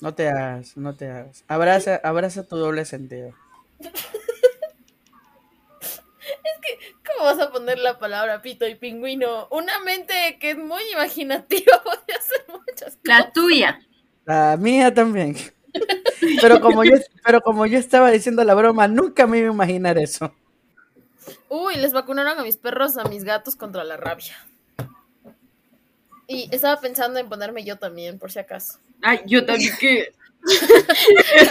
No 0.00 0.14
te 0.14 0.28
hagas, 0.28 0.76
no 0.76 0.94
te 0.94 1.10
hagas. 1.10 1.44
Abraza, 1.46 2.00
abraza 2.02 2.46
tu 2.46 2.56
doble 2.56 2.84
sentido. 2.84 3.34
¿Cómo 7.06 7.24
vas 7.24 7.38
a 7.38 7.50
poner 7.50 7.78
la 7.78 7.98
palabra 7.98 8.40
pito 8.40 8.66
y 8.66 8.76
pingüino? 8.76 9.48
Una 9.50 9.78
mente 9.80 10.38
que 10.40 10.52
es 10.52 10.56
muy 10.56 10.82
imaginativa 10.92 11.80
puede 11.84 12.18
hacer 12.18 12.44
muchas 12.48 12.96
cosas. 12.96 12.98
La 13.04 13.30
tuya. 13.30 13.80
La 14.24 14.56
mía 14.56 14.92
también. 14.94 15.36
Pero 16.40 16.60
como 16.60 16.82
yo, 16.84 16.96
pero 17.24 17.40
como 17.42 17.66
yo 17.66 17.78
estaba 17.78 18.10
diciendo 18.10 18.42
la 18.44 18.54
broma, 18.54 18.88
nunca 18.88 19.26
me 19.26 19.38
iba 19.38 19.48
a 19.48 19.52
imaginar 19.52 19.98
eso. 19.98 20.34
Uy, 21.48 21.76
les 21.76 21.92
vacunaron 21.92 22.38
a 22.38 22.42
mis 22.42 22.56
perros, 22.56 22.96
a 22.96 23.04
mis 23.04 23.24
gatos 23.24 23.56
contra 23.56 23.84
la 23.84 23.96
rabia. 23.96 24.36
Y 26.26 26.48
estaba 26.54 26.80
pensando 26.80 27.18
en 27.18 27.28
ponerme 27.28 27.64
yo 27.64 27.76
también, 27.76 28.18
por 28.18 28.30
si 28.30 28.38
acaso. 28.38 28.78
Ay, 29.02 29.20
yo 29.26 29.44
también 29.44 29.72
que. 29.78 30.12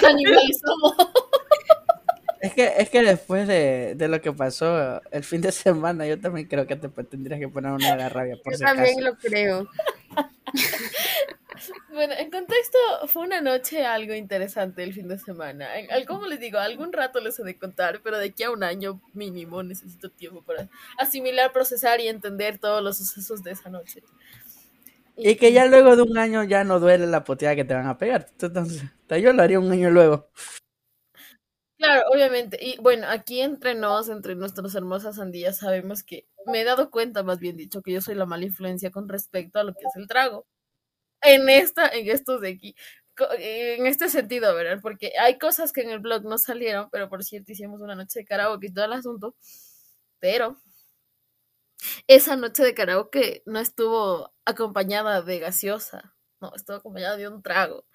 Animales 0.04 0.62
somos. 0.66 0.96
Es 2.42 2.54
que, 2.54 2.74
es 2.78 2.90
que 2.90 3.02
después 3.02 3.48
de, 3.48 3.96
de 3.96 4.08
lo 4.08 4.22
que 4.22 4.32
pasó 4.32 5.02
el 5.12 5.24
fin 5.26 5.42
de 5.42 5.52
semana, 5.52 6.08
yo 6.08 6.20
también 6.20 6.48
creo 6.48 6.66
que 6.66 6.78
te 6.78 6.88
tendrías 7.04 7.40
que 7.40 7.50
poner 7.50 7.72
una 7.74 7.92
de 7.92 7.98
la 7.98 8.10
rabia, 8.10 8.38
por 8.42 8.54
Yo 8.54 8.60
si 8.60 8.64
también 8.64 9.04
lo 9.04 9.18
creo. 9.18 9.68
Bueno, 11.92 12.14
en 12.18 12.32
contexto, 12.32 12.78
fue 13.08 13.24
una 13.24 13.42
noche 13.42 13.86
algo 13.86 14.14
interesante 14.14 14.84
el 14.84 14.94
fin 14.94 15.08
de 15.08 15.18
semana. 15.18 15.68
Como 16.08 16.26
les 16.28 16.40
digo, 16.40 16.58
algún 16.58 16.94
rato 16.94 17.20
les 17.20 17.38
he 17.40 17.44
de 17.44 17.58
contar, 17.58 18.02
pero 18.02 18.18
de 18.18 18.28
aquí 18.28 18.44
a 18.44 18.52
un 18.52 18.64
año 18.64 19.02
mínimo 19.14 19.62
necesito 19.64 20.10
tiempo 20.10 20.42
para 20.42 20.70
asimilar, 20.98 21.52
procesar 21.52 22.00
y 22.00 22.08
entender 22.08 22.58
todos 22.58 22.82
los 22.82 22.98
sucesos 22.98 23.44
de 23.44 23.52
esa 23.52 23.70
noche. 23.70 24.04
Y 25.22 25.36
que 25.36 25.52
ya 25.52 25.66
luego 25.66 25.96
de 25.96 26.02
un 26.04 26.18
año 26.18 26.44
ya 26.44 26.64
no 26.64 26.80
duele 26.80 27.08
la 27.08 27.24
poteada 27.24 27.56
que 27.56 27.66
te 27.66 27.74
van 27.74 27.88
a 27.88 27.98
pegar. 27.98 28.28
Entonces, 28.40 28.84
yo 29.22 29.34
lo 29.34 29.44
haría 29.44 29.60
un 29.60 29.72
año 29.72 29.90
luego. 29.92 30.30
Claro, 31.78 32.04
obviamente. 32.12 32.58
Y 32.62 32.78
bueno, 32.82 33.08
aquí 33.08 33.42
entre 33.42 33.74
nos, 33.74 34.10
entre 34.10 34.36
nuestras 34.36 34.76
hermosas 34.76 35.16
sandías, 35.16 35.58
sabemos 35.60 36.04
que 36.04 36.28
me 36.46 36.62
he 36.62 36.64
dado 36.66 36.92
cuenta, 36.92 37.24
más 37.24 37.40
bien 37.40 37.56
dicho, 37.56 37.82
que 37.82 37.94
yo 37.94 38.02
soy 38.02 38.16
la 38.16 38.26
mala 38.26 38.46
influencia 38.46 38.92
con 38.92 39.08
respecto 39.08 39.60
a 39.60 39.64
lo 39.64 39.74
que 39.74 39.86
es 39.88 39.96
el 39.96 40.08
trago. 40.08 40.46
En 41.22 41.50
esta, 41.50 41.88
en 41.90 42.10
estos 42.10 42.42
de 42.42 42.50
aquí. 42.50 42.76
En 43.38 43.86
este 43.86 44.10
sentido, 44.10 44.56
¿verdad? 44.56 44.80
Porque 44.82 45.14
hay 45.20 45.38
cosas 45.38 45.74
que 45.74 45.82
en 45.82 45.90
el 45.90 46.00
blog 46.00 46.24
no 46.24 46.38
salieron, 46.38 46.90
pero 46.90 47.10
por 47.10 47.24
cierto 47.24 47.52
hicimos 47.52 47.82
una 47.82 47.96
noche 47.96 48.20
de 48.20 48.26
karaoke 48.26 48.68
y 48.68 48.74
todo 48.74 48.86
el 48.86 48.94
asunto. 48.94 49.36
Pero 50.20 50.58
esa 52.08 52.36
noche 52.36 52.64
de 52.64 52.74
karaoke 52.74 53.44
no 53.46 53.60
estuvo 53.60 54.34
acompañada 54.46 55.22
de 55.22 55.40
gaseosa. 55.40 56.16
No, 56.42 56.54
estuvo 56.56 56.78
acompañada 56.78 57.18
de 57.18 57.28
un 57.28 57.42
trago. 57.44 57.86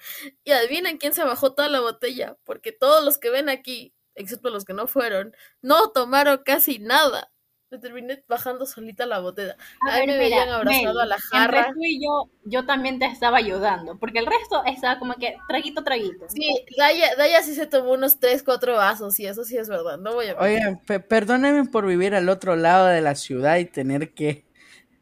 Y 0.44 0.52
adivinen 0.52 0.98
quién 0.98 1.14
se 1.14 1.24
bajó 1.24 1.54
toda 1.54 1.68
la 1.68 1.80
botella, 1.80 2.36
porque 2.44 2.72
todos 2.72 3.04
los 3.04 3.18
que 3.18 3.30
ven 3.30 3.48
aquí, 3.48 3.94
excepto 4.14 4.50
los 4.50 4.64
que 4.64 4.74
no 4.74 4.86
fueron, 4.86 5.34
no 5.62 5.90
tomaron 5.92 6.42
casi 6.44 6.78
nada. 6.78 7.32
Me 7.74 7.80
terminé 7.80 8.22
bajando 8.28 8.66
solita 8.66 9.04
la 9.04 9.18
botella. 9.18 9.56
A 9.80 9.90
Ahí 9.90 10.06
ver, 10.06 10.06
me 10.06 10.16
mira, 10.16 10.36
veían 10.36 10.48
abrazado 10.48 11.00
Mel, 11.00 11.00
a 11.00 11.06
la 11.06 11.16
entre 11.32 11.58
jarra. 11.58 11.72
tú 11.72 11.80
y 11.82 12.00
yo, 12.02 12.30
yo 12.44 12.64
también 12.64 12.98
te 13.00 13.06
estaba 13.06 13.38
ayudando, 13.38 13.98
porque 13.98 14.20
el 14.20 14.26
resto 14.26 14.62
estaba 14.64 14.98
como 14.98 15.14
que 15.14 15.36
traguito, 15.48 15.82
traguito. 15.82 16.26
Sí, 16.28 16.64
Daya, 16.78 17.16
Daya 17.16 17.42
sí 17.42 17.54
se 17.54 17.66
tomó 17.66 17.92
unos 17.92 18.20
3, 18.20 18.42
4 18.44 18.74
vasos, 18.76 19.18
y 19.18 19.26
eso 19.26 19.44
sí 19.44 19.56
es 19.56 19.68
verdad, 19.68 19.98
no 19.98 20.14
voy 20.14 20.26
a. 20.28 20.36
Oigan, 20.40 20.78
pe- 20.86 21.00
perdónenme 21.00 21.64
por 21.66 21.86
vivir 21.86 22.14
al 22.14 22.28
otro 22.28 22.56
lado 22.56 22.86
de 22.86 23.00
la 23.00 23.14
ciudad 23.14 23.56
y 23.58 23.64
tener 23.66 24.10
que 24.14 24.44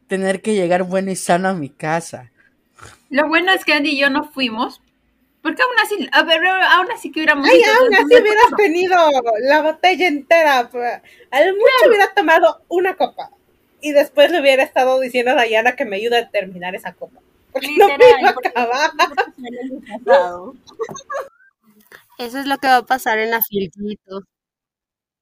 tener 0.08 0.42
que 0.42 0.54
llegar 0.54 0.84
bueno 0.84 1.10
y 1.12 1.16
sano 1.16 1.48
a 1.48 1.54
mi 1.54 1.70
casa. 1.70 2.32
Lo 3.10 3.28
bueno 3.28 3.52
es 3.52 3.64
que 3.64 3.74
Andy 3.74 3.90
y 3.90 4.00
yo 4.00 4.10
no 4.10 4.24
fuimos. 4.24 4.80
Porque 5.42 5.60
aún 5.62 5.74
así, 5.82 6.08
a 6.12 6.22
ver, 6.22 6.46
aún 6.46 6.90
así 6.92 7.10
que 7.10 7.20
hubiéramos 7.20 7.48
Ay, 7.48 7.62
aún 7.64 7.94
así 7.94 8.20
hubieras 8.20 8.46
tenido 8.56 8.96
la 9.40 9.62
botella 9.62 10.06
entera. 10.06 10.68
pues, 10.70 11.00
Al 11.30 11.52
mucho 11.54 11.88
hubiera 11.88 12.14
tomado 12.14 12.62
una 12.68 12.96
copa. 12.96 13.30
Y 13.80 13.90
después 13.90 14.30
le 14.30 14.40
hubiera 14.40 14.62
estado 14.62 15.00
diciendo 15.00 15.32
a 15.32 15.34
Dayana 15.34 15.74
que 15.74 15.84
me 15.84 15.96
ayude 15.96 16.18
a 16.18 16.30
terminar 16.30 16.76
esa 16.76 16.92
copa. 16.92 17.20
Porque 17.52 17.68
no 17.76 17.88
me 17.88 17.94
Literal, 17.94 18.20
iba 18.20 18.28
a 18.30 18.32
acabar. 18.32 18.90
Eso 22.18 22.38
es 22.38 22.46
lo 22.46 22.58
que 22.58 22.68
va 22.68 22.76
a 22.76 22.86
pasar 22.86 23.18
en 23.18 23.30
la 23.30 23.42
filquito. 23.42 24.20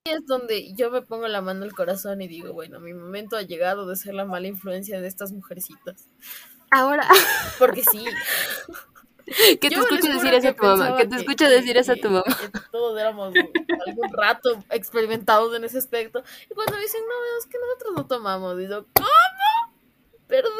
Es 0.04 0.26
donde 0.26 0.72
yo 0.74 0.90
me 0.90 1.02
pongo 1.02 1.28
la 1.28 1.40
mano 1.40 1.64
al 1.64 1.74
corazón 1.74 2.20
y 2.22 2.28
digo, 2.28 2.52
bueno, 2.52 2.80
mi 2.80 2.92
momento 2.94 3.36
ha 3.36 3.42
llegado 3.42 3.86
de 3.86 3.96
ser 3.96 4.14
la 4.14 4.24
mala 4.24 4.46
influencia 4.48 5.00
de 5.00 5.08
estas 5.08 5.32
mujercitas. 5.32 6.08
Ahora, 6.70 7.06
Porque 7.58 7.82
sí. 7.84 8.04
que 9.60 9.68
te 9.68 9.74
Yo 9.76 9.82
juro 9.82 9.96
decir 9.96 10.34
eso 10.34 10.48
a 10.48 10.54
tu 10.54 10.62
mamá, 10.64 10.96
que 10.96 11.06
te 11.06 11.16
escuche 11.16 11.48
decir 11.48 11.76
eso 11.76 11.92
a 11.92 11.96
tu 11.96 12.10
mamá. 12.10 12.24
todos 12.72 12.98
éramos 12.98 13.34
algún 13.86 14.12
rato 14.12 14.62
experimentados 14.70 15.54
en 15.56 15.64
ese 15.64 15.78
aspecto. 15.78 16.22
Y 16.50 16.54
cuando 16.54 16.76
dicen, 16.76 17.00
no, 17.08 17.38
es 17.38 17.46
que 17.46 17.58
nosotros 17.58 17.94
no 17.96 18.06
tomamos, 18.06 18.58
digo, 18.58 18.86
¿cómo? 18.94 19.08
¿Perdonen? 20.26 20.54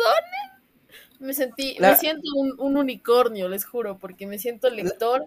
Me 1.20 1.34
sentí, 1.34 1.76
La- 1.78 1.90
me 1.90 1.96
siento 1.96 2.28
un, 2.34 2.54
un 2.58 2.76
unicornio, 2.76 3.48
les 3.48 3.64
juro, 3.64 3.98
porque 3.98 4.26
me 4.26 4.38
siento 4.38 4.70
lector 4.70 5.24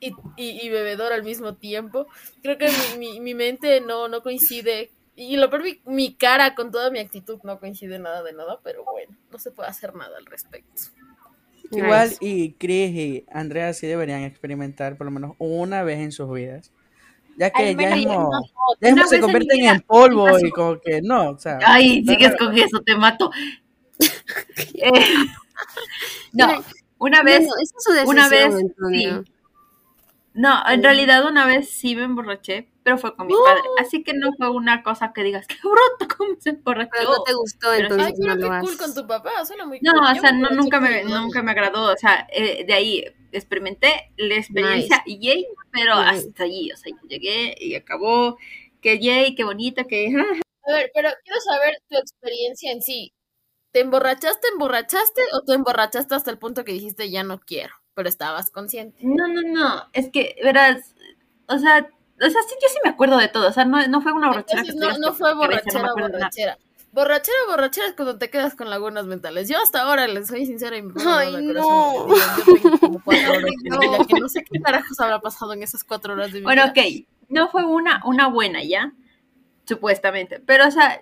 y, 0.00 0.14
y, 0.36 0.66
y 0.66 0.68
bebedor 0.70 1.12
al 1.12 1.22
mismo 1.22 1.54
tiempo. 1.54 2.06
Creo 2.42 2.58
que 2.58 2.68
mi, 2.70 2.98
mi, 2.98 3.20
mi 3.20 3.34
mente 3.34 3.80
no, 3.80 4.08
no 4.08 4.22
coincide. 4.22 4.90
Y 5.14 5.36
lo 5.36 5.50
peor, 5.50 5.62
mi, 5.62 5.80
mi 5.84 6.14
cara 6.14 6.54
con 6.54 6.70
toda 6.72 6.90
mi 6.90 6.98
actitud 6.98 7.38
no 7.42 7.60
coincide 7.60 7.98
nada 7.98 8.22
de 8.22 8.32
nada, 8.32 8.58
pero 8.64 8.84
bueno, 8.84 9.16
no 9.30 9.38
se 9.38 9.50
puede 9.50 9.68
hacer 9.68 9.94
nada 9.94 10.16
al 10.16 10.24
respecto. 10.26 10.82
Igual 11.72 12.10
Nice. 12.10 12.18
y 12.20 12.52
Chris 12.52 12.90
y 12.90 13.24
Andrea 13.32 13.72
sí 13.72 13.86
deberían 13.86 14.22
experimentar 14.22 14.96
por 14.96 15.06
lo 15.06 15.10
menos 15.10 15.34
una 15.38 15.82
vez 15.82 16.00
en 16.00 16.12
sus 16.12 16.32
vidas. 16.32 16.70
Ya 17.36 17.50
que 17.50 17.74
ya 17.74 17.86
una 17.86 17.96
ya 18.80 18.92
Una 18.92 19.06
se 19.06 19.16
en 19.16 19.22
convierten 19.22 19.58
vida 19.58 19.72
en 19.72 19.80
polvo 19.80 20.38
y 20.38 20.50
como 20.50 20.78
que 20.80 21.00
no, 21.00 21.30
o 21.30 21.38
sea. 21.38 21.58
Ay, 21.64 22.04
sigues 22.04 22.36
con 22.38 22.56
eso, 22.56 22.80
te 22.84 22.96
mato. 22.96 23.30
Eh, 24.74 24.90
no, 26.32 26.64
una 26.98 27.22
vez, 27.22 27.42
No, 27.42 27.46
no, 27.46 27.62
esa 27.62 27.74
es 27.76 28.04
su 28.04 28.10
una 28.10 28.28
vez, 28.28 28.52
sí. 28.90 29.08
No, 30.34 30.58
en 30.68 30.82
realidad 30.82 31.24
una 31.24 31.46
vez 31.46 31.70
sí 31.70 31.94
me 31.94 32.04
emborraché, 32.04 32.68
pero 32.82 32.98
fue 32.98 33.14
con 33.16 33.26
mi 33.26 33.34
padre. 33.44 33.62
Así 33.80 34.02
que 34.02 34.12
no 34.14 34.32
fue 34.36 34.50
una 34.50 34.82
cosa 34.82 35.12
que 35.12 35.22
digas, 35.22 35.46
qué 35.48 35.56
bruto, 35.62 36.16
cómo 36.16 36.34
se 36.40 36.50
emborrachó. 36.50 36.90
Pero 36.92 37.10
no 37.10 37.22
te 37.22 37.34
gustó, 37.34 37.68
Pero- 37.70 37.82
entonces 37.82 38.06
Ay, 38.08 38.14
pero 38.20 38.34
no 38.34 38.40
qué 38.40 38.48
lo 38.48 38.60
cool 38.60 38.76
con 38.78 38.94
tu 38.94 39.06
papá, 39.06 39.44
suena 39.44 39.66
muy 39.66 39.78
No, 39.82 39.92
cool. 39.92 40.02
o 40.02 40.20
sea, 40.20 40.32
me 40.32 40.40
no, 40.40 40.50
nunca 40.50 40.80
me, 40.80 41.04
nunca 41.04 41.42
me 41.42 41.50
agradó. 41.52 41.92
O 41.92 41.96
sea, 41.96 42.26
eh, 42.32 42.64
de 42.66 42.74
ahí 42.74 43.04
experimenté 43.32 44.12
la 44.16 44.34
experiencia 44.36 45.02
yay, 45.06 45.46
pero 45.70 45.96
Nice. 46.02 46.28
hasta 46.28 46.44
allí. 46.44 46.70
O 46.72 46.76
sea, 46.76 46.92
yo 46.92 47.08
llegué 47.08 47.54
y 47.58 47.74
acabó. 47.74 48.36
Que 48.80 48.98
yay, 48.98 49.34
qué 49.34 49.44
bonito, 49.44 49.86
que. 49.86 50.06
A 50.64 50.72
ver, 50.72 50.90
pero 50.94 51.08
quiero 51.24 51.40
saber 51.40 51.74
tu 51.88 51.96
experiencia 51.98 52.70
en 52.72 52.82
sí. 52.82 53.12
¿Te 53.72 53.80
emborrachaste, 53.80 54.48
emborrachaste 54.52 55.22
o 55.32 55.40
te 55.42 55.54
emborrachaste 55.54 56.14
hasta 56.14 56.30
el 56.30 56.38
punto 56.38 56.64
que 56.64 56.72
dijiste 56.72 57.10
ya 57.10 57.22
no 57.24 57.40
quiero, 57.40 57.74
pero 57.94 58.08
estabas 58.08 58.50
consciente? 58.50 58.98
No, 59.02 59.26
no, 59.28 59.40
no. 59.42 59.82
Es 59.92 60.10
que, 60.10 60.36
verás, 60.44 60.94
o 61.48 61.58
sea, 61.58 61.88
o 62.26 62.30
sea, 62.30 62.42
sí, 62.42 62.54
yo 62.62 62.68
sí 62.68 62.78
me 62.84 62.90
acuerdo 62.90 63.16
de 63.18 63.28
todo. 63.28 63.48
O 63.48 63.52
sea, 63.52 63.64
no, 63.64 63.86
no 63.88 64.00
fue 64.00 64.12
una 64.12 64.28
borrachera 64.28 64.62
Entonces, 64.62 64.94
que 64.94 65.00
no, 65.00 65.12
fue 65.14 65.34
borrachera, 65.34 65.90
borrachera. 65.98 66.58
Borrachera, 66.92 67.36
borrachera 67.48 67.86
es 67.86 67.94
cuando 67.94 68.18
te 68.18 68.28
quedas 68.28 68.54
con 68.54 68.68
lagunas 68.68 69.06
mentales. 69.06 69.48
Yo 69.48 69.56
hasta 69.58 69.80
ahora 69.82 70.06
les 70.08 70.28
soy 70.28 70.44
sincera 70.44 70.76
y 70.76 70.82
me 70.82 70.92
pongo 70.92 71.08
Ay, 71.10 71.32
no. 71.46 71.54
corazón. 71.54 72.06
porque 72.06 72.52
digo, 72.52 72.54
Yo 72.62 72.62
tengo 72.70 72.78
como 72.78 73.02
cuatro 73.02 73.30
horas 73.32 73.50
de 73.62 73.78
vida 73.88 73.98
que 74.06 74.20
no 74.20 74.28
sé 74.28 74.44
qué 74.44 74.60
carajos 74.60 75.00
habrá 75.00 75.18
pasado 75.20 75.54
en 75.54 75.62
esas 75.62 75.84
cuatro 75.84 76.12
horas 76.12 76.32
de 76.32 76.40
mi 76.40 76.44
Bueno, 76.44 76.62
vida. 76.64 76.72
ok, 76.72 77.06
no 77.30 77.48
fue 77.48 77.64
una, 77.64 78.02
una 78.04 78.28
buena 78.28 78.62
ya, 78.62 78.92
supuestamente, 79.64 80.40
pero 80.40 80.66
o 80.68 80.70
sea, 80.70 81.00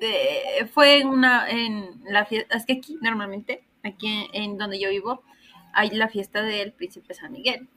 de- 0.00 0.68
fue 0.72 0.98
en 0.98 1.08
una, 1.08 1.48
en 1.48 2.02
la 2.10 2.26
fiesta, 2.26 2.56
es 2.56 2.66
que 2.66 2.74
aquí 2.74 2.98
normalmente, 3.00 3.64
aquí 3.82 4.06
en, 4.32 4.42
en 4.42 4.58
donde 4.58 4.78
yo 4.78 4.90
vivo, 4.90 5.22
hay 5.72 5.90
la 5.90 6.08
fiesta 6.08 6.42
del 6.42 6.72
príncipe 6.72 7.14
San 7.14 7.32
Miguel. 7.32 7.68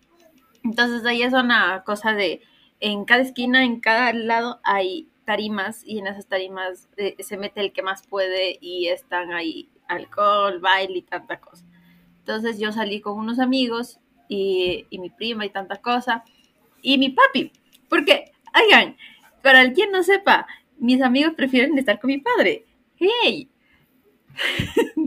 Entonces 0.64 1.06
ahí 1.06 1.24
es 1.24 1.34
una 1.34 1.84
cosa 1.86 2.12
de, 2.14 2.42
en 2.80 3.06
cada 3.06 3.22
esquina, 3.22 3.64
en 3.64 3.80
cada 3.80 4.14
lado 4.14 4.60
hay 4.64 5.10
tarimas 5.26 5.82
y 5.86 6.00
en 6.00 6.08
esas 6.08 6.28
tarimas 6.28 6.88
eh, 6.98 7.16
se 7.20 7.38
mete 7.38 7.62
el 7.62 7.74
que 7.74 7.82
más 7.82 8.06
puede 8.08 8.58
y 8.62 8.88
están 8.88 9.34
ahí 9.34 9.70
alcohol, 9.88 10.60
baile 10.60 11.00
y 11.00 11.02
tanta 11.02 11.40
cosa. 11.40 11.66
Entonces 12.20 12.60
yo 12.60 12.72
salí 12.72 13.02
con 13.02 13.18
unos 13.18 13.40
amigos 13.40 14.00
y, 14.30 14.86
mi 14.92 15.10
prima 15.10 15.46
y 15.46 15.50
tanta 15.50 15.78
cosa 15.78 16.24
y 16.82 16.98
mi 16.98 17.10
papi. 17.10 17.52
Porque, 17.90 18.32
oigan, 18.54 18.98
para 19.42 19.62
el 19.62 19.74
quien 19.74 19.92
no 19.92 20.04
sepa, 20.04 20.48
mis 20.78 21.02
amigos 21.02 21.34
prefieren 21.36 21.78
estar 21.78 22.00
con 22.00 22.10
mi 22.10 22.20
padre. 22.20 22.66
¡Hey! 22.98 23.50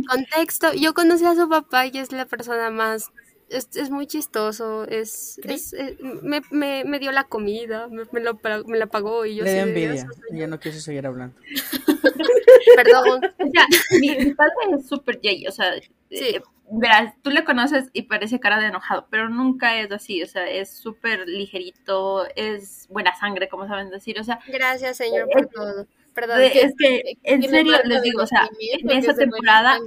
Contexto, 0.09 0.73
yo 0.75 0.95
conocí 0.95 1.25
a 1.25 1.35
su 1.35 1.49
papá 1.49 1.87
y 1.87 1.99
es 1.99 2.13
la 2.13 2.27
persona 2.27 2.71
más... 2.71 3.11
Es, 3.51 3.69
es 3.77 3.91
muy 3.91 4.07
chistoso, 4.07 4.87
es, 4.87 5.39
es- 5.45 5.73
eh, 5.73 5.99
me, 6.23 6.41
me, 6.51 6.85
me 6.85 6.99
dio 7.01 7.11
la 7.13 7.25
comida, 7.25 7.89
me, 7.89 8.05
me 8.13 8.21
lo 8.21 8.39
me 8.67 8.79
la 8.79 8.87
pagó 8.87 9.27
y 9.27 9.35
yo 9.37 9.45
Le 9.45 9.53
dio 9.55 9.63
envidia. 9.65 9.89
"Gracias, 10.05 10.19
y 10.33 10.39
Ya 10.39 10.47
no 10.47 10.61
quiso 10.61 10.79
seguir 10.81 11.05
hablando. 11.07 11.37
Perdón, 12.77 13.21
O 13.39 13.51
sea, 13.51 13.67
mi, 14.01 14.17
mi 14.17 14.35
padre 14.35 14.53
es 14.79 14.87
súper 14.87 15.21
gay, 15.21 15.47
o 15.47 15.53
sea, 15.53 15.75
eh, 16.11 16.41
verás, 16.71 17.15
tú 17.23 17.31
le 17.31 17.45
conoces 17.45 17.89
y 17.93 18.03
parece 18.03 18.39
cara 18.41 18.61
de 18.61 18.67
enojado, 18.67 19.07
pero 19.11 19.29
nunca 19.29 19.81
es 19.81 19.91
así, 19.91 20.23
o 20.23 20.27
sea, 20.27 20.49
es 20.49 20.71
súper 20.71 21.27
ligerito, 21.29 22.27
es 22.37 22.87
buena 22.89 23.15
sangre, 23.19 23.49
como 23.49 23.67
saben 23.67 23.91
decir, 23.91 24.19
o 24.21 24.25
sea, 24.25 24.39
gracias 24.49 24.97
señor 24.97 25.29
por 25.33 25.47
todo. 25.49 25.87
Perdón. 26.15 26.39
de- 26.39 26.47
es 26.61 26.75
que, 26.79 27.19
en 27.25 27.43
serio, 27.43 27.79
les 27.85 28.03
digo, 28.03 28.23
o 28.23 28.27
sea, 28.27 28.49
en 28.61 28.91
esa 28.91 29.11
es 29.13 29.17
temporada. 29.17 29.79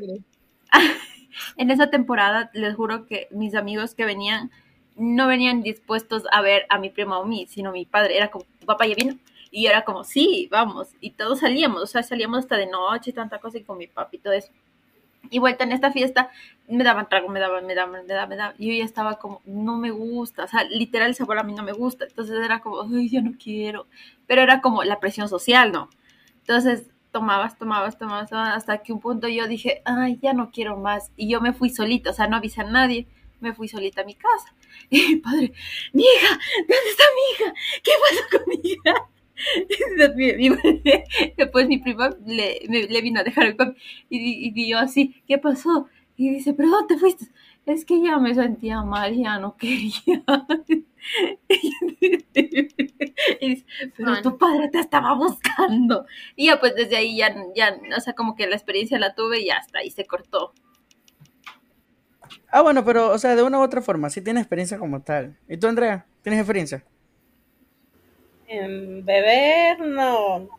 en 1.58 1.72
esa 1.72 1.90
temporada, 1.90 2.50
les 2.54 2.76
juro 2.76 3.06
que 3.06 3.28
mis 3.32 3.56
amigos 3.56 3.96
que 3.96 4.06
venían, 4.06 4.52
no 4.96 5.28
venían 5.28 5.62
dispuestos 5.62 6.24
a 6.32 6.42
ver 6.42 6.66
a 6.70 6.78
mi 6.80 6.90
prima 6.90 7.20
o 7.20 7.24
a 7.24 7.28
mí, 7.28 7.48
sino 7.50 7.72
mi 7.72 7.86
padre, 7.86 8.18
era 8.18 8.30
como, 8.30 8.46
¿tu 8.60 8.66
papá 8.66 8.86
ya 8.88 8.96
vino? 8.96 9.18
Y 9.52 9.68
era 9.68 9.84
como, 9.84 10.04
sí, 10.04 10.48
vamos, 10.52 10.90
y 11.00 11.12
todos 11.12 11.40
salíamos, 11.40 11.82
o 11.82 11.88
sea, 11.88 12.04
salíamos 12.04 12.40
hasta 12.40 12.58
de 12.58 12.68
noche 12.68 13.12
y 13.12 13.14
tanta 13.14 13.40
cosa, 13.40 13.58
y 13.58 13.64
con 13.64 13.78
mi 13.78 13.88
papi 13.88 14.18
y 14.18 14.20
todo 14.20 14.34
eso. 14.34 14.50
Y 15.30 15.40
vuelta 15.40 15.64
en 15.64 15.72
esta 15.72 15.92
fiesta, 15.92 16.30
me 16.68 16.84
daban 16.84 17.08
trago, 17.10 17.30
me 17.30 17.40
daban, 17.40 17.66
me 17.66 17.76
daban, 17.76 18.06
me 18.06 18.14
daban, 18.14 18.30
me 18.30 18.36
daban. 18.36 18.56
Yo 18.58 18.74
ya 18.74 18.84
estaba 18.84 19.20
como, 19.20 19.42
no 19.46 19.78
me 19.78 19.92
gusta. 19.92 20.44
O 20.44 20.48
sea, 20.48 20.64
literal 20.66 21.10
el 21.10 21.16
sabor 21.16 21.40
a 21.40 21.44
mí 21.44 21.54
no 21.54 21.64
me 21.64 21.72
gusta. 21.72 22.06
Entonces 22.06 22.36
era 22.44 22.60
como, 22.60 22.82
ay, 22.82 23.10
ya 23.10 23.22
no 23.22 23.32
quiero. 23.42 23.88
Pero 24.28 24.42
era 24.42 24.62
como 24.62 24.84
la 24.84 25.00
presión 25.00 25.30
social, 25.30 25.72
¿no? 25.72 25.90
Entonces 26.42 26.88
tomabas, 27.14 27.58
tomabas, 27.58 27.98
tomabas, 27.98 28.34
hasta 28.34 28.80
que 28.84 28.92
un 28.94 29.00
punto 29.00 29.30
yo 29.30 29.48
dije, 29.48 29.82
ay, 29.86 30.20
ya 30.22 30.34
no 30.34 30.52
quiero 30.52 30.78
más. 30.78 31.12
Y 31.18 31.30
yo 31.30 31.40
me 31.42 31.54
fui 31.54 31.70
solita, 31.70 32.10
o 32.12 32.14
sea, 32.14 32.28
no 32.28 32.36
avisé 32.38 32.62
a 32.62 32.66
nadie. 32.66 33.08
Me 33.40 33.54
fui 33.54 33.68
solita 33.70 34.02
a 34.02 34.06
mi 34.06 34.16
casa. 34.16 34.54
Y 34.90 35.00
mi 35.08 35.16
padre, 35.18 35.54
mi 35.94 36.04
hija, 36.04 36.40
¿dónde 36.60 36.90
está 36.92 37.04
mi 37.16 37.46
hija? 37.46 37.54
¿Qué 37.84 37.92
pasó 38.02 38.24
con 38.38 38.50
mi 38.50 38.70
hija? 38.70 39.10
Después 41.38 41.68
mi 41.68 41.78
prima 41.80 42.10
le, 42.26 42.60
le 42.90 43.02
vino 43.02 43.20
a 43.20 43.24
dejar 43.24 43.46
el 43.46 43.56
papi 43.56 43.78
y, 44.10 44.20
di- 44.20 44.52
y 44.62 44.70
yo 44.70 44.80
así, 44.80 45.22
¿qué 45.28 45.38
pasó? 45.38 45.88
Y 46.18 46.30
dice, 46.30 46.54
¿pero 46.54 46.70
dónde 46.70 46.96
te 46.96 47.00
fuiste? 47.00 47.26
Es 47.66 47.86
que 47.86 48.02
ya 48.02 48.18
me 48.20 48.36
sentía 48.36 48.82
mal, 48.84 49.16
ya 49.16 49.40
no 49.40 49.56
quería. 49.58 49.92
Y 53.40 53.50
dice, 53.50 53.66
pero 53.96 54.22
tu 54.22 54.38
padre 54.38 54.70
te 54.70 54.80
estaba 54.80 55.14
buscando. 55.14 56.06
Y 56.36 56.48
ya 56.48 56.60
pues 56.60 56.76
desde 56.76 56.98
ahí 56.98 57.18
ya, 57.18 57.36
ya, 57.56 57.78
o 57.96 58.02
sea, 58.02 58.14
como 58.14 58.36
que 58.36 58.48
la 58.48 58.56
experiencia 58.56 59.00
la 59.00 59.16
tuve 59.16 59.42
y 59.42 59.48
ya 59.48 59.58
hasta 59.58 59.80
ahí 59.80 59.92
se 59.92 60.06
cortó. 60.06 60.54
Ah, 62.50 62.62
bueno, 62.62 62.86
pero, 62.86 63.12
o 63.12 63.18
sea, 63.18 63.36
de 63.36 63.44
una 63.44 63.60
u 63.60 63.62
otra 63.62 63.82
forma, 63.82 64.10
sí 64.10 64.22
tiene 64.22 64.40
experiencia 64.40 64.78
como 64.78 65.02
tal. 65.02 65.38
¿Y 65.48 65.58
tú, 65.58 65.68
Andrea? 65.68 66.06
¿Tienes 66.22 66.40
experiencia? 66.40 66.84
En 68.48 69.06
beber, 69.06 69.80
no. 69.80 70.50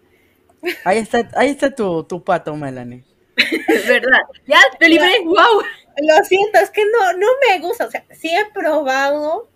Ahí 0.84 0.99
está, 0.99 1.28
ahí 1.36 1.51
está 1.51 1.74
tu, 1.74 2.05
tu 2.05 2.22
pato, 2.22 2.55
Melanie. 2.57 3.05
¿Verdad? 3.88 4.20
Ya 4.47 4.59
te 4.78 4.88
libré, 4.88 5.20
wow. 5.24 5.62
Lo 6.03 6.24
siento, 6.24 6.59
es 6.59 6.70
que 6.70 6.82
no, 6.84 7.12
no 7.12 7.26
me 7.49 7.61
gusta. 7.61 7.86
O 7.86 7.90
sea, 7.90 8.05
sí 8.11 8.28
he 8.28 8.51
probado, 8.53 9.49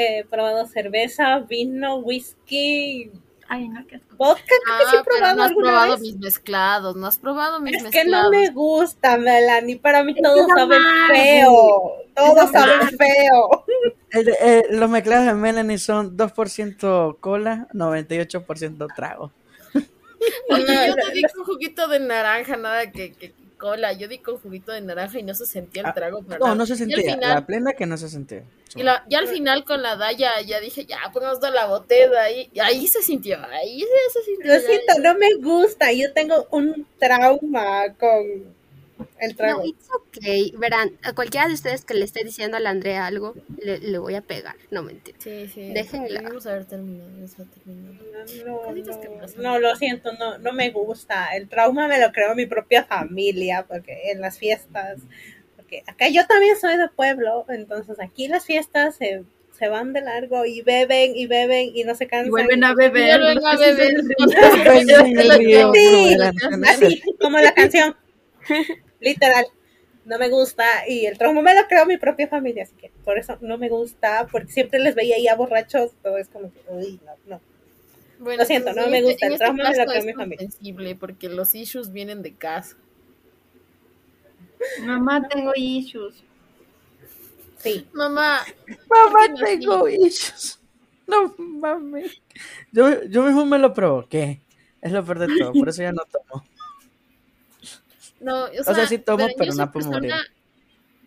he 0.00 0.24
probado 0.24 0.66
cerveza, 0.66 1.38
vino, 1.40 1.96
whisky, 1.96 3.10
Ay, 3.52 3.68
no, 3.68 3.84
qué 3.86 3.96
asco. 3.96 4.14
vodka, 4.16 4.44
creo 4.64 4.78
que 4.78 4.84
sí 4.90 4.96
he 4.96 4.98
Ah, 5.00 5.02
probado 5.04 5.36
no 5.36 5.42
has 5.42 5.48
alguna 5.50 5.66
probado 5.70 5.92
vez. 5.92 6.00
mis 6.02 6.16
mezclados, 6.18 6.94
no 6.96 7.06
has 7.08 7.18
probado 7.18 7.58
mis 7.60 7.76
Es 7.76 7.82
que 7.90 8.04
mezclados. 8.04 8.30
no 8.32 8.38
me 8.38 8.48
gusta, 8.50 9.16
Melanie. 9.18 9.76
Para 9.76 10.04
mí 10.04 10.14
todo 10.14 10.40
es 10.42 10.46
sabe 10.56 10.76
amargo. 10.76 11.12
feo. 11.12 11.92
Todo 12.14 12.42
Es 12.44 12.50
sabe 12.52 12.72
amargo. 12.74 12.96
feo. 12.96 13.64
El- 14.12 14.28
eh, 14.40 14.62
los 14.70 14.88
mezclados 14.88 15.26
de 15.26 15.34
Melanie 15.34 15.78
son 15.78 16.16
2% 16.16 17.16
cola, 17.20 17.66
98% 17.72 18.86
trago. 18.94 19.32
Oye, 20.50 20.66
yo 20.88 20.94
te 20.94 21.12
digo 21.12 21.28
un 21.38 21.44
juguito 21.44 21.88
de 21.88 21.98
naranja, 22.00 22.56
nada 22.56 22.90
que, 22.92 23.12
que, 23.14 23.32
cola. 23.60 23.92
Yo 23.92 24.08
di 24.08 24.18
con 24.18 24.38
juguito 24.38 24.72
de 24.72 24.80
naranja 24.80 25.18
y 25.18 25.22
no 25.22 25.34
se 25.34 25.44
sentía 25.46 25.82
el 25.82 25.88
Ah, 25.88 25.94
trago. 25.94 26.22
para 26.22 26.38
No, 26.38 26.44
nada. 26.46 26.56
no 26.56 26.66
se 26.66 26.72
al 26.72 26.78
sentía. 26.78 27.14
final- 27.14 27.34
La 27.34 27.46
plena 27.46 27.72
que 27.74 27.86
no 27.86 27.96
se 27.96 28.08
sentía. 28.08 28.42
Y 28.74 28.82
la- 28.82 29.04
ya 29.08 29.18
al 29.18 29.28
final 29.28 29.64
con 29.64 29.82
la 29.82 29.96
Daya 29.96 30.40
ya 30.46 30.58
dije, 30.60 30.86
ya, 30.86 30.98
pongamos 31.12 31.38
toda 31.40 31.52
la 31.52 31.66
botella 31.66 32.22
ahí. 32.22 32.48
Y 32.52 32.60
ahí 32.60 32.86
se 32.88 33.02
sintió, 33.02 33.38
ahí 33.50 33.80
se, 33.80 34.18
se 34.20 34.24
sintió. 34.24 34.54
Lo 34.54 34.60
siento, 34.60 34.94
ya. 34.96 35.00
no 35.12 35.18
me 35.18 35.34
gusta. 35.34 35.92
Yo 35.92 36.12
tengo 36.12 36.46
un 36.50 36.86
trauma 36.98 37.94
con 37.98 38.54
el 39.20 39.36
trago. 39.36 39.60
No, 39.60 39.66
it's 39.66 39.88
okay. 39.90 40.52
Verán, 40.56 40.92
a 41.02 41.12
cualquiera 41.14 41.46
de 41.48 41.54
ustedes 41.54 41.84
que 41.84 41.94
le 41.94 42.04
esté 42.04 42.24
diciendo 42.24 42.56
a 42.56 42.60
la 42.60 42.70
Andrea 42.70 43.06
algo, 43.06 43.34
le, 43.62 43.78
le 43.78 43.98
voy 43.98 44.14
a 44.14 44.22
pegar. 44.22 44.56
No, 44.70 44.82
mentira. 44.82 45.16
Sí, 45.20 45.48
sí. 45.52 45.72
Déjenla. 45.72 46.20
Haber 46.20 46.64
terminado. 46.64 47.24
eso 47.24 47.44
terminado. 47.44 47.94
No, 49.38 49.58
lo 49.58 49.76
siento, 49.76 50.12
no, 50.14 50.38
no 50.38 50.52
me 50.52 50.70
gusta. 50.70 51.28
El 51.36 51.48
trauma 51.48 51.88
me 51.88 52.00
lo 52.00 52.12
creó 52.12 52.34
mi 52.34 52.46
propia 52.46 52.84
familia, 52.84 53.64
porque 53.68 54.10
en 54.10 54.20
las 54.20 54.38
fiestas, 54.38 54.98
porque 55.56 55.82
acá 55.86 56.08
yo 56.08 56.26
también 56.26 56.56
soy 56.58 56.76
de 56.76 56.88
pueblo, 56.88 57.46
entonces 57.48 57.98
aquí 58.00 58.28
las 58.28 58.44
fiestas 58.44 58.96
se, 58.96 59.24
se 59.58 59.68
van 59.68 59.92
de 59.92 60.00
largo 60.00 60.44
y 60.44 60.62
beben 60.62 61.16
y 61.16 61.26
beben 61.26 61.70
y 61.74 61.84
no 61.84 61.94
se 61.94 62.06
cansan. 62.06 62.28
Y 62.28 62.30
vuelven 62.30 62.64
a 62.64 62.72
Y 62.72 62.74
beber. 62.74 63.20
vuelven 63.20 63.44
a 63.46 63.56
beber. 63.56 64.00
Sí, 65.74 66.16
Así, 66.68 67.02
como 67.20 67.38
la 67.38 67.54
canción. 67.54 67.96
Literal. 69.00 69.46
No 70.04 70.18
me 70.18 70.28
gusta 70.30 70.64
y 70.88 71.06
el 71.06 71.18
trauma 71.18 71.42
me 71.42 71.54
lo 71.54 71.66
creó 71.68 71.84
mi 71.86 71.98
propia 71.98 72.26
familia, 72.26 72.62
así 72.62 72.74
que 72.74 72.90
por 73.04 73.18
eso 73.18 73.36
no 73.42 73.58
me 73.58 73.68
gusta, 73.68 74.26
porque 74.32 74.50
siempre 74.50 74.80
les 74.80 74.94
veía 74.94 75.16
ya 75.22 75.36
borrachos, 75.36 75.92
todo 76.02 76.16
es 76.16 76.28
como 76.28 76.50
que, 76.52 76.60
uy, 76.68 77.00
no, 77.04 77.12
no. 77.26 77.40
Bueno, 78.18 78.42
Lo 78.42 78.46
siento, 78.46 78.72
no 78.72 78.86
me 78.88 79.02
gusta, 79.02 79.26
el 79.26 79.38
trauma 79.38 79.70
me 79.70 79.76
lo 79.76 79.84
creó 79.86 80.04
mi 80.04 80.12
familia. 80.14 80.38
comprensible 80.38 80.96
porque 80.96 81.28
los 81.28 81.54
issues 81.54 81.92
vienen 81.92 82.22
de 82.22 82.34
casa. 82.34 82.76
Mamá, 84.82 85.26
tengo 85.28 85.52
issues. 85.56 86.22
Sí. 87.58 87.86
Mamá, 87.92 88.40
Mamá, 88.66 88.78
¿Por 88.88 89.20
qué 89.20 89.28
no 89.28 89.44
tengo 89.44 89.88
issues. 89.88 90.60
No 91.06 91.34
mames. 91.38 92.22
Yo, 92.72 93.02
yo 93.04 93.22
mismo 93.24 93.44
me 93.44 93.58
lo 93.58 93.72
provoqué. 93.74 94.40
Es 94.80 94.92
lo 94.92 95.04
peor 95.04 95.18
de 95.18 95.38
todo. 95.38 95.52
Por 95.52 95.68
eso 95.68 95.82
ya 95.82 95.92
no 95.92 96.02
tomo. 96.04 96.44
No, 98.20 98.44
o 98.44 98.64
sea, 98.64 98.74
sea, 98.74 98.86
sí 98.86 98.98
tomo, 98.98 99.26
pero 99.36 99.52
yo 99.52 99.56
no 99.56 99.72
por 99.72 99.84
morir. 99.86 100.10
persona 100.10 100.24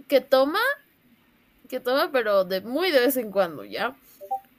Que 0.07 0.19
toma, 0.19 0.59
que 1.69 1.79
toma, 1.79 2.11
pero 2.11 2.43
de 2.43 2.61
muy 2.61 2.91
de 2.91 2.99
vez 2.99 3.17
en 3.17 3.31
cuando, 3.31 3.63
¿ya? 3.63 3.95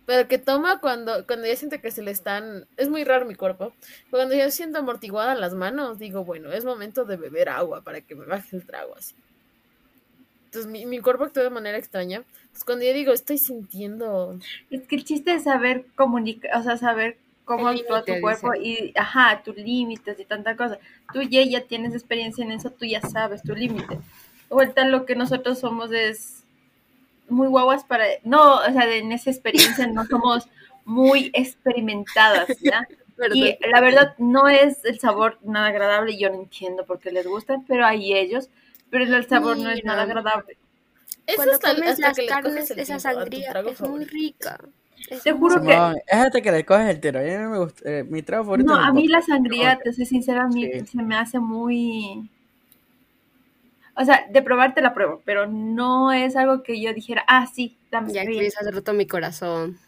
Pero 0.07 0.29
que 0.29 0.39
toma 0.39 0.81
cuando, 0.81 1.27
cuando 1.27 1.47
ya 1.47 1.57
siente 1.57 1.81
que 1.81 1.91
se 1.91 2.03
le 2.03 2.11
están. 2.11 2.67
Es 2.77 2.89
muy 2.89 3.05
raro 3.05 3.25
mi 3.25 3.35
cuerpo. 3.35 3.73
Cuando 4.11 4.35
ya 4.35 4.51
siento 4.51 4.79
amortiguadas 4.79 5.39
las 5.39 5.55
manos, 5.55 5.99
digo, 5.99 6.25
bueno, 6.25 6.53
es 6.53 6.65
momento 6.65 7.05
de 7.05 7.17
beber 7.17 7.49
agua 7.49 7.83
para 7.83 8.01
que 8.03 8.15
me 8.15 8.27
baje 8.27 8.57
el 8.57 8.67
trago 8.67 8.95
así. 8.97 9.15
Entonces 10.47 10.71
mi, 10.71 10.87
mi 10.87 11.01
cuerpo 11.01 11.25
actúa 11.25 11.43
de 11.43 11.51
manera 11.51 11.79
extraña. 11.79 12.19
Entonces 12.43 12.65
cuando 12.65 12.85
yo 12.85 12.93
digo, 12.93 13.13
estoy 13.13 13.39
sintiendo. 13.39 14.39
Es 14.71 14.83
que 14.83 14.97
el 14.97 15.05
chiste 15.05 15.35
es 15.35 15.45
saber 15.45 15.87
comunicar, 15.97 16.57
o 16.61 16.63
sea, 16.63 16.77
saber 16.77 17.17
cómo 17.45 17.71
El 17.71 17.81
actúa 17.81 18.05
tu 18.05 18.21
cuerpo 18.21 18.55
y, 18.55 18.93
ajá, 18.97 19.43
tus 19.43 19.57
límites 19.57 20.19
y 20.19 20.25
tanta 20.25 20.57
cosa. 20.57 20.79
Tú 21.13 21.23
ya, 21.23 21.43
ya 21.43 21.63
tienes 21.63 21.95
experiencia 21.95 22.45
en 22.45 22.53
eso, 22.53 22.71
tú 22.71 22.85
ya 22.85 23.01
sabes 23.01 23.43
tu 23.43 23.55
límite. 23.55 23.99
Vuelta 24.49 24.85
lo 24.87 25.05
que 25.05 25.17
nosotros 25.17 25.59
somos 25.59 25.93
es 25.93 26.45
muy 27.29 27.49
guaguas 27.49 27.85
para, 27.85 28.05
no, 28.23 28.57
o 28.57 28.73
sea, 28.73 28.93
en 28.95 29.13
esa 29.13 29.31
experiencia 29.31 29.87
no 29.87 30.05
somos 30.07 30.49
muy 30.85 31.31
experimentadas, 31.35 32.49
¿ya? 32.61 32.87
Y 33.33 33.57
la 33.71 33.81
verdad 33.81 34.17
no 34.19 34.49
es 34.49 34.85
el 34.85 34.99
sabor 34.99 35.39
nada 35.43 35.69
agradable 35.69 36.11
y 36.11 36.19
yo 36.19 36.31
no 36.31 36.35
entiendo 36.35 36.85
por 36.85 36.99
qué 36.99 37.13
les 37.13 37.25
gusta, 37.25 37.63
pero 37.69 37.87
hay 37.87 38.13
ellos, 38.13 38.51
pero 38.91 39.05
el 39.05 39.29
sabor 39.29 39.57
no 39.57 39.71
es 39.71 39.85
nada 39.85 40.03
agradable. 40.03 40.59
Es 41.25 41.37
Cuando 41.37 41.61
comes 41.61 41.91
hasta 41.91 42.09
las 42.09 42.17
que 42.19 42.27
carnes, 42.27 42.71
esa 42.73 42.99
sangría 42.99 43.53
es 43.53 43.81
muy 43.83 44.05
rica. 44.05 44.59
Te 45.23 45.33
juro 45.33 45.61
que- 45.63 45.73
es 46.07 46.15
hasta 46.15 46.41
que 46.41 46.51
le 46.53 46.65
coges 46.65 46.89
el 46.89 47.01
tiro. 47.01 47.21
A 47.21 47.23
mí 47.23 47.31
no 47.31 47.51
me 47.51 47.59
gusta. 47.59 47.83
eh, 47.91 48.05
mi 48.05 48.23
trago 48.23 48.45
favorito 48.45 48.73
No, 48.73 48.79
a 48.83 48.93
mí 48.93 49.07
la 49.09 49.21
sangría, 49.23 49.79
te 49.83 49.93
soy 49.93 50.07
sincera, 50.07 50.45
a 50.45 50.49
mí 50.49 50.65
Sí. 50.73 50.87
se 50.87 51.03
me 51.03 51.17
hace 51.17 51.39
muy... 51.39 52.29
O 53.97 54.05
sea, 54.05 54.27
de 54.29 54.43
probarte 54.43 54.81
la 54.83 54.93
pruebo, 54.93 55.23
pero 55.25 55.47
no 55.47 56.11
es 56.13 56.35
algo 56.37 56.63
que 56.65 56.81
yo 56.81 56.93
dijera, 56.93 57.23
ah, 57.29 57.47
sí, 57.47 57.77
dame 57.93 58.13
Ya. 58.13 58.25
Chris, 58.25 58.55
has 58.59 58.75
roto 58.75 58.93
mi 58.93 59.07
corazón. 59.07 59.79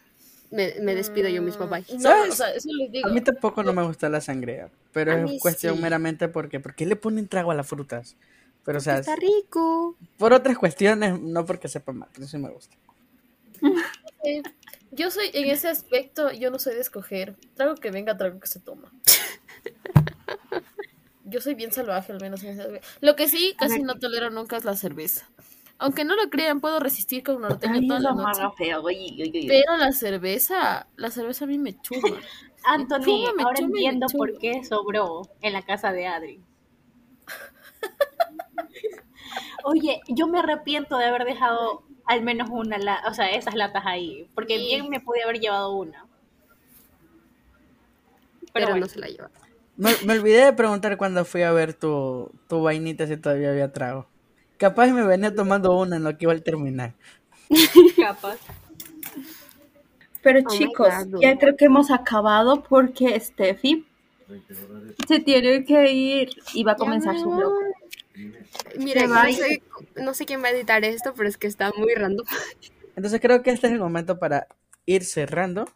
Me, 0.49 0.75
me 0.81 0.95
despido 0.95 1.27
yo 1.27 1.41
misma, 1.41 1.65
bye. 1.65 1.83
No, 1.95 1.99
¿Sabes? 1.99 2.29
o 2.31 2.35
sea, 2.37 2.49
eso 2.53 2.69
les 2.71 2.89
digo. 2.89 3.09
A 3.09 3.11
mí 3.11 3.19
tampoco 3.19 3.63
no 3.63 3.73
me 3.73 3.83
gusta 3.83 4.07
la 4.07 4.21
sangría. 4.21 4.69
Pero 4.93 5.11
A 5.11 5.15
es 5.25 5.41
cuestión 5.41 5.75
sí. 5.75 5.81
meramente 5.81 6.29
porque. 6.29 6.61
¿Por 6.61 6.73
qué 6.73 6.85
le 6.85 6.95
ponen 6.95 7.27
trago 7.27 7.51
a 7.51 7.53
las 7.55 7.67
frutas? 7.67 8.15
Pero, 8.63 8.77
o 8.77 8.81
sea, 8.81 8.99
Está 8.99 9.17
rico. 9.17 9.97
por 10.17 10.31
otras 10.31 10.57
cuestiones, 10.57 11.19
no 11.19 11.45
porque 11.45 11.67
sepa 11.67 11.91
mal. 11.91 12.07
Pero 12.13 12.27
sí 12.27 12.37
me 12.37 12.47
gusta. 12.49 12.77
Yo 14.91 15.11
soy, 15.11 15.29
en 15.33 15.49
ese 15.49 15.67
aspecto, 15.67 16.31
yo 16.31 16.49
no 16.49 16.59
soy 16.59 16.75
de 16.75 16.81
escoger. 16.81 17.35
Trago 17.55 17.75
que 17.75 17.91
venga, 17.91 18.17
trago 18.17 18.39
que 18.39 18.47
se 18.47 18.59
toma. 18.59 18.91
Yo 21.25 21.41
soy 21.41 21.55
bien 21.55 21.73
salvaje, 21.73 22.13
al 22.13 22.21
menos 22.21 22.41
en 22.43 22.59
ese. 22.59 22.81
Lo 23.01 23.15
que 23.15 23.27
sí, 23.27 23.53
casi 23.57 23.83
no 23.83 23.99
tolero 23.99 24.29
nunca 24.29 24.55
es 24.57 24.63
la 24.63 24.75
cerveza. 24.77 25.29
Aunque 25.77 26.05
no 26.05 26.15
lo 26.15 26.29
crean, 26.29 26.61
puedo 26.61 26.79
resistir 26.79 27.21
con 27.21 27.41
norteño 27.41 27.73
Ay, 27.75 27.87
toda 27.87 27.99
la 27.99 28.13
noche. 28.13 28.41
feo. 28.57 28.83
Pero 29.47 29.77
la 29.77 29.91
cerveza, 29.91 30.87
la 30.95 31.11
cerveza 31.11 31.45
a 31.45 31.47
mí 31.47 31.57
me 31.57 31.79
chuma. 31.81 32.17
Anthony, 32.65 33.03
chuma, 33.03 33.33
me 33.33 33.43
ahora 33.43 33.57
chuma 33.59 33.67
entiendo 33.69 34.07
chuma. 34.07 34.17
por 34.17 34.37
qué 34.39 34.63
sobró 34.63 35.29
en 35.41 35.53
la 35.53 35.63
casa 35.63 35.91
de 35.91 36.07
Adri. 36.07 36.41
Oye, 39.65 39.99
yo 40.07 40.27
me 40.27 40.39
arrepiento 40.39 40.97
de 40.97 41.05
haber 41.05 41.25
dejado 41.25 41.83
al 42.07 42.21
menos 42.23 42.49
una, 42.51 42.77
la- 42.77 43.03
o 43.09 43.13
sea, 43.13 43.29
esas 43.31 43.53
latas 43.55 43.83
ahí, 43.85 44.27
porque 44.35 44.57
Sí. 44.57 44.65
bien 44.65 44.89
me 44.89 44.99
pude 44.99 45.23
haber 45.23 45.39
llevado 45.39 45.75
una. 45.75 46.05
Pero, 48.41 48.51
Pero 48.53 48.67
bueno, 48.69 48.85
no 48.85 48.87
se 48.87 48.99
la 48.99 49.07
lleva. 49.07 49.29
Me, 49.75 49.91
me 50.05 50.13
olvidé 50.17 50.45
de 50.45 50.53
preguntar 50.53 50.97
cuando 50.97 51.23
fui 51.25 51.43
a 51.43 51.51
ver 51.51 51.73
tu, 51.73 52.31
tu 52.47 52.61
vainita 52.63 53.05
si 53.05 53.17
todavía 53.17 53.51
había 53.51 53.71
trago. 53.71 54.07
Capaz 54.57 54.87
me 54.87 55.05
venía 55.05 55.35
tomando 55.35 55.77
una 55.77 55.97
en 55.97 56.03
lo 56.03 56.17
que 56.17 56.25
iba 56.25 56.31
al 56.31 56.41
terminar. 56.41 56.93
capaz. 57.97 58.37
Pero 60.23 60.39
Oh 60.45 60.49
chicos, 60.49 60.89
God. 61.05 61.21
ya 61.21 61.37
creo 61.37 61.55
que 61.55 61.65
hemos 61.65 61.91
acabado 61.91 62.63
porque 62.63 63.19
Steffi 63.19 63.85
se 65.07 65.19
tiene 65.19 65.63
que 65.63 65.91
ir 65.91 66.29
y 66.53 66.63
va 66.63 66.71
a 66.71 66.75
comenzar 66.75 67.17
su 67.17 67.29
blog. 67.29 67.53
Mira, 68.77 69.07
no 69.07 69.15
sé, 69.33 69.61
no 69.95 70.13
sé 70.13 70.25
quién 70.25 70.41
va 70.43 70.47
a 70.47 70.51
editar 70.51 70.83
esto, 70.83 71.13
pero 71.15 71.29
es 71.29 71.37
que 71.37 71.47
está 71.47 71.71
muy 71.77 71.93
random. 71.93 72.25
Entonces 72.95 73.19
creo 73.21 73.43
que 73.43 73.51
este 73.51 73.67
es 73.67 73.73
el 73.73 73.79
momento 73.79 74.17
para 74.19 74.47
ir 74.85 75.03
cerrando. 75.05 75.67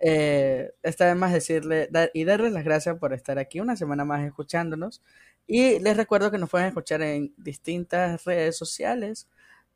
Eh, 0.00 0.72
está 0.82 1.06
de 1.06 1.14
más 1.14 1.32
decirle 1.32 1.88
dar- 1.90 2.10
y 2.14 2.24
darles 2.24 2.52
las 2.52 2.64
gracias 2.64 2.98
por 2.98 3.12
estar 3.14 3.38
aquí 3.38 3.60
una 3.60 3.76
semana 3.76 4.04
más 4.04 4.24
escuchándonos. 4.26 5.02
Y 5.46 5.78
les 5.80 5.96
recuerdo 5.96 6.30
que 6.30 6.38
nos 6.38 6.48
pueden 6.50 6.68
escuchar 6.68 7.02
en 7.02 7.34
distintas 7.36 8.24
redes 8.24 8.56
sociales 8.56 9.28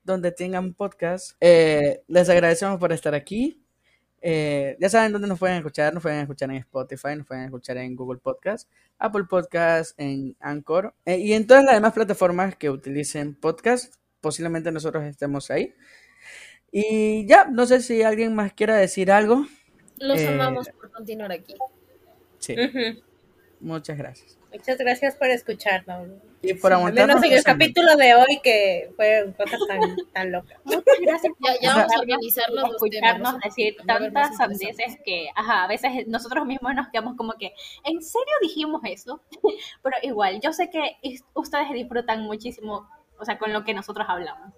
donde 0.02 0.32
tengan 0.32 0.72
podcast. 0.74 1.36
Eh, 1.40 2.02
les 2.08 2.28
agradecemos 2.30 2.78
por 2.80 2.92
estar 2.92 3.14
aquí. 3.14 3.62
Eh, 4.20 4.76
ya 4.80 4.88
saben 4.88 5.12
dónde 5.12 5.28
nos 5.28 5.38
pueden 5.38 5.56
escuchar. 5.58 5.94
Nos 5.94 6.02
pueden 6.02 6.20
escuchar 6.20 6.50
en 6.50 6.56
Spotify, 6.56 7.16
nos 7.16 7.26
pueden 7.26 7.44
escuchar 7.44 7.76
en 7.78 7.94
Google 7.94 8.18
Podcast, 8.18 8.68
Apple 8.98 9.24
Podcast, 9.24 9.98
en 9.98 10.36
Anchor 10.40 10.94
eh, 11.04 11.18
y 11.18 11.32
en 11.32 11.46
todas 11.46 11.64
las 11.64 11.74
demás 11.74 11.92
plataformas 11.92 12.56
que 12.56 12.70
utilicen 12.70 13.34
podcast. 13.34 13.94
Posiblemente 14.20 14.72
nosotros 14.72 15.04
estemos 15.04 15.50
ahí. 15.50 15.74
Y 16.70 17.26
ya, 17.26 17.46
no 17.46 17.66
sé 17.66 17.80
si 17.80 18.02
alguien 18.02 18.34
más 18.34 18.52
quiera 18.52 18.76
decir 18.76 19.10
algo. 19.10 19.46
Los 19.98 20.18
Eh, 20.20 20.28
amamos 20.28 20.68
por 20.68 20.90
continuar 20.90 21.32
aquí. 21.32 21.54
Sí, 22.38 22.54
muchas 23.60 23.98
gracias. 23.98 24.37
Muchas 24.52 24.78
gracias 24.78 25.14
por 25.16 25.28
escucharnos. 25.28 26.08
Y 26.40 26.54
por 26.54 26.72
aguantarnos. 26.72 27.16
menos 27.20 27.30
en 27.30 27.38
el 27.38 27.44
capítulo 27.44 27.96
de 27.96 28.14
hoy 28.14 28.40
que 28.42 28.90
fueron 28.96 29.32
cosas 29.32 29.60
tan, 29.66 29.80
tan 30.12 30.32
locas. 30.32 30.58
Muchas 30.64 30.84
gracias 31.00 31.32
por 31.38 31.50
Ya, 31.50 31.60
ya 31.60 31.74
vamos 31.74 31.92
a 31.92 31.94
escucharnos, 31.96 32.00
organizarlos 32.00 32.62
los 32.62 32.70
escucharnos 32.72 33.28
temas. 33.32 33.44
decir 33.44 33.76
tantas 33.86 34.36
sandeces 34.36 34.98
que, 35.04 35.28
ajá, 35.34 35.64
a 35.64 35.66
veces 35.66 36.06
nosotros 36.06 36.46
mismos 36.46 36.74
nos 36.74 36.88
quedamos 36.88 37.16
como 37.16 37.34
que, 37.34 37.52
¿en 37.84 38.02
serio 38.02 38.32
dijimos 38.40 38.80
eso? 38.84 39.20
Pero 39.82 39.96
igual, 40.02 40.40
yo 40.40 40.52
sé 40.52 40.70
que 40.70 40.96
ustedes 41.34 41.70
disfrutan 41.72 42.22
muchísimo, 42.22 42.88
o 43.18 43.24
sea, 43.24 43.36
con 43.38 43.52
lo 43.52 43.64
que 43.64 43.74
nosotros 43.74 44.06
hablamos. 44.08 44.54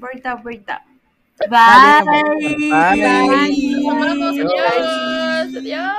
Ahorita, 0.00 0.32
ahorita. 0.32 0.84
Vale, 1.48 2.22
Bye. 2.22 2.70
Bye. 2.70 3.70
Los 3.70 3.94
amamos. 3.94 4.32
Adiós. 4.32 4.50
Adiós. 4.50 5.56
Adiós. 5.56 5.92